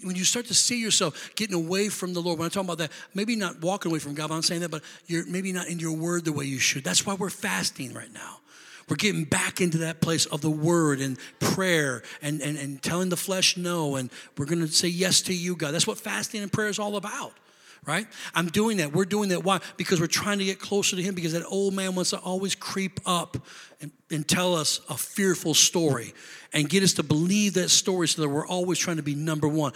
when 0.03 0.15
you 0.15 0.23
start 0.23 0.47
to 0.47 0.53
see 0.55 0.81
yourself 0.81 1.31
getting 1.35 1.53
away 1.53 1.89
from 1.89 2.13
the 2.13 2.21
Lord, 2.21 2.39
when 2.39 2.45
I'm 2.45 2.49
talking 2.49 2.67
about 2.67 2.79
that, 2.79 2.91
maybe 3.13 3.35
not 3.35 3.61
walking 3.61 3.91
away 3.91 3.99
from 3.99 4.15
God, 4.15 4.31
I'm 4.31 4.41
saying 4.41 4.61
that, 4.61 4.71
but 4.71 4.81
you're 5.05 5.27
maybe 5.27 5.51
not 5.51 5.67
in 5.67 5.77
your 5.79 5.91
word 5.91 6.25
the 6.25 6.31
way 6.31 6.45
you 6.45 6.57
should. 6.59 6.83
That's 6.83 7.05
why 7.05 7.13
we're 7.13 7.29
fasting 7.29 7.93
right 7.93 8.11
now. 8.11 8.39
We're 8.87 8.97
getting 8.97 9.23
back 9.23 9.61
into 9.61 9.79
that 9.79 9.99
place 9.99 10.25
of 10.27 10.41
the 10.41 10.49
word 10.49 10.99
and 10.99 11.17
prayer 11.39 12.03
and, 12.21 12.41
and, 12.41 12.57
and 12.57 12.81
telling 12.81 13.09
the 13.09 13.17
flesh 13.17 13.57
no. 13.57 13.95
And 13.95 14.11
we're 14.37 14.45
going 14.45 14.59
to 14.59 14.67
say 14.67 14.87
yes 14.87 15.21
to 15.23 15.33
you, 15.33 15.55
God. 15.55 15.71
That's 15.73 15.87
what 15.87 15.97
fasting 15.97 16.41
and 16.41 16.51
prayer 16.51 16.69
is 16.69 16.79
all 16.79 16.95
about 16.95 17.33
right? 17.85 18.07
I'm 18.33 18.47
doing 18.47 18.77
that. 18.77 18.93
We're 18.93 19.05
doing 19.05 19.29
that. 19.29 19.43
Why? 19.43 19.59
Because 19.77 19.99
we're 19.99 20.07
trying 20.07 20.39
to 20.39 20.45
get 20.45 20.59
closer 20.59 20.95
to 20.95 21.01
Him 21.01 21.13
because 21.13 21.33
that 21.33 21.45
old 21.45 21.73
man 21.73 21.95
wants 21.95 22.11
to 22.11 22.17
always 22.17 22.55
creep 22.55 22.99
up 23.05 23.37
and, 23.79 23.91
and, 24.09 24.27
tell 24.27 24.55
us 24.55 24.81
a 24.89 24.97
fearful 24.97 25.53
story 25.53 26.13
and 26.51 26.67
get 26.67 26.81
us 26.81 26.93
to 26.93 27.03
believe 27.03 27.53
that 27.55 27.69
story 27.69 28.07
so 28.07 28.21
that 28.23 28.29
we're 28.29 28.47
always 28.47 28.79
trying 28.79 28.97
to 28.97 29.03
be 29.03 29.15
number 29.15 29.47
one. 29.47 29.73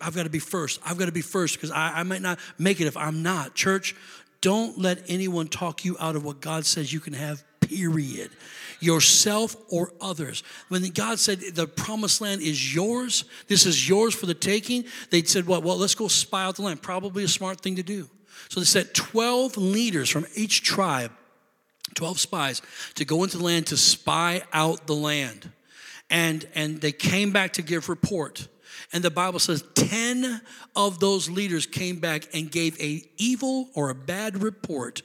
I've 0.00 0.14
got 0.14 0.24
to 0.24 0.30
be 0.30 0.38
first. 0.38 0.80
I've 0.84 0.98
got 0.98 1.06
to 1.06 1.12
be 1.12 1.22
first 1.22 1.54
because 1.54 1.70
I, 1.70 2.00
I 2.00 2.02
might 2.02 2.20
not 2.20 2.38
make 2.58 2.80
it 2.80 2.86
if 2.86 2.96
I'm 2.96 3.22
not. 3.22 3.54
Church, 3.54 3.96
don't 4.42 4.78
let 4.78 5.02
anyone 5.08 5.48
talk 5.48 5.84
you 5.84 5.96
out 5.98 6.16
of 6.16 6.24
what 6.24 6.40
God 6.40 6.66
says 6.66 6.92
you 6.92 7.00
can 7.00 7.14
have 7.14 7.42
period. 7.68 8.30
Yourself 8.80 9.56
or 9.70 9.92
others. 10.00 10.42
When 10.68 10.86
God 10.90 11.18
said 11.18 11.40
the 11.40 11.66
promised 11.66 12.20
land 12.20 12.42
is 12.42 12.74
yours, 12.74 13.24
this 13.48 13.64
is 13.64 13.88
yours 13.88 14.14
for 14.14 14.26
the 14.26 14.34
taking, 14.34 14.84
they 15.10 15.22
said, 15.22 15.46
Well, 15.46 15.62
well, 15.62 15.78
let's 15.78 15.94
go 15.94 16.08
spy 16.08 16.44
out 16.44 16.56
the 16.56 16.62
land. 16.62 16.82
Probably 16.82 17.24
a 17.24 17.28
smart 17.28 17.60
thing 17.60 17.76
to 17.76 17.82
do. 17.82 18.08
So 18.48 18.60
they 18.60 18.66
sent 18.66 18.94
12 18.94 19.56
leaders 19.56 20.10
from 20.10 20.26
each 20.34 20.62
tribe, 20.62 21.12
12 21.94 22.20
spies, 22.20 22.62
to 22.94 23.04
go 23.04 23.24
into 23.24 23.38
the 23.38 23.44
land 23.44 23.68
to 23.68 23.76
spy 23.76 24.42
out 24.52 24.86
the 24.86 24.94
land. 24.94 25.50
And, 26.10 26.46
and 26.54 26.80
they 26.80 26.92
came 26.92 27.32
back 27.32 27.54
to 27.54 27.62
give 27.62 27.88
report. 27.88 28.46
And 28.92 29.02
the 29.02 29.10
Bible 29.10 29.38
says 29.38 29.64
10 29.74 30.40
of 30.76 31.00
those 31.00 31.28
leaders 31.28 31.66
came 31.66 31.98
back 31.98 32.28
and 32.32 32.50
gave 32.50 32.80
a 32.80 33.02
evil 33.16 33.68
or 33.74 33.90
a 33.90 33.94
bad 33.94 34.42
report 34.42 35.02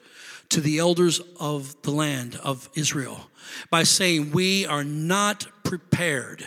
to 0.52 0.62
the 0.62 0.80
elders 0.80 1.22
of 1.39 1.82
the 1.82 1.91
land 1.91 2.39
of 2.43 2.70
Israel 2.76 3.30
by 3.70 3.84
saying, 3.84 4.32
We 4.32 4.66
are 4.66 4.84
not 4.84 5.47
prepared. 5.64 6.45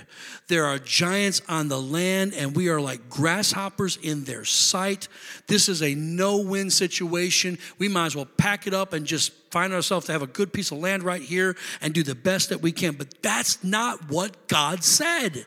There 0.49 0.67
are 0.67 0.79
giants 0.79 1.41
on 1.49 1.69
the 1.69 1.81
land, 1.81 2.35
and 2.35 2.55
we 2.55 2.69
are 2.69 2.81
like 2.81 3.09
grasshoppers 3.09 3.97
in 4.03 4.25
their 4.25 4.45
sight. 4.45 5.09
This 5.47 5.71
is 5.71 5.83
a 5.83 5.95
no 5.95 6.39
win 6.39 6.71
situation. 6.71 7.59
We 7.79 7.89
might 7.89 8.07
as 8.07 8.17
well 8.17 8.29
pack 8.37 8.67
it 8.67 8.75
up 8.75 8.93
and 8.93 9.07
just 9.07 9.33
find 9.51 9.73
ourselves 9.73 10.07
to 10.07 10.13
have 10.13 10.23
a 10.23 10.27
good 10.27 10.53
piece 10.53 10.71
of 10.71 10.79
land 10.79 11.03
right 11.03 11.23
here 11.23 11.57
and 11.81 11.95
do 11.95 12.03
the 12.03 12.15
best 12.15 12.51
that 12.51 12.61
we 12.61 12.73
can. 12.73 12.95
But 12.95 13.23
that's 13.23 13.65
not 13.65 14.11
what 14.11 14.49
God 14.49 14.85
said. 14.85 15.47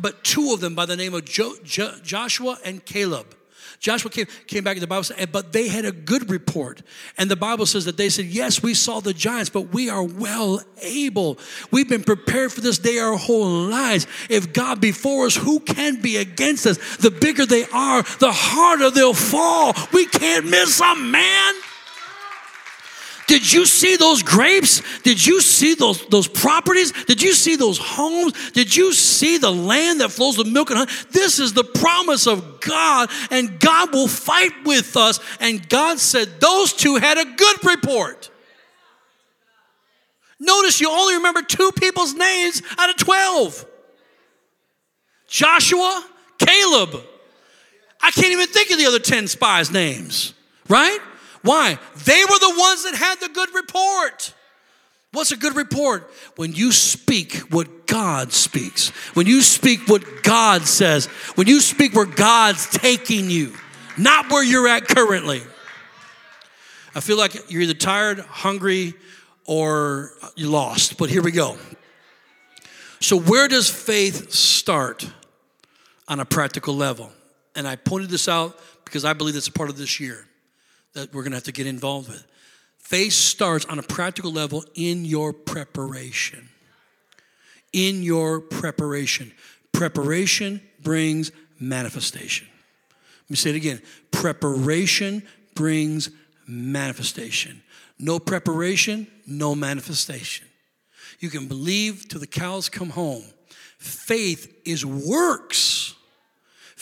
But 0.00 0.24
two 0.24 0.52
of 0.52 0.60
them, 0.60 0.74
by 0.74 0.86
the 0.86 0.96
name 0.96 1.14
of 1.14 1.24
jo- 1.24 1.54
jo- 1.62 1.98
Joshua 2.02 2.58
and 2.64 2.84
Caleb, 2.84 3.36
Joshua 3.78 4.10
came, 4.10 4.26
came 4.46 4.64
back 4.64 4.76
in 4.76 4.80
the 4.80 4.86
Bible, 4.86 5.04
said, 5.04 5.30
but 5.32 5.52
they 5.52 5.68
had 5.68 5.84
a 5.84 5.92
good 5.92 6.30
report. 6.30 6.82
And 7.18 7.30
the 7.30 7.36
Bible 7.36 7.66
says 7.66 7.84
that 7.84 7.96
they 7.96 8.08
said, 8.08 8.26
Yes, 8.26 8.62
we 8.62 8.74
saw 8.74 9.00
the 9.00 9.14
giants, 9.14 9.50
but 9.50 9.72
we 9.72 9.88
are 9.88 10.02
well 10.02 10.62
able. 10.82 11.38
We've 11.70 11.88
been 11.88 12.04
prepared 12.04 12.52
for 12.52 12.60
this 12.60 12.78
day 12.78 12.98
our 12.98 13.16
whole 13.16 13.48
lives. 13.48 14.06
If 14.28 14.52
God 14.52 14.80
be 14.80 14.92
for 14.92 15.26
us, 15.26 15.36
who 15.36 15.60
can 15.60 16.00
be 16.00 16.16
against 16.16 16.66
us? 16.66 16.96
The 16.96 17.10
bigger 17.10 17.46
they 17.46 17.64
are, 17.72 18.02
the 18.20 18.32
harder 18.32 18.90
they'll 18.90 19.14
fall. 19.14 19.74
We 19.92 20.06
can't 20.06 20.46
miss 20.46 20.78
them, 20.78 21.10
man. 21.10 21.54
Did 23.26 23.50
you 23.50 23.64
see 23.64 23.96
those 23.96 24.22
grapes? 24.22 24.82
Did 25.00 25.24
you 25.24 25.40
see 25.40 25.74
those, 25.74 26.06
those 26.06 26.28
properties? 26.28 26.92
Did 27.04 27.22
you 27.22 27.32
see 27.32 27.56
those 27.56 27.78
homes? 27.78 28.50
Did 28.50 28.74
you 28.74 28.92
see 28.92 29.38
the 29.38 29.50
land 29.50 30.00
that 30.00 30.10
flows 30.10 30.36
with 30.36 30.46
milk 30.46 30.70
and 30.70 30.78
honey? 30.78 30.92
This 31.10 31.38
is 31.38 31.54
the 31.54 31.64
promise 31.64 32.26
of 32.26 32.60
God, 32.60 33.10
and 33.30 33.58
God 33.58 33.92
will 33.92 34.08
fight 34.08 34.52
with 34.64 34.96
us. 34.96 35.20
And 35.40 35.66
God 35.68 35.98
said 35.98 36.40
those 36.40 36.72
two 36.72 36.96
had 36.96 37.16
a 37.16 37.24
good 37.24 37.64
report. 37.64 38.30
Notice 40.38 40.80
you 40.80 40.90
only 40.90 41.14
remember 41.14 41.42
two 41.42 41.70
people's 41.72 42.12
names 42.12 42.62
out 42.78 42.90
of 42.90 42.96
12 42.96 43.66
Joshua, 45.26 46.04
Caleb. 46.38 47.00
I 48.00 48.10
can't 48.10 48.32
even 48.32 48.46
think 48.46 48.70
of 48.70 48.78
the 48.78 48.86
other 48.86 48.98
10 48.98 49.26
spies' 49.28 49.70
names, 49.70 50.34
right? 50.68 50.98
Why? 51.44 51.78
They 52.06 52.24
were 52.24 52.38
the 52.38 52.54
ones 52.58 52.84
that 52.84 52.94
had 52.94 53.20
the 53.20 53.28
good 53.28 53.54
report. 53.54 54.32
What's 55.12 55.30
a 55.30 55.36
good 55.36 55.54
report? 55.54 56.10
When 56.36 56.54
you 56.54 56.72
speak 56.72 57.36
what 57.50 57.86
God 57.86 58.32
speaks, 58.32 58.88
when 59.14 59.26
you 59.26 59.42
speak 59.42 59.86
what 59.86 60.22
God 60.22 60.62
says, 60.62 61.06
when 61.36 61.46
you 61.46 61.60
speak 61.60 61.94
where 61.94 62.06
God's 62.06 62.66
taking 62.70 63.30
you, 63.30 63.52
not 63.98 64.30
where 64.30 64.42
you're 64.42 64.66
at 64.66 64.88
currently. 64.88 65.42
I 66.94 67.00
feel 67.00 67.18
like 67.18 67.50
you're 67.50 67.62
either 67.62 67.74
tired, 67.74 68.20
hungry, 68.20 68.94
or 69.44 70.12
you 70.36 70.48
lost, 70.48 70.96
but 70.96 71.10
here 71.10 71.22
we 71.22 71.30
go. 71.30 71.58
So, 73.00 73.18
where 73.18 73.48
does 73.48 73.68
faith 73.68 74.32
start 74.32 75.06
on 76.08 76.20
a 76.20 76.24
practical 76.24 76.74
level? 76.74 77.12
And 77.54 77.68
I 77.68 77.76
pointed 77.76 78.08
this 78.08 78.28
out 78.28 78.58
because 78.86 79.04
I 79.04 79.12
believe 79.12 79.36
it's 79.36 79.48
a 79.48 79.52
part 79.52 79.68
of 79.68 79.76
this 79.76 80.00
year 80.00 80.26
that 80.94 81.12
we're 81.12 81.22
going 81.22 81.32
to 81.32 81.36
have 81.36 81.44
to 81.44 81.52
get 81.52 81.66
involved 81.66 82.08
with. 82.08 82.24
Faith 82.78 83.12
starts 83.12 83.64
on 83.66 83.78
a 83.78 83.82
practical 83.82 84.32
level 84.32 84.64
in 84.74 85.04
your 85.04 85.32
preparation. 85.32 86.48
In 87.72 88.02
your 88.02 88.40
preparation. 88.40 89.32
Preparation 89.72 90.60
brings 90.82 91.32
manifestation. 91.58 92.46
Let 93.24 93.30
me 93.30 93.36
say 93.36 93.50
it 93.50 93.56
again. 93.56 93.80
Preparation 94.10 95.22
brings 95.54 96.10
manifestation. 96.46 97.62
No 97.98 98.18
preparation, 98.18 99.06
no 99.26 99.54
manifestation. 99.54 100.46
You 101.20 101.30
can 101.30 101.48
believe 101.48 102.08
till 102.08 102.20
the 102.20 102.26
cows 102.26 102.68
come 102.68 102.90
home. 102.90 103.24
Faith 103.78 104.54
is 104.64 104.84
works. 104.84 105.93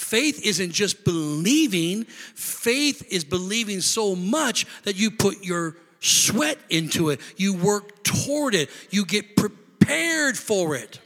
Faith 0.02 0.44
isn't 0.44 0.72
just 0.72 1.04
believing, 1.04 2.04
faith 2.04 3.06
is 3.08 3.24
believing 3.24 3.80
so 3.80 4.16
much 4.16 4.66
that 4.82 4.96
you 4.96 5.12
put 5.12 5.44
your 5.44 5.76
sweat 6.00 6.58
into 6.68 7.10
it, 7.10 7.20
you 7.36 7.54
work 7.54 8.02
toward 8.02 8.54
it, 8.54 8.68
you 8.90 9.06
get 9.06 9.36
prepared 9.36 10.36
for 10.36 10.74
it. 10.74 10.98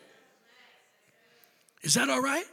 Is 1.82 1.94
that 1.94 2.09
all 2.09 2.22
right? 2.22 2.47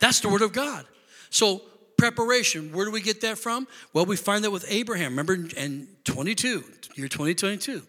That's 0.00 0.20
the 0.20 0.28
Word 0.28 0.42
of 0.42 0.52
God. 0.52 0.84
So, 1.30 1.62
preparation, 1.96 2.72
where 2.72 2.84
do 2.84 2.90
we 2.90 3.00
get 3.00 3.20
that 3.20 3.38
from? 3.38 3.66
Well, 3.92 4.04
we 4.04 4.16
find 4.16 4.42
that 4.44 4.50
with 4.50 4.64
Abraham. 4.68 5.12
Remember 5.12 5.34
in 5.56 5.86
22, 6.04 6.64
year 6.96 7.08
2022, 7.08 7.82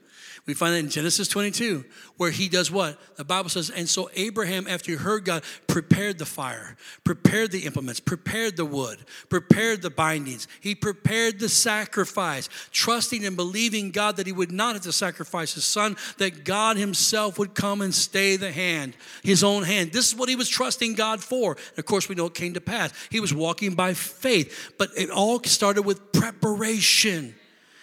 We 0.45 0.53
find 0.53 0.73
that 0.73 0.79
in 0.79 0.89
Genesis 0.89 1.27
22, 1.27 1.85
where 2.17 2.31
he 2.31 2.49
does 2.49 2.71
what? 2.71 2.99
The 3.17 3.23
Bible 3.23 3.49
says, 3.49 3.69
and 3.69 3.87
so 3.87 4.09
Abraham, 4.15 4.67
after 4.67 4.91
he 4.91 4.97
heard 4.97 5.25
God, 5.25 5.43
prepared 5.67 6.17
the 6.17 6.25
fire, 6.25 6.75
prepared 7.03 7.51
the 7.51 7.65
implements, 7.65 7.99
prepared 7.99 8.57
the 8.57 8.65
wood, 8.65 8.99
prepared 9.29 9.81
the 9.81 9.89
bindings. 9.89 10.47
He 10.59 10.75
prepared 10.75 11.39
the 11.39 11.49
sacrifice, 11.49 12.49
trusting 12.71 13.25
and 13.25 13.35
believing 13.35 13.91
God 13.91 14.17
that 14.17 14.25
he 14.25 14.33
would 14.33 14.51
not 14.51 14.73
have 14.73 14.83
to 14.83 14.91
sacrifice 14.91 15.53
his 15.53 15.65
son, 15.65 15.97
that 16.17 16.43
God 16.43 16.77
himself 16.77 17.37
would 17.37 17.53
come 17.53 17.81
and 17.81 17.93
stay 17.93 18.35
the 18.35 18.51
hand, 18.51 18.95
his 19.23 19.43
own 19.43 19.63
hand. 19.63 19.91
This 19.91 20.07
is 20.07 20.15
what 20.15 20.29
he 20.29 20.35
was 20.35 20.49
trusting 20.49 20.95
God 20.95 21.23
for. 21.23 21.57
And 21.69 21.79
of 21.79 21.85
course, 21.85 22.09
we 22.09 22.15
know 22.15 22.25
it 22.25 22.33
came 22.33 22.53
to 22.55 22.61
pass. 22.61 22.91
He 23.11 23.19
was 23.19 23.33
walking 23.33 23.75
by 23.75 23.93
faith, 23.93 24.73
but 24.77 24.89
it 24.97 25.09
all 25.09 25.43
started 25.43 25.83
with 25.83 26.11
preparation. 26.11 27.35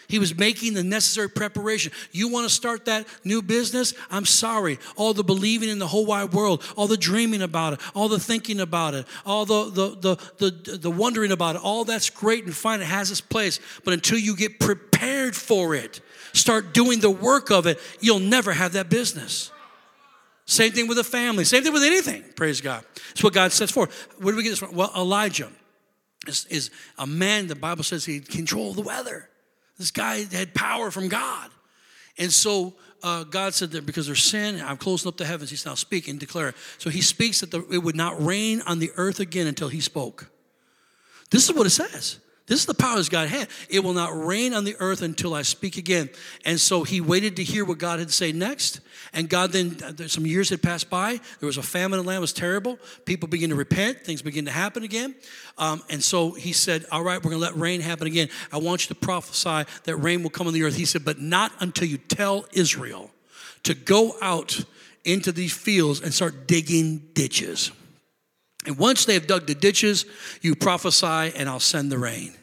He 0.08 0.18
was 0.18 0.36
making 0.36 0.74
the 0.74 0.82
necessary 0.82 1.28
preparation. 1.28 1.92
You 2.12 2.28
want 2.28 2.48
to 2.48 2.54
start 2.54 2.84
that 2.84 3.06
new 3.24 3.42
business? 3.42 3.94
I'm 4.10 4.24
sorry. 4.24 4.78
All 4.96 5.14
the 5.14 5.24
believing 5.24 5.68
in 5.68 5.78
the 5.78 5.86
whole 5.86 6.06
wide 6.06 6.32
world, 6.32 6.62
all 6.76 6.86
the 6.86 6.96
dreaming 6.96 7.42
about 7.42 7.74
it, 7.74 7.80
all 7.94 8.08
the 8.08 8.20
thinking 8.20 8.60
about 8.60 8.94
it, 8.94 9.06
all 9.24 9.44
the, 9.44 9.70
the, 9.70 9.88
the, 9.96 10.50
the, 10.50 10.78
the 10.78 10.90
wondering 10.90 11.32
about 11.32 11.56
it, 11.56 11.62
all 11.62 11.84
that's 11.84 12.10
great 12.10 12.44
and 12.44 12.54
fine. 12.54 12.80
It 12.80 12.86
has 12.86 13.10
its 13.10 13.20
place. 13.20 13.60
But 13.84 13.94
until 13.94 14.18
you 14.18 14.36
get 14.36 14.60
prepared 14.60 15.34
for 15.34 15.74
it, 15.74 16.00
start 16.32 16.72
doing 16.72 17.00
the 17.00 17.10
work 17.10 17.50
of 17.50 17.66
it, 17.66 17.80
you'll 18.00 18.20
never 18.20 18.52
have 18.52 18.72
that 18.72 18.88
business. 18.88 19.50
Same 20.44 20.70
thing 20.70 20.86
with 20.86 20.98
a 20.98 21.04
family, 21.04 21.44
same 21.44 21.64
thing 21.64 21.72
with 21.72 21.82
anything, 21.82 22.22
praise 22.36 22.60
God. 22.60 22.84
That's 23.08 23.24
what 23.24 23.32
God 23.32 23.50
sets 23.50 23.72
for. 23.72 23.88
Where 24.18 24.32
do 24.32 24.36
we 24.36 24.44
get 24.44 24.50
this 24.50 24.60
from? 24.60 24.76
Well, 24.76 24.92
Elijah 24.96 25.50
is, 26.28 26.46
is 26.48 26.70
a 26.98 27.06
man, 27.06 27.48
the 27.48 27.56
Bible 27.56 27.82
says 27.82 28.04
he 28.04 28.20
controlled 28.20 28.76
the 28.76 28.82
weather. 28.82 29.28
This 29.78 29.90
guy 29.90 30.24
had 30.24 30.54
power 30.54 30.90
from 30.90 31.08
God. 31.08 31.50
And 32.18 32.32
so 32.32 32.74
uh, 33.02 33.24
God 33.24 33.54
said 33.54 33.72
that 33.72 33.84
because 33.84 34.06
there's 34.06 34.22
sin, 34.22 34.60
I'm 34.60 34.76
closing 34.78 35.08
up 35.08 35.16
the 35.16 35.26
heavens. 35.26 35.50
He's 35.50 35.66
now 35.66 35.74
speaking, 35.74 36.18
declare. 36.18 36.54
So 36.78 36.88
he 36.90 37.02
speaks 37.02 37.40
that 37.40 37.50
the, 37.50 37.66
it 37.70 37.78
would 37.78 37.96
not 37.96 38.22
rain 38.24 38.62
on 38.66 38.78
the 38.78 38.90
earth 38.96 39.20
again 39.20 39.46
until 39.46 39.68
he 39.68 39.80
spoke. 39.80 40.30
This 41.30 41.48
is 41.48 41.54
what 41.54 41.66
it 41.66 41.70
says. 41.70 42.18
This 42.46 42.60
is 42.60 42.66
the 42.66 42.74
power 42.74 42.96
that 42.96 43.10
God 43.10 43.28
had. 43.28 43.48
It 43.68 43.80
will 43.80 43.92
not 43.92 44.16
rain 44.16 44.54
on 44.54 44.62
the 44.62 44.76
earth 44.78 45.02
until 45.02 45.34
I 45.34 45.42
speak 45.42 45.76
again. 45.76 46.08
And 46.44 46.60
so 46.60 46.84
he 46.84 47.00
waited 47.00 47.36
to 47.36 47.44
hear 47.44 47.64
what 47.64 47.78
God 47.78 47.98
had 47.98 48.06
to 48.06 48.14
say 48.14 48.30
next. 48.30 48.80
And 49.12 49.28
God 49.28 49.50
then, 49.50 49.76
uh, 49.82 50.06
some 50.06 50.26
years 50.26 50.50
had 50.50 50.62
passed 50.62 50.88
by. 50.88 51.20
There 51.40 51.46
was 51.48 51.56
a 51.56 51.62
famine 51.62 51.98
in 51.98 52.04
the 52.04 52.08
land, 52.08 52.18
it 52.18 52.20
was 52.20 52.32
terrible. 52.32 52.78
People 53.04 53.28
began 53.28 53.48
to 53.48 53.56
repent, 53.56 54.04
things 54.04 54.22
began 54.22 54.44
to 54.44 54.52
happen 54.52 54.84
again. 54.84 55.16
Um, 55.58 55.82
and 55.90 56.02
so 56.02 56.32
he 56.32 56.52
said, 56.52 56.84
All 56.92 57.02
right, 57.02 57.16
we're 57.16 57.30
going 57.30 57.42
to 57.42 57.46
let 57.46 57.56
rain 57.56 57.80
happen 57.80 58.06
again. 58.06 58.28
I 58.52 58.58
want 58.58 58.84
you 58.84 58.94
to 58.94 59.00
prophesy 59.00 59.68
that 59.84 59.96
rain 59.96 60.22
will 60.22 60.30
come 60.30 60.46
on 60.46 60.52
the 60.52 60.62
earth. 60.62 60.76
He 60.76 60.84
said, 60.84 61.04
But 61.04 61.20
not 61.20 61.50
until 61.58 61.88
you 61.88 61.98
tell 61.98 62.46
Israel 62.52 63.10
to 63.64 63.74
go 63.74 64.14
out 64.22 64.64
into 65.04 65.32
these 65.32 65.52
fields 65.52 66.00
and 66.00 66.14
start 66.14 66.46
digging 66.46 66.98
ditches. 67.12 67.72
And 68.66 68.78
once 68.78 69.04
they 69.04 69.14
have 69.14 69.26
dug 69.26 69.46
the 69.46 69.54
ditches, 69.54 70.04
you 70.42 70.54
prophesy, 70.54 71.32
and 71.36 71.48
I'll 71.48 71.60
send 71.60 71.90
the 71.90 71.98
rain. 71.98 72.34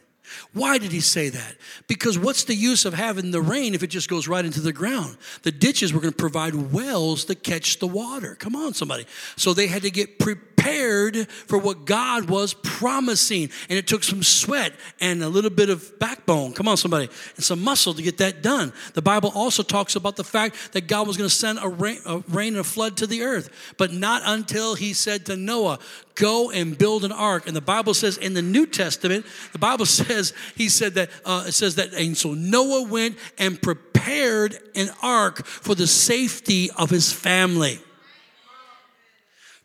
Why 0.54 0.78
did 0.78 0.92
he 0.92 1.00
say 1.00 1.30
that? 1.30 1.56
Because 1.88 2.18
what's 2.18 2.44
the 2.46 2.56
use 2.56 2.86
of 2.86 2.94
having 2.94 3.32
the 3.32 3.42
rain 3.42 3.74
if 3.74 3.84
it 3.84 3.88
just 3.88 4.10
goes 4.10 4.28
right 4.28 4.44
into 4.44 4.62
the 4.62 4.74
ground? 4.74 5.18
The 5.44 5.52
ditches 5.52 5.94
were 5.94 6.00
going 6.00 6.14
to 6.14 6.18
provide 6.18 6.56
wells 6.72 7.26
that 7.26 7.44
catch 7.44 7.80
the 7.80 7.88
water. 7.88 8.36
Come 8.36 8.56
on, 8.56 8.74
somebody. 8.74 9.06
So 9.36 9.54
they 9.54 9.68
had 9.68 9.84
to 9.84 9.92
get 9.92 10.20
prepared 10.64 11.28
for 11.30 11.58
what 11.58 11.86
God 11.86 12.30
was 12.30 12.54
promising. 12.54 13.49
And 13.70 13.78
it 13.78 13.88
took 13.88 14.04
some 14.04 14.24
sweat 14.24 14.74
and 14.99 15.24
a 15.24 15.30
little 15.30 15.49
bit 15.49 15.70
of 15.70 15.97
backbone. 15.99 16.54
Come 16.54 16.68
on, 16.68 16.78
somebody. 16.78 17.10
And 17.36 17.43
some 17.43 17.62
muscle 17.62 17.93
to 17.93 18.01
get 18.01 18.18
that 18.20 18.41
done. 18.41 18.74
The 18.93 19.01
Bible 19.01 19.32
also 19.36 19.64
talks 19.64 19.95
about 19.95 20.16
the 20.16 20.24
fact 20.24 20.74
that 20.74 20.88
God 20.88 21.08
was 21.08 21.18
going 21.18 21.30
to 21.30 21.36
send 21.36 21.60
a 21.62 21.68
rain, 21.68 21.99
a 22.06 22.20
rain 22.30 22.54
and 22.54 22.62
a 22.62 22.64
flood 22.64 22.97
to 22.97 23.08
the 23.08 23.24
earth, 23.24 23.74
but 23.78 23.93
not 23.93 24.22
until 24.26 24.76
he 24.76 24.93
said 24.93 25.26
to 25.28 25.36
Noah, 25.36 25.80
go 26.16 26.51
and 26.51 26.78
build 26.78 27.04
an 27.04 27.12
ark. 27.12 27.47
And 27.47 27.56
the 27.56 27.62
Bible 27.62 27.93
says 27.93 28.18
in 28.18 28.34
the 28.34 28.41
New 28.41 28.66
Testament, 28.66 29.26
the 29.51 29.60
Bible 29.60 29.86
says, 29.93 30.34
he 30.56 30.70
said 30.70 30.93
that, 30.95 31.10
uh, 31.26 31.45
it 31.47 31.54
says 31.54 31.76
that, 31.76 31.93
and 31.93 32.18
so 32.18 32.34
Noah 32.34 32.84
went 32.84 33.18
and 33.38 33.62
prepared 33.62 34.58
an 34.76 34.89
ark 35.01 35.45
for 35.45 35.76
the 35.76 35.88
safety 35.88 36.70
of 36.78 36.89
his 36.89 37.12
family. 37.12 37.80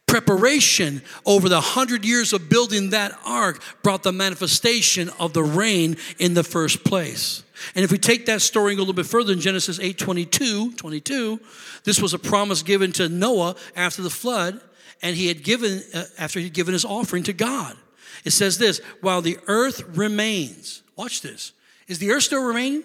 Preparation 0.09 1.03
over 1.25 1.49
the 1.49 1.61
hundred 1.61 2.05
years 2.05 2.33
of 2.33 2.49
building 2.49 2.91
that 2.91 3.17
ark 3.25 3.63
brought 3.83 4.03
the 4.03 4.13
manifestation 4.13 5.11
of 5.21 5.35
the 5.35 5.45
rain 5.45 5.97
in 6.19 6.35
the 6.35 6.43
first 6.43 6.83
place. 6.83 7.45
And 7.75 7.85
if 7.85 7.93
we 7.93 7.99
take 7.99 8.27
that 8.27 8.41
story 8.41 8.75
a 8.75 8.77
little 8.79 8.95
bit 8.95 9.07
further 9.07 9.33
in 9.33 9.41
Genesis 9.41 9.79
8 9.79 9.99
22, 9.99 10.73
22, 10.73 11.41
this 11.85 12.01
was 12.01 12.15
a 12.15 12.19
promise 12.19 12.63
given 12.63 12.91
to 12.93 13.09
Noah 13.09 13.55
after 13.77 14.03
the 14.03 14.11
flood 14.11 14.61
and 15.03 15.15
he 15.15 15.29
had 15.29 15.43
given, 15.43 15.83
uh, 15.95 16.05
after 16.19 16.41
he'd 16.41 16.55
given 16.55 16.73
his 16.73 16.85
offering 16.85 17.23
to 17.25 17.33
God. 17.33 17.77
It 18.25 18.31
says 18.31 18.59
this 18.59 18.81
while 19.01 19.23
the 19.23 19.39
earth 19.47 19.83
remains, 19.97 20.83
watch 20.97 21.23
this. 21.23 21.53
Is 21.87 21.99
the 21.99 22.11
earth 22.11 22.25
still 22.25 22.43
remaining? 22.43 22.83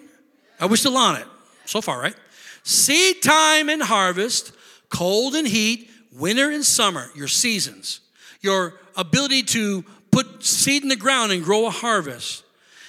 Are 0.60 0.68
we 0.68 0.76
still 0.76 0.96
on 0.96 1.16
it? 1.16 1.26
So 1.64 1.80
far, 1.80 2.00
right? 2.00 2.14
Seed 2.62 3.22
time 3.22 3.68
and 3.68 3.82
harvest, 3.82 4.52
cold 4.88 5.34
and 5.34 5.46
heat, 5.46 5.90
winter 6.14 6.50
and 6.50 6.64
summer, 6.64 7.10
your 7.14 7.28
seasons, 7.28 8.00
your 8.40 8.74
ability 8.96 9.42
to 9.42 9.84
put 10.10 10.44
seed 10.44 10.82
in 10.82 10.88
the 10.88 10.96
ground 10.96 11.32
and 11.32 11.42
grow 11.42 11.66
a 11.66 11.70
harvest. 11.70 12.44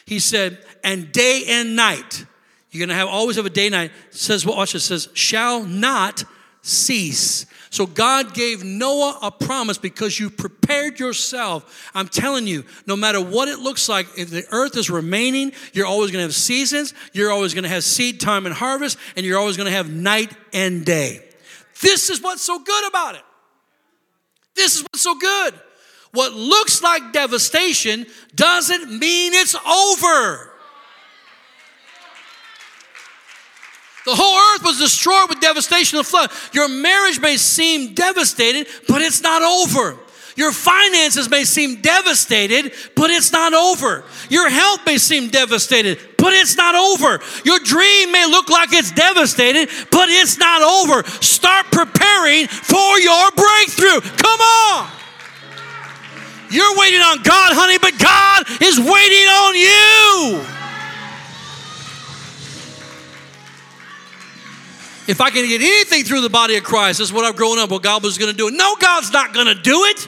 He 0.05 0.19
said, 0.19 0.59
and 0.84 1.11
day 1.11 1.43
and 1.47 1.76
night. 1.76 2.26
You're 2.71 2.86
gonna 2.86 2.97
have 2.97 3.07
always 3.07 3.38
have 3.38 3.45
a 3.45 3.49
day 3.49 3.69
night. 3.69 3.91
It 4.09 4.15
says, 4.15 4.45
watch 4.45 4.73
this 4.73 4.86
says, 4.86 5.09
shall 5.13 5.63
not 5.63 6.23
cease. 6.61 7.45
So 7.69 7.86
God 7.86 8.34
gave 8.34 8.63
Noah 8.63 9.19
a 9.21 9.32
promise 9.32 9.78
because 9.78 10.19
you 10.19 10.30
prepared 10.30 10.99
yourself. 10.99 11.89
I'm 11.93 12.07
telling 12.07 12.47
you, 12.47 12.63
no 12.88 12.95
matter 12.95 13.19
what 13.19 13.49
it 13.49 13.59
looks 13.59 13.89
like, 13.89 14.07
if 14.17 14.30
the 14.30 14.45
earth 14.51 14.78
is 14.78 14.89
remaining, 14.89 15.51
you're 15.73 15.86
always 15.86 16.11
going 16.11 16.21
to 16.21 16.28
have 16.28 16.36
seasons, 16.36 16.93
you're 17.11 17.32
always 17.32 17.53
going 17.53 17.63
to 17.63 17.69
have 17.69 17.84
seed 17.84 18.21
time 18.21 18.45
and 18.45 18.55
harvest, 18.55 18.97
and 19.17 19.26
you're 19.26 19.38
always 19.38 19.57
going 19.57 19.69
to 19.69 19.76
have 19.76 19.91
night 19.91 20.32
and 20.53 20.86
day. 20.86 21.21
This 21.82 22.09
is 22.09 22.21
what's 22.21 22.41
so 22.41 22.59
good 22.59 22.88
about 22.88 23.15
it. 23.15 23.23
This 24.55 24.76
is 24.76 24.84
what's 24.84 25.01
so 25.01 25.15
good. 25.15 25.53
What 26.11 26.34
looks 26.34 26.82
like 26.82 27.11
devastation 27.11 28.05
doesn't 28.36 28.99
mean 28.99 29.34
it's 29.34 29.55
over. 29.55 30.51
The 34.05 34.15
whole 34.15 34.55
earth 34.55 34.63
was 34.63 34.78
destroyed 34.78 35.30
with 35.30 35.41
devastation 35.41 35.97
of 35.97 36.05
flood. 36.05 36.32
Your 36.53 36.69
marriage 36.69 37.19
may 37.19 37.38
seem 37.38 37.95
devastated, 37.95 38.67
but 38.88 39.01
it's 39.01 39.21
not 39.21 39.41
over. 39.41 39.97
Your 40.36 40.52
finances 40.52 41.30
may 41.30 41.46
seem 41.46 41.82
devastated, 41.82 42.74
but 42.94 43.10
it's 43.10 43.32
not 43.32 43.54
over. 43.54 44.04
Your 44.30 44.50
health 44.50 44.82
may 44.86 44.98
seem 44.98 45.30
devastated, 45.30 45.98
but 46.18 46.34
it's 46.34 46.58
not 46.58 46.76
over. 46.76 47.22
Your 47.46 47.60
dream 47.60 48.12
may 48.12 48.26
look 48.26 48.50
like 48.50 48.74
it's 48.74 48.92
devastated, 48.92 49.70
but 49.92 50.10
it's 50.10 50.38
not 50.38 50.62
over. 50.62 51.08
Start 51.22 51.68
preparing 51.72 52.48
for 52.48 53.00
your 53.00 53.32
breakthrough. 53.32 54.02
Come 54.02 54.42
on. 54.42 54.92
You're 56.52 56.78
waiting 56.78 57.00
on 57.00 57.24
God, 57.24 57.54
honey, 57.56 57.78
but 57.78 57.98
God 57.98 58.62
is 58.62 58.78
waiting 58.78 59.28
on 59.28 59.56
you. 59.56 60.46
If 65.08 65.22
I 65.22 65.30
can 65.30 65.48
get 65.48 65.62
anything 65.62 66.04
through 66.04 66.22
the 66.22 66.30
body 66.30 66.58
of 66.58 66.64
Christ, 66.64 67.00
that's 67.00 67.14
what 67.14 67.24
I've 67.24 67.36
grown 67.36 67.58
up, 67.60 67.70
what 67.70 67.84
God 67.84 68.04
was 68.04 68.18
going 68.18 68.32
to 68.32 68.38
do. 68.38 68.52
No, 68.52 68.76
God's 68.76 69.14
not 69.14 69.34
going 69.34 69.48
to 69.48 69.56
do 69.56 69.84
it. 69.86 70.08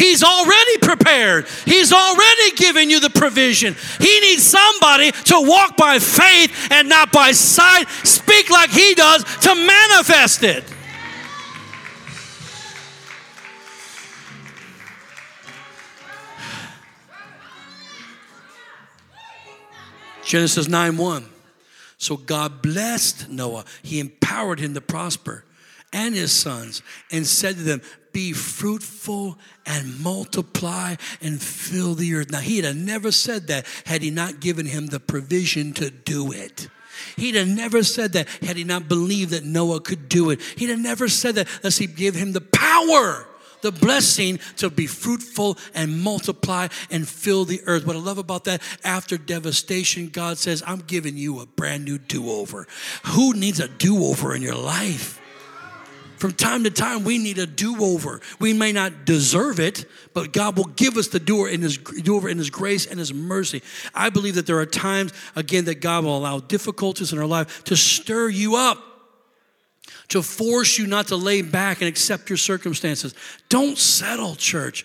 He's 0.00 0.22
already 0.22 0.78
prepared. 0.78 1.46
He's 1.66 1.92
already 1.92 2.56
given 2.56 2.88
you 2.88 3.00
the 3.00 3.10
provision. 3.10 3.76
He 3.98 4.20
needs 4.20 4.42
somebody 4.42 5.12
to 5.12 5.42
walk 5.46 5.76
by 5.76 5.98
faith 5.98 6.68
and 6.70 6.88
not 6.88 7.12
by 7.12 7.32
sight, 7.32 7.86
speak 8.02 8.48
like 8.48 8.70
He 8.70 8.94
does 8.94 9.24
to 9.40 9.54
manifest 9.54 10.42
it. 10.42 10.64
Genesis 20.24 20.66
9 20.66 20.96
1. 20.96 21.26
So 21.98 22.16
God 22.16 22.62
blessed 22.62 23.28
Noah. 23.28 23.66
He 23.82 24.00
empowered 24.00 24.60
him 24.60 24.72
to 24.72 24.80
prosper 24.80 25.44
and 25.92 26.14
his 26.14 26.32
sons 26.32 26.82
and 27.10 27.26
said 27.26 27.56
to 27.56 27.62
them, 27.62 27.82
Be 28.12 28.32
fruitful 28.32 29.38
and 29.66 30.00
multiply 30.00 30.96
and 31.20 31.40
fill 31.40 31.94
the 31.94 32.14
earth. 32.14 32.30
Now, 32.30 32.40
he'd 32.40 32.64
have 32.64 32.76
never 32.76 33.12
said 33.12 33.46
that 33.48 33.66
had 33.86 34.02
he 34.02 34.10
not 34.10 34.40
given 34.40 34.66
him 34.66 34.86
the 34.86 35.00
provision 35.00 35.72
to 35.74 35.90
do 35.90 36.32
it. 36.32 36.68
He'd 37.16 37.34
have 37.34 37.48
never 37.48 37.82
said 37.82 38.12
that 38.12 38.28
had 38.42 38.56
he 38.56 38.64
not 38.64 38.88
believed 38.88 39.30
that 39.30 39.44
Noah 39.44 39.80
could 39.80 40.08
do 40.08 40.30
it. 40.30 40.42
He'd 40.56 40.70
have 40.70 40.78
never 40.78 41.08
said 41.08 41.36
that 41.36 41.48
unless 41.58 41.78
he 41.78 41.86
gave 41.86 42.14
him 42.14 42.32
the 42.32 42.40
power 42.40 43.26
the 43.62 43.72
blessing 43.72 44.38
to 44.56 44.70
be 44.70 44.86
fruitful 44.86 45.58
and 45.74 46.02
multiply 46.02 46.68
and 46.90 47.08
fill 47.08 47.44
the 47.44 47.60
earth. 47.66 47.86
What 47.86 47.96
I 47.96 47.98
love 47.98 48.18
about 48.18 48.44
that, 48.44 48.62
after 48.84 49.18
devastation, 49.18 50.08
God 50.08 50.38
says, 50.38 50.62
I'm 50.66 50.80
giving 50.80 51.16
you 51.16 51.40
a 51.40 51.46
brand 51.46 51.84
new 51.84 51.98
do 51.98 52.30
over. 52.30 52.66
Who 53.06 53.34
needs 53.34 53.60
a 53.60 53.68
do 53.68 54.04
over 54.04 54.34
in 54.34 54.42
your 54.42 54.54
life? 54.54 55.20
From 56.20 56.32
time 56.32 56.64
to 56.64 56.70
time, 56.70 57.04
we 57.04 57.16
need 57.16 57.38
a 57.38 57.46
do 57.46 57.82
over. 57.82 58.20
We 58.38 58.52
may 58.52 58.72
not 58.72 59.06
deserve 59.06 59.58
it, 59.58 59.86
but 60.12 60.34
God 60.34 60.54
will 60.58 60.66
give 60.66 60.98
us 60.98 61.08
the 61.08 61.18
do 61.18 61.40
over 62.14 62.28
in 62.28 62.36
His 62.36 62.50
grace 62.50 62.84
and 62.84 62.98
His 62.98 63.14
mercy. 63.14 63.62
I 63.94 64.10
believe 64.10 64.34
that 64.34 64.46
there 64.46 64.58
are 64.58 64.66
times, 64.66 65.14
again, 65.34 65.64
that 65.64 65.80
God 65.80 66.04
will 66.04 66.18
allow 66.18 66.38
difficulties 66.38 67.14
in 67.14 67.18
our 67.18 67.24
life 67.26 67.64
to 67.64 67.74
stir 67.74 68.28
you 68.28 68.56
up, 68.56 68.76
to 70.08 70.20
force 70.20 70.78
you 70.78 70.86
not 70.86 71.08
to 71.08 71.16
lay 71.16 71.40
back 71.40 71.80
and 71.80 71.88
accept 71.88 72.28
your 72.28 72.36
circumstances. 72.36 73.14
Don't 73.48 73.78
settle, 73.78 74.34
church. 74.34 74.84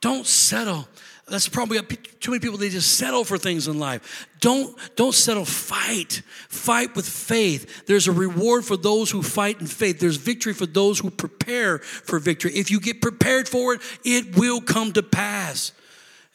Don't 0.00 0.24
settle. 0.24 0.86
That's 1.28 1.46
the 1.46 1.50
problem. 1.50 1.76
We 1.76 1.82
probably 1.82 1.96
too 2.20 2.30
many 2.30 2.40
people. 2.40 2.56
They 2.56 2.68
just 2.68 2.96
settle 2.98 3.24
for 3.24 3.36
things 3.36 3.66
in 3.66 3.80
life. 3.80 4.28
Don't 4.40 4.76
don't 4.94 5.14
settle. 5.14 5.44
Fight, 5.44 6.22
fight 6.48 6.94
with 6.94 7.08
faith. 7.08 7.86
There's 7.86 8.06
a 8.06 8.12
reward 8.12 8.64
for 8.64 8.76
those 8.76 9.10
who 9.10 9.22
fight 9.22 9.60
in 9.60 9.66
faith. 9.66 9.98
There's 9.98 10.16
victory 10.16 10.52
for 10.52 10.66
those 10.66 11.00
who 11.00 11.10
prepare 11.10 11.78
for 11.78 12.20
victory. 12.20 12.52
If 12.52 12.70
you 12.70 12.78
get 12.78 13.00
prepared 13.00 13.48
for 13.48 13.74
it, 13.74 13.80
it 14.04 14.36
will 14.36 14.60
come 14.60 14.92
to 14.92 15.02
pass. 15.02 15.72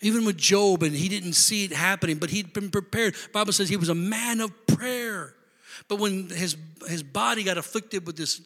Even 0.02 0.26
with 0.26 0.36
Job, 0.36 0.84
and 0.84 0.94
he 0.94 1.08
didn't 1.08 1.34
see 1.34 1.64
it 1.64 1.72
happening, 1.72 2.18
but 2.18 2.32
he'd 2.32 2.52
been 2.52 2.72
prepared. 2.72 3.16
Bible 3.32 3.54
says 3.54 3.70
he 3.70 3.78
was 3.78 3.90
a 3.90 3.96
man 3.96 4.42
of 4.42 4.52
prayer. 4.66 5.36
But 5.88 6.00
when 6.00 6.28
his 6.30 6.58
his 6.90 7.02
body 7.02 7.44
got 7.44 7.58
afflicted 7.58 8.06
with 8.06 8.18
this 8.18 8.42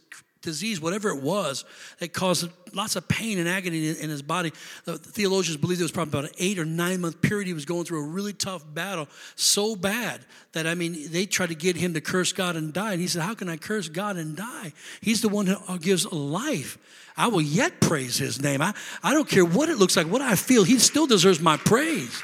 disease, 0.45 0.79
whatever 0.79 1.09
it 1.09 1.21
was, 1.21 1.65
that 1.99 2.13
caused 2.13 2.49
lots 2.73 2.95
of 2.95 3.07
pain 3.07 3.37
and 3.37 3.49
agony 3.49 3.89
in, 3.89 4.09
his 4.09 4.21
body. 4.21 4.53
The 4.85 4.97
theologians 4.97 5.57
believe 5.57 5.79
it 5.79 5.83
was 5.83 5.91
probably 5.91 6.19
about 6.19 6.31
an 6.31 6.35
eight 6.39 6.57
or 6.57 6.63
nine 6.63 7.01
month 7.01 7.21
period. 7.21 7.47
He 7.47 7.53
was 7.53 7.65
going 7.65 7.83
through 7.83 7.99
a 7.99 8.07
really 8.07 8.31
tough 8.31 8.63
battle, 8.73 9.09
so 9.35 9.75
bad 9.75 10.21
that, 10.53 10.65
I 10.65 10.75
mean, 10.75 11.11
they 11.11 11.25
tried 11.25 11.49
to 11.49 11.55
get 11.55 11.75
him 11.75 11.93
to 11.95 12.01
curse 12.01 12.31
God 12.31 12.55
and 12.55 12.71
die. 12.71 12.93
And 12.93 13.01
he 13.01 13.07
said, 13.07 13.23
How 13.23 13.33
can 13.33 13.49
I 13.49 13.57
curse 13.57 13.89
God 13.89 14.15
and 14.15 14.37
die? 14.37 14.71
He's 15.01 15.21
the 15.21 15.29
one 15.29 15.47
who 15.47 15.79
gives 15.79 16.09
life. 16.11 16.77
I 17.17 17.27
will 17.27 17.41
yet 17.41 17.81
praise 17.81 18.17
his 18.17 18.41
name. 18.41 18.61
I, 18.61 18.73
I 19.03 19.13
don't 19.13 19.27
care 19.27 19.45
what 19.45 19.69
it 19.69 19.77
looks 19.77 19.97
like, 19.97 20.07
what 20.07 20.21
I 20.21 20.35
feel, 20.35 20.63
he 20.63 20.79
still 20.79 21.07
deserves 21.07 21.39
my 21.41 21.57
praise. 21.57 22.23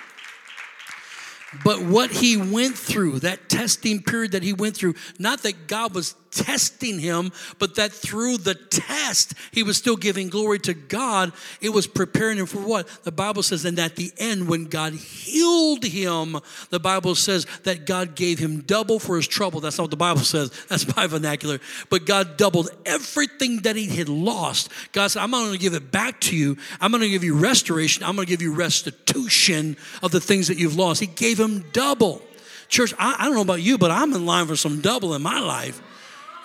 But 1.64 1.82
what 1.84 2.12
he 2.12 2.38
went 2.38 2.78
through, 2.78 3.20
that 3.20 3.50
testing 3.50 4.02
period 4.02 4.32
that 4.32 4.44
he 4.44 4.54
went 4.54 4.76
through, 4.76 4.96
not 5.20 5.44
that 5.44 5.68
God 5.68 5.94
was 5.94 6.16
testing 6.32 7.00
him, 7.00 7.32
but 7.60 7.76
that 7.76 7.92
through 7.92 8.38
the 8.38 8.56
test, 8.56 9.34
he 9.52 9.64
was 9.64 9.78
still 9.78 9.96
giving 9.96 10.30
glory 10.30 10.60
to 10.60 10.74
God. 10.74 11.34
It 11.60 11.70
was 11.70 11.88
preparing 11.88 12.38
him 12.38 12.46
for 12.46 12.60
what? 12.60 12.88
The 13.04 13.12
Bible 13.12 13.44
says, 13.44 13.66
and 13.66 13.78
at 13.80 13.96
the 13.96 14.12
end, 14.18 14.48
when 14.48 14.66
God 14.66 14.94
healed 14.94 15.84
him, 15.84 16.38
the 16.70 16.80
Bible 16.80 17.16
says 17.16 17.46
that 17.64 17.86
God 17.86 18.16
gave 18.16 18.40
him 18.40 18.62
double 18.62 19.00
for 19.00 19.18
his 19.18 19.28
trouble. 19.28 19.60
That's 19.60 19.78
not 19.78 19.86
what 19.86 19.92
the 19.92 19.98
Bible 19.98 20.22
says, 20.22 20.52
that's 20.68 20.96
my 20.96 21.08
vernacular. 21.08 21.60
But 21.90 22.06
God 22.06 22.38
doubled 22.38 22.70
everything 22.86 23.58
that 23.62 23.76
he 23.76 23.88
had 23.88 24.10
lost. 24.10 24.70
God 24.92 25.08
said, 25.08 25.22
I'm 25.22 25.32
not 25.32 25.42
going 25.42 25.54
to 25.54 25.60
give 25.60 25.74
it 25.74 25.92
back 25.92 26.20
to 26.22 26.36
you, 26.36 26.58
I'm 26.80 26.92
going 26.92 27.02
to 27.02 27.10
give 27.10 27.24
you 27.24 27.36
restoration, 27.36 28.04
I'm 28.04 28.16
going 28.16 28.26
to 28.26 28.32
give 28.32 28.42
you 28.42 28.54
restitution 28.54 29.78
of 30.02 30.12
the 30.12 30.22
things 30.22 30.48
that 30.48 30.58
you've 30.58 30.78
lost. 30.78 31.00
He 31.02 31.08
gave 31.08 31.40
him 31.40 31.66
double. 31.74 32.22
Church, 32.70 32.94
I, 32.98 33.16
I 33.20 33.26
don't 33.26 33.36
know 33.36 33.42
about 33.42 33.62
you, 33.62 33.78
but 33.78 33.92
I'm 33.92 34.14
in 34.14 34.26
line 34.26 34.48
for 34.48 34.56
some 34.56 34.80
double 34.80 35.14
in 35.14 35.22
my 35.22 35.40
life. 35.40 35.82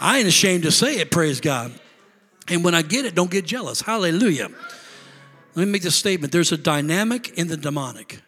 I 0.01 0.19
ain't 0.19 0.29
ashamed 0.29 0.65
to 0.65 0.71
say 0.71 0.99
it, 0.99 1.11
praise 1.11 1.41
God. 1.41 1.73
And 2.49 2.65
when 2.65 2.75
I 2.75 2.83
get 2.83 3.05
it, 3.05 3.15
don't 3.15 3.31
get 3.31 3.45
jealous. 3.45 3.81
Hallelujah. 3.81 4.49
Let 5.55 5.67
me 5.67 5.73
make 5.73 5.83
this 5.83 5.97
statement 5.97 6.33
there's 6.33 6.53
a 6.53 6.57
dynamic 6.57 7.31
in 7.31 7.49
the 7.49 7.57
demonic. 7.57 8.21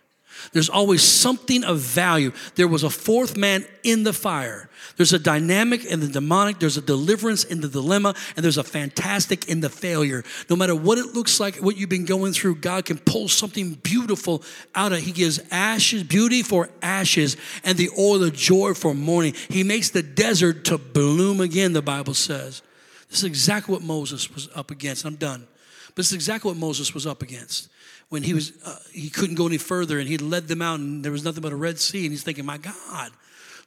There's 0.53 0.69
always 0.69 1.03
something 1.03 1.65
of 1.65 1.79
value. 1.79 2.33
There 2.55 2.69
was 2.69 2.85
a 2.85 2.91
fourth 2.91 3.37
man 3.37 3.65
in 3.83 4.05
the 4.05 4.13
fire. 4.13 4.68
There's 4.97 5.13
a 5.13 5.19
dynamic 5.19 5.85
in 5.85 6.01
the 6.01 6.09
demonic, 6.09 6.59
there's 6.59 6.77
a 6.77 6.83
deliverance 6.83 7.45
in 7.45 7.61
the 7.61 7.69
dilemma, 7.69 8.15
and 8.37 8.45
there's 8.45 8.59
a 8.59 8.65
fantastic 8.65 9.49
in 9.49 9.61
the 9.61 9.69
failure. 9.69 10.25
No 10.49 10.57
matter 10.57 10.75
what 10.75 10.99
it 10.99 11.15
looks 11.15 11.39
like, 11.39 11.57
what 11.57 11.77
you've 11.77 11.89
been 11.89 12.05
going 12.05 12.33
through, 12.33 12.57
God 12.57 12.85
can 12.85 12.99
pull 12.99 13.29
something 13.29 13.75
beautiful 13.75 14.43
out 14.75 14.93
of 14.93 14.99
it. 14.99 15.05
He 15.05 15.13
gives 15.13 15.41
ashes, 15.51 16.03
beauty 16.03 16.43
for 16.43 16.69
ashes, 16.83 17.37
and 17.65 17.79
the 17.79 17.91
oil 17.99 18.25
of 18.25 18.35
joy 18.35 18.75
for 18.75 18.95
mourning. 18.95 19.35
He 19.49 19.63
makes 19.63 19.91
the 19.91 20.03
desert 20.03 20.65
to 20.67 20.79
bloom 20.79 21.41
again, 21.41 21.73
the 21.73 21.83
Bible 21.83 22.15
says. 22.15 22.63
This 23.09 23.21
is 23.21 23.25
exactly 23.25 23.73
what 23.73 23.83
Moses 23.83 24.31
was 24.35 24.49
up 24.55 24.71
against. 24.71 25.05
I'm 25.05 25.17
done. 25.17 25.47
But 25.89 25.97
this 25.97 26.09
is 26.09 26.15
exactly 26.15 26.51
what 26.51 26.59
Moses 26.59 26.95
was 26.95 27.07
up 27.07 27.23
against 27.23 27.69
when 28.09 28.23
he 28.23 28.35
was 28.35 28.53
uh, 28.65 28.77
he 28.93 29.11
couldn't 29.11 29.37
go 29.37 29.47
any 29.47 29.59
further 29.59 29.99
and 29.99 30.09
he 30.09 30.19
led 30.19 30.49
them 30.49 30.63
out 30.63 30.81
and 30.81 31.05
there 31.05 31.13
was 31.13 31.25
nothing 31.25 31.43
but 31.43 31.53
a 31.53 31.57
red 31.57 31.79
sea 31.79 32.05
and 32.05 32.13
he's 32.13 32.23
thinking 32.23 32.45
my 32.45 32.59
god 32.59 33.11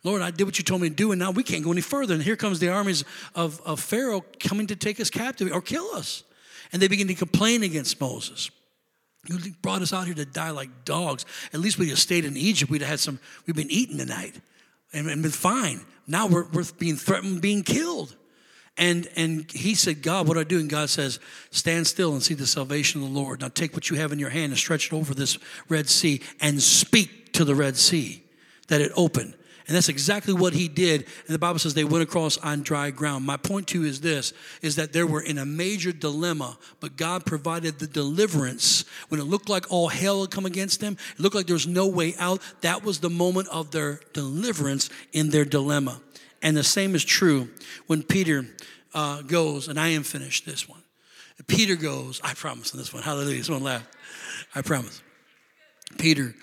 lord 0.03 0.21
i 0.21 0.31
did 0.31 0.43
what 0.43 0.57
you 0.57 0.63
told 0.63 0.81
me 0.81 0.89
to 0.89 0.95
do 0.95 1.11
and 1.11 1.19
now 1.19 1.31
we 1.31 1.43
can't 1.43 1.63
go 1.63 1.71
any 1.71 1.81
further 1.81 2.13
and 2.13 2.23
here 2.23 2.35
comes 2.35 2.59
the 2.59 2.69
armies 2.69 3.03
of, 3.35 3.61
of 3.61 3.79
pharaoh 3.79 4.23
coming 4.39 4.67
to 4.67 4.75
take 4.75 4.99
us 4.99 5.09
captive 5.09 5.51
or 5.51 5.61
kill 5.61 5.89
us 5.93 6.23
and 6.71 6.81
they 6.81 6.87
begin 6.87 7.07
to 7.07 7.15
complain 7.15 7.63
against 7.63 7.99
moses 7.99 8.49
you 9.27 9.37
brought 9.61 9.81
us 9.81 9.93
out 9.93 10.05
here 10.05 10.15
to 10.15 10.25
die 10.25 10.49
like 10.49 10.69
dogs 10.85 11.25
at 11.53 11.59
least 11.59 11.77
we'd 11.77 11.89
have 11.89 11.99
stayed 11.99 12.25
in 12.25 12.35
egypt 12.37 12.71
we'd 12.71 12.81
have 12.81 12.89
had 12.89 12.99
some 12.99 13.19
we've 13.45 13.55
been 13.55 13.71
eating 13.71 13.97
tonight 13.97 14.39
and, 14.93 15.07
and 15.07 15.21
been 15.21 15.31
fine 15.31 15.81
now 16.07 16.27
we're, 16.27 16.45
we're 16.51 16.65
being 16.79 16.95
threatened 16.95 17.41
being 17.41 17.63
killed 17.63 18.15
and, 18.77 19.07
and 19.15 19.51
he 19.51 19.75
said, 19.75 20.01
God, 20.01 20.27
what 20.27 20.35
do 20.35 20.39
I 20.39 20.43
do? 20.43 20.59
And 20.59 20.69
God 20.69 20.89
says, 20.89 21.19
Stand 21.51 21.87
still 21.87 22.13
and 22.13 22.23
see 22.23 22.33
the 22.33 22.47
salvation 22.47 23.03
of 23.03 23.09
the 23.09 23.19
Lord. 23.19 23.41
Now 23.41 23.49
take 23.49 23.73
what 23.73 23.89
you 23.89 23.97
have 23.97 24.11
in 24.11 24.19
your 24.19 24.29
hand 24.29 24.51
and 24.51 24.57
stretch 24.57 24.87
it 24.87 24.93
over 24.93 25.13
this 25.13 25.37
Red 25.67 25.89
Sea 25.89 26.21
and 26.39 26.61
speak 26.61 27.33
to 27.33 27.45
the 27.45 27.55
Red 27.55 27.77
Sea 27.77 28.23
that 28.69 28.81
it 28.81 28.91
opened. 28.95 29.35
And 29.71 29.77
that's 29.77 29.87
exactly 29.87 30.33
what 30.33 30.51
he 30.51 30.67
did. 30.67 31.05
And 31.27 31.33
the 31.33 31.39
Bible 31.39 31.57
says 31.57 31.73
they 31.73 31.85
went 31.85 32.03
across 32.03 32.37
on 32.37 32.61
dry 32.61 32.91
ground. 32.91 33.25
My 33.25 33.37
point 33.37 33.67
to 33.67 33.79
you 33.79 33.87
is 33.87 34.01
this 34.01 34.33
is 34.61 34.75
that 34.75 34.91
they 34.91 35.01
were 35.05 35.21
in 35.21 35.37
a 35.37 35.45
major 35.45 35.93
dilemma, 35.93 36.57
but 36.81 36.97
God 36.97 37.25
provided 37.25 37.79
the 37.79 37.87
deliverance. 37.87 38.83
When 39.07 39.21
it 39.21 39.23
looked 39.23 39.47
like 39.47 39.71
all 39.71 39.87
hell 39.87 40.23
had 40.23 40.29
come 40.29 40.45
against 40.45 40.81
them, 40.81 40.97
it 41.13 41.21
looked 41.21 41.37
like 41.37 41.47
there 41.47 41.53
was 41.53 41.67
no 41.67 41.87
way 41.87 42.15
out. 42.19 42.41
That 42.59 42.83
was 42.83 42.99
the 42.99 43.09
moment 43.09 43.47
of 43.47 43.71
their 43.71 44.01
deliverance 44.11 44.89
in 45.13 45.29
their 45.29 45.45
dilemma. 45.45 46.01
And 46.41 46.57
the 46.57 46.65
same 46.65 46.93
is 46.93 47.05
true 47.05 47.47
when 47.87 48.03
Peter 48.03 48.45
uh, 48.93 49.21
goes, 49.21 49.69
and 49.69 49.79
I 49.79 49.87
am 49.87 50.03
finished 50.03 50.45
this 50.45 50.67
one. 50.67 50.81
Peter 51.47 51.77
goes, 51.77 52.19
I 52.25 52.33
promise 52.33 52.73
on 52.73 52.77
this 52.77 52.93
one. 52.93 53.03
Hallelujah. 53.03 53.41
Someone 53.45 53.63
laugh. 53.63 53.87
I 54.53 54.63
promise. 54.63 55.01
Peter, 55.97 56.35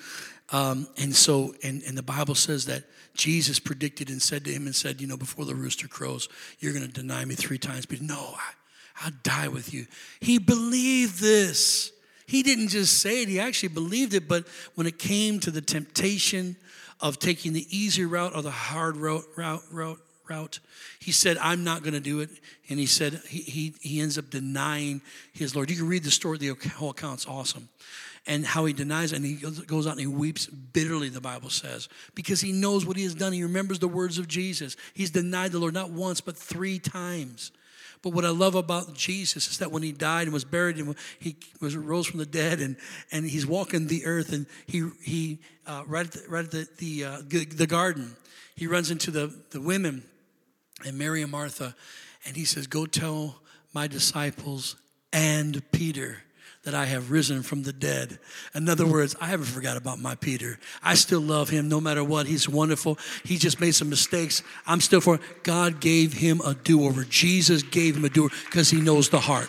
um, 0.51 0.89
and 0.97 1.14
so, 1.14 1.55
and, 1.62 1.83
and 1.83 1.99
the 1.99 2.03
Bible 2.03 2.35
says 2.35 2.64
that 2.64 2.85
Jesus 3.18 3.58
predicted 3.58 4.08
and 4.08 4.22
said 4.22 4.46
to 4.46 4.50
him 4.50 4.64
and 4.64 4.74
said, 4.74 5.00
You 5.00 5.06
know, 5.06 5.18
before 5.18 5.44
the 5.44 5.54
rooster 5.54 5.88
crows, 5.88 6.30
you're 6.58 6.72
going 6.72 6.86
to 6.86 6.92
deny 6.92 7.24
me 7.26 7.34
three 7.34 7.58
times. 7.58 7.84
But 7.84 8.00
no, 8.00 8.34
I, 8.36 8.52
I'll 9.04 9.12
die 9.22 9.48
with 9.48 9.74
you. 9.74 9.86
He 10.20 10.38
believed 10.38 11.20
this. 11.20 11.92
He 12.26 12.42
didn't 12.42 12.68
just 12.68 13.00
say 13.00 13.22
it, 13.22 13.28
he 13.28 13.38
actually 13.38 13.70
believed 13.70 14.14
it. 14.14 14.26
But 14.28 14.46
when 14.74 14.86
it 14.86 14.98
came 14.98 15.40
to 15.40 15.50
the 15.50 15.60
temptation, 15.60 16.56
of 17.00 17.18
taking 17.18 17.52
the 17.52 17.66
easy 17.70 18.04
route 18.04 18.34
or 18.34 18.42
the 18.42 18.50
hard 18.50 18.96
route, 18.96 19.24
route, 19.36 19.62
route, 19.70 20.00
route. 20.28 20.60
He 20.98 21.12
said, 21.12 21.38
I'm 21.38 21.64
not 21.64 21.82
going 21.82 21.94
to 21.94 22.00
do 22.00 22.20
it. 22.20 22.30
And 22.68 22.78
he 22.78 22.86
said, 22.86 23.20
he, 23.28 23.38
he, 23.38 23.74
he 23.80 24.00
ends 24.00 24.18
up 24.18 24.30
denying 24.30 25.00
his 25.32 25.54
Lord. 25.54 25.70
You 25.70 25.76
can 25.76 25.88
read 25.88 26.04
the 26.04 26.10
story, 26.10 26.38
the 26.38 26.54
whole 26.76 26.90
account's 26.90 27.26
awesome. 27.26 27.68
And 28.29 28.45
how 28.45 28.66
he 28.66 28.74
denies 28.74 29.12
it, 29.12 29.16
and 29.16 29.24
he 29.24 29.37
goes 29.37 29.87
out 29.87 29.93
and 29.93 30.01
he 30.01 30.07
weeps 30.07 30.47
bitterly, 30.47 31.09
the 31.09 31.20
Bible 31.20 31.49
says, 31.49 31.89
because 32.14 32.43
he 32.43 32.53
knows 32.53 32.85
what 32.85 32.99
he 32.99 33.03
has 33.05 33.14
done. 33.14 33.33
He 33.33 33.43
remembers 33.43 33.79
the 33.79 33.89
words 33.89 34.18
of 34.18 34.29
Jesus. 34.29 34.76
He's 34.93 35.11
denied 35.11 35.53
the 35.53 35.59
Lord 35.59 35.72
not 35.72 35.91
once, 35.91 36.20
but 36.20 36.37
three 36.37 36.79
times. 36.79 37.53
But 38.03 38.12
what 38.12 38.24
I 38.24 38.31
love 38.31 38.55
about 38.55 38.95
Jesus 38.95 39.49
is 39.49 39.59
that 39.59 39.72
when 39.72 39.83
he 39.83 39.93
died 39.93 40.24
and 40.24 40.33
was 40.33 40.45
buried 40.45 40.76
and 40.76 40.95
he 41.18 41.37
was 41.61 41.76
rose 41.76 42.07
from 42.07 42.18
the 42.18 42.26
dead 42.26 42.61
and, 42.61 42.76
and 43.11 43.29
he's 43.29 43.47
walking 43.47 43.87
the 43.87 44.05
earth 44.07 44.33
and 44.33 44.47
he, 44.66 44.89
he 45.03 45.41
uh, 45.66 45.83
right 45.87 46.07
at 46.07 46.12
the, 46.12 46.22
right 46.29 46.45
at 46.45 46.51
the, 46.51 46.68
the, 46.79 47.05
uh, 47.05 47.22
the 47.26 47.66
garden, 47.66 48.16
he 48.55 48.66
runs 48.66 48.91
into 48.91 49.11
the, 49.11 49.35
the 49.51 49.61
women 49.61 50.05
and 50.85 50.97
Mary 50.97 51.22
and 51.22 51.33
Martha 51.33 51.74
and 52.24 52.37
he 52.37 52.45
says, 52.45 52.66
Go 52.66 52.87
tell 52.87 53.41
my 53.72 53.87
disciples 53.87 54.76
and 55.12 55.62
Peter 55.72 56.22
that 56.68 56.74
I 56.74 56.84
have 56.84 57.10
risen 57.10 57.42
from 57.42 57.62
the 57.62 57.72
dead. 57.72 58.18
In 58.54 58.68
other 58.68 58.86
words, 58.86 59.16
I 59.22 59.28
haven't 59.28 59.46
forgot 59.46 59.78
about 59.78 60.00
my 60.00 60.16
Peter. 60.16 60.58
I 60.82 60.96
still 60.96 61.22
love 61.22 61.48
him 61.48 61.66
no 61.66 61.80
matter 61.80 62.04
what. 62.04 62.26
He's 62.26 62.46
wonderful. 62.46 62.98
He 63.24 63.38
just 63.38 63.58
made 63.58 63.74
some 63.74 63.88
mistakes. 63.88 64.42
I'm 64.66 64.82
still 64.82 65.00
for 65.00 65.18
God 65.44 65.80
gave 65.80 66.12
him 66.12 66.42
a 66.44 66.52
do-over. 66.52 67.04
Jesus 67.04 67.62
gave 67.62 67.96
him 67.96 68.04
a 68.04 68.10
do-over 68.10 68.34
because 68.44 68.68
he 68.68 68.82
knows 68.82 69.08
the 69.08 69.18
heart. 69.18 69.48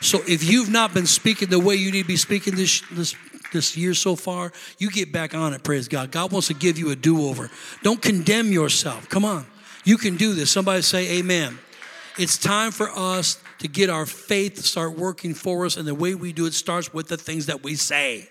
So 0.00 0.20
if 0.28 0.48
you've 0.48 0.70
not 0.70 0.94
been 0.94 1.06
speaking 1.06 1.48
the 1.48 1.58
way 1.58 1.74
you 1.74 1.90
need 1.90 2.02
to 2.02 2.06
be 2.08 2.16
speaking 2.16 2.54
this, 2.54 2.80
this 2.92 3.16
this 3.52 3.76
year 3.76 3.92
so 3.92 4.14
far, 4.14 4.52
you 4.78 4.90
get 4.90 5.10
back 5.10 5.34
on 5.34 5.52
it, 5.52 5.64
praise 5.64 5.88
God. 5.88 6.12
God 6.12 6.30
wants 6.30 6.46
to 6.46 6.54
give 6.54 6.78
you 6.78 6.90
a 6.90 6.96
do-over. 6.96 7.50
Don't 7.82 8.00
condemn 8.00 8.52
yourself. 8.52 9.08
Come 9.08 9.24
on. 9.24 9.46
You 9.82 9.98
can 9.98 10.16
do 10.16 10.34
this. 10.34 10.48
Somebody 10.52 10.82
say 10.82 11.18
amen. 11.18 11.58
It's 12.18 12.38
time 12.38 12.70
for 12.70 12.88
us 12.94 13.42
to 13.58 13.68
get 13.68 13.90
our 13.90 14.06
faith 14.06 14.54
to 14.56 14.62
start 14.62 14.96
working 14.96 15.34
for 15.34 15.66
us. 15.66 15.76
And 15.76 15.86
the 15.86 15.94
way 15.94 16.14
we 16.14 16.32
do 16.32 16.46
it 16.46 16.54
starts 16.54 16.92
with 16.92 17.08
the 17.08 17.16
things 17.16 17.46
that 17.46 17.62
we 17.62 17.74
say. 17.74 18.28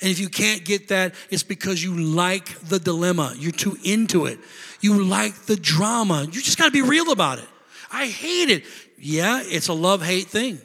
And 0.00 0.10
if 0.10 0.18
you 0.18 0.28
can't 0.28 0.64
get 0.64 0.88
that, 0.88 1.14
it's 1.30 1.44
because 1.44 1.82
you 1.82 1.96
like 1.96 2.58
the 2.60 2.80
dilemma. 2.80 3.34
You're 3.38 3.52
too 3.52 3.78
into 3.84 4.26
it. 4.26 4.40
You 4.80 5.04
like 5.04 5.34
the 5.46 5.54
drama. 5.54 6.24
You 6.24 6.42
just 6.42 6.58
got 6.58 6.66
to 6.66 6.70
be 6.72 6.82
real 6.82 7.12
about 7.12 7.38
it. 7.38 7.48
I 7.92 8.06
hate 8.06 8.50
it. 8.50 8.64
Yeah, 8.98 9.42
it's 9.44 9.68
a 9.68 9.72
love 9.72 10.02
hate 10.02 10.26
thing. 10.26 10.60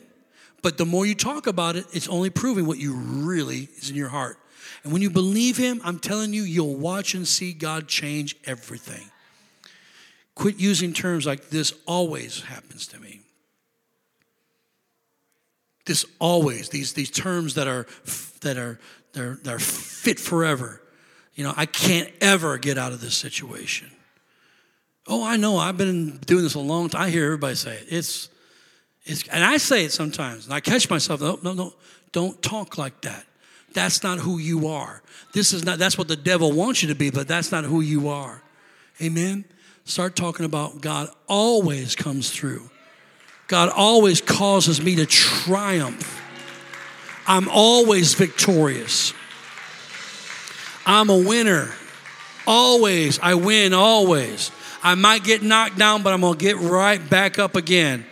But 0.63 0.79
the 0.79 0.85
more 0.85 1.05
you 1.05 1.13
talk 1.13 1.45
about 1.45 1.75
it, 1.75 1.85
it's 1.93 2.07
only 2.07 2.31
proving 2.31 2.65
what 2.65 2.79
you 2.79 2.95
really 2.95 3.69
is 3.77 3.91
in 3.91 3.95
your 3.95 4.09
heart. 4.09 4.39
And 4.83 4.91
when 4.91 5.03
you 5.03 5.11
believe 5.11 5.55
Him, 5.55 5.81
I'm 5.83 5.99
telling 5.99 6.33
you, 6.33 6.41
you'll 6.43 6.75
watch 6.75 7.13
and 7.13 7.27
see 7.27 7.53
God 7.53 7.87
change 7.87 8.35
everything. 8.45 9.11
Quit 10.33 10.57
using 10.57 10.93
terms 10.93 11.25
like 11.25 11.49
this 11.49 11.73
always 11.85 12.41
happens 12.41 12.87
to 12.87 12.99
me. 12.99 13.21
This 15.87 16.05
always, 16.19 16.69
these, 16.69 16.93
these 16.93 17.09
terms 17.09 17.55
that 17.55 17.67
are, 17.67 17.87
that 18.41 18.57
are, 18.57 18.79
they're, 19.13 19.39
they're 19.41 19.57
fit 19.57 20.19
forever. 20.19 20.81
You 21.33 21.45
know, 21.45 21.53
I 21.55 21.65
can't 21.65 22.11
ever 22.21 22.57
get 22.57 22.77
out 22.77 22.91
of 22.91 23.01
this 23.01 23.15
situation. 23.15 23.89
Oh, 25.07 25.23
I 25.23 25.37
know. 25.37 25.57
I've 25.57 25.77
been 25.77 26.17
doing 26.17 26.43
this 26.43 26.55
a 26.55 26.59
long 26.59 26.89
time. 26.89 27.03
I 27.03 27.09
hear 27.09 27.25
everybody 27.25 27.55
say 27.55 27.75
it. 27.77 27.85
It's, 27.89 28.29
it's, 29.05 29.25
and 29.29 29.43
I 29.43 29.57
say 29.57 29.85
it 29.85 29.93
sometimes, 29.93 30.45
and 30.45 30.53
I 30.53 30.59
catch 30.59 30.89
myself. 30.89 31.21
No, 31.21 31.39
no, 31.41 31.53
no. 31.53 31.73
Don't 32.11 32.41
talk 32.41 32.77
like 32.77 33.01
that. 33.01 33.25
That's 33.73 34.03
not 34.03 34.19
who 34.19 34.39
you 34.39 34.67
are. 34.67 35.01
This 35.33 35.53
is 35.53 35.63
not. 35.63 35.79
That's 35.79 35.97
what 35.97 36.07
the 36.07 36.15
devil 36.15 36.51
wants 36.51 36.81
you 36.81 36.89
to 36.89 36.95
be, 36.95 37.11
but 37.11 37.27
that's 37.27 37.51
not 37.51 37.63
who 37.63 37.79
you 37.79 38.09
are. 38.09 38.41
Amen. 39.01 39.45
Start 39.85 40.15
talking 40.15 40.45
about 40.45 40.81
God 40.81 41.09
always 41.27 41.95
comes 41.95 42.29
through. 42.29 42.69
God 43.47 43.69
always 43.69 44.21
causes 44.21 44.81
me 44.81 44.95
to 44.95 45.05
triumph. 45.05 46.13
I'm 47.25 47.47
always 47.49 48.13
victorious. 48.13 49.13
I'm 50.85 51.09
a 51.09 51.17
winner. 51.17 51.73
Always. 52.45 53.19
I 53.19 53.35
win 53.35 53.73
always. 53.73 54.51
I 54.83 54.95
might 54.95 55.23
get 55.23 55.41
knocked 55.41 55.77
down, 55.77 56.03
but 56.03 56.13
I'm 56.13 56.21
going 56.21 56.37
to 56.37 56.39
get 56.39 56.57
right 56.57 57.09
back 57.09 57.39
up 57.39 57.55
again. 57.55 58.05